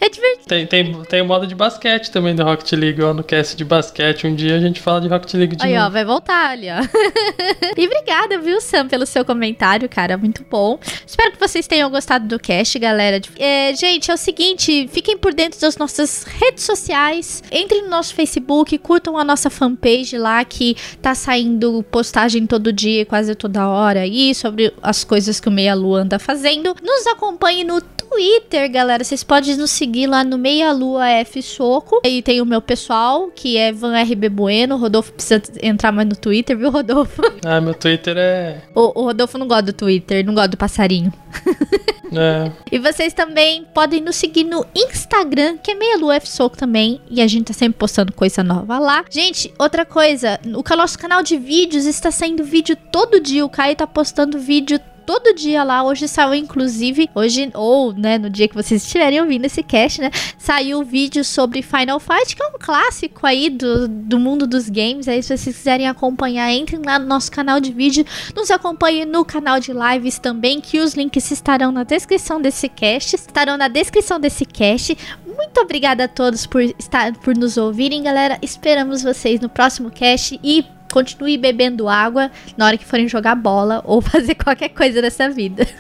É 0.03 0.09
divertido. 0.09 0.49
Tem, 0.49 0.67
tem, 0.67 1.05
tem 1.05 1.23
o 1.23 1.25
modo 1.25 1.47
de 1.47 1.55
basquete 1.55 2.11
também 2.11 2.35
do 2.35 2.43
Rocket 2.43 2.73
League, 2.73 3.01
ó, 3.01 3.15
no 3.15 3.23
cast 3.23 3.57
de 3.57 3.65
basquete. 3.65 4.27
Um 4.27 4.35
dia 4.35 4.57
a 4.57 4.59
gente 4.59 4.81
fala 4.81 5.01
de 5.01 5.07
Rocket 5.07 5.33
League 5.35 5.55
de 5.55 5.65
Aí, 5.65 5.75
novo. 5.75 5.87
ó, 5.87 5.91
vai 5.91 6.05
voltar 6.05 6.51
ali, 6.51 6.67
ó. 6.69 6.83
e 7.79 7.87
obrigada, 7.87 8.37
viu, 8.41 8.61
Sam, 8.61 8.89
pelo 8.89 9.07
seu 9.07 9.25
comentário, 9.25 9.89
cara. 9.89 10.19
Muito 10.19 10.45
bom. 10.51 10.77
Espero 11.07 11.31
que 11.31 11.39
vocês 11.39 11.69
tenham 11.69 11.89
gostado 11.89 12.27
do 12.27 12.37
cast, 12.41 12.77
galera. 12.81 13.21
É, 13.39 13.73
gente, 13.77 14.11
é 14.11 14.15
o 14.15 14.17
seguinte, 14.17 14.89
fiquem 14.89 15.17
por 15.17 15.33
dentro 15.33 15.61
das 15.61 15.77
nossas 15.77 16.25
redes 16.25 16.65
sociais. 16.65 17.41
Entrem 17.53 17.83
no 17.83 17.89
nosso 17.89 18.13
Facebook, 18.13 18.77
curtam 18.79 19.17
a 19.17 19.23
nossa 19.23 19.51
fanpage 19.51 20.19
lá, 20.19 20.45
que 20.45 20.77
tá 21.01 21.15
saindo 21.15 21.81
postagem 21.93 22.45
todo 22.45 22.73
dia, 22.73 23.07
quase 23.07 23.37
toda 23.37 23.69
hora 23.69 24.01
aí, 24.01 24.35
sobre 24.35 24.75
as 24.83 25.05
coisas 25.05 25.39
que 25.39 25.49
o 25.49 25.53
Meia 25.53 25.75
Lua 25.75 26.01
anda 26.01 26.19
fazendo. 26.19 26.75
Nos 26.83 27.07
acompanhe 27.07 27.63
no 27.63 27.81
Twitter, 28.13 28.71
galera. 28.71 29.03
Vocês 29.03 29.25
podem 29.25 29.57
nos 29.57 29.71
seguir 29.71 30.07
lá 30.07 30.23
no 30.23 30.37
Meia 30.37 30.71
Lua 30.71 31.09
F 31.09 31.43
Soco. 31.43 32.03
E 32.05 32.21
tem 32.21 32.43
o 32.43 32.45
meu 32.45 32.61
pessoal, 32.61 33.29
que 33.35 33.57
é 33.57 33.73
Van 33.73 33.99
RB 34.03 34.29
Bueno. 34.29 34.75
O 34.75 34.79
Rodolfo 34.79 35.13
precisa 35.15 35.43
entrar 35.63 35.91
mais 35.93 36.07
no 36.07 36.15
Twitter, 36.15 36.57
viu, 36.57 36.71
Rodolfo? 36.71 37.23
Ah, 37.45 37.61
meu 37.61 37.75
Twitter 37.75 38.17
é. 38.17 38.63
O, 38.75 39.01
o 39.01 39.05
Rodolfo 39.05 39.37
não 39.37 39.49
gosta 39.49 39.65
do 39.65 39.73
Twitter, 39.73 40.25
não 40.25 40.35
gosta 40.35 40.49
do 40.49 40.57
passarinho. 40.57 41.13
É. 42.15 42.53
E 42.71 42.79
vocês 42.79 43.15
também 43.15 43.65
podem 43.73 44.03
nos 44.03 44.17
seguir 44.17 44.45
no 44.45 44.67
Instagram, 44.75 45.57
que 45.57 45.71
é 45.71 45.75
Meia 45.75 45.97
Lua 45.97 46.17
F 46.17 46.29
Soco 46.29 46.59
também. 46.59 47.01
E 47.09 47.23
a 47.23 47.27
gente 47.27 47.47
tá 47.47 47.55
sempre 47.55 47.79
postando 47.79 48.13
coisa 48.13 48.43
nova 48.43 48.79
lá. 48.79 49.03
Gente, 49.09 49.51
outra 49.59 49.87
coisa, 49.87 50.39
o 50.45 50.77
nosso 50.77 50.99
canal 50.99 51.23
de 51.23 51.39
vídeos 51.39 51.87
está 51.87 52.11
saindo 52.11 52.45
vídeo 52.45 52.77
todo 52.77 53.19
dia. 53.19 53.43
O 53.43 53.49
Caio 53.49 53.75
tá 53.75 53.87
postando 53.87 54.39
vídeo 54.39 54.79
todo 55.05 55.35
dia 55.35 55.63
lá. 55.63 55.83
Hoje 55.83 56.09
saiu, 56.09 56.35
inclusive, 56.35 57.09
hoje, 57.15 57.51
ou, 57.55 57.93
né, 57.93 58.19
no 58.19 58.31
dia 58.31 58.49
que 58.49 58.55
vocês 58.55 58.85
estiverem 58.85 59.21
ouvindo 59.21 59.45
esse 59.45 59.63
cast, 59.63 60.01
né, 60.01 60.11
saiu 60.39 60.81
o 60.81 60.85
vídeo 60.85 61.25
sobre 61.25 61.63
Final 61.63 62.01
Fight, 62.01 62.35
que 62.35 62.43
é 62.43 62.47
um 62.47 62.59
clássico 62.59 63.27
aí 63.27 63.51
do, 63.51 63.89
do 63.89 64.19
mundo 64.19 64.47
dos 64.47 64.69
games. 64.69 65.09
Aí, 65.09 65.23
se 65.23 65.37
vocês 65.37 65.57
quiserem 65.57 65.89
acompanhar, 65.89 66.53
entrem 66.53 66.81
lá 66.85 66.99
no 66.99 67.07
nosso 67.07 67.31
canal 67.31 67.61
de 67.61 67.73
vídeo. 67.73 68.05
Nos 68.35 68.51
acompanhem 68.51 69.05
no 69.05 69.25
canal 69.25 69.61
de 69.61 69.73
lives 69.73 70.19
também, 70.19 70.61
que 70.61 70.79
os 70.81 70.95
links 70.95 71.31
estarão 71.31 71.73
na 71.73 71.85
descrição 71.85 72.41
desse 72.41 72.69
cast. 72.69 73.17
Estarão 73.17 73.57
na 73.57 73.69
descrição 73.69 74.19
desse 74.19 74.45
cast. 74.45 74.97
Muito 75.27 75.61
obrigada 75.61 76.05
a 76.05 76.09
todos 76.09 76.47
por, 76.47 76.63
estar, 76.63 77.13
por 77.15 77.37
nos 77.37 77.57
ouvirem, 77.57 78.03
galera. 78.03 78.39
Esperamos 78.43 79.03
vocês 79.03 79.41
no 79.41 79.49
próximo 79.49 79.91
cast 79.91 80.39
e 80.43 80.65
continue 80.93 81.37
bebendo 81.37 81.89
água 81.89 82.31
na 82.57 82.67
hora 82.67 82.79
que 82.79 82.85
forem 82.85 83.09
jogar 83.09 83.35
bola 83.35 83.83
ou 83.85 84.01
fazer 84.05 84.37
qualquer 84.37 84.69
coisa 84.69 85.03
nessa 85.03 85.29
vida. 85.29 85.67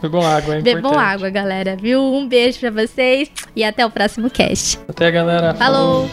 Bebam 0.00 0.24
água, 0.24 0.56
é 0.56 0.60
Bebam 0.60 0.96
água, 0.96 1.28
galera, 1.28 1.74
viu? 1.74 2.00
Um 2.00 2.28
beijo 2.28 2.60
pra 2.60 2.70
vocês 2.70 3.28
e 3.56 3.64
até 3.64 3.84
o 3.84 3.90
próximo 3.90 4.30
cast. 4.30 4.78
Até, 4.86 5.10
galera. 5.10 5.54
Falou. 5.54 6.08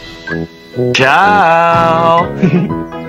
Tchau! 0.92 2.26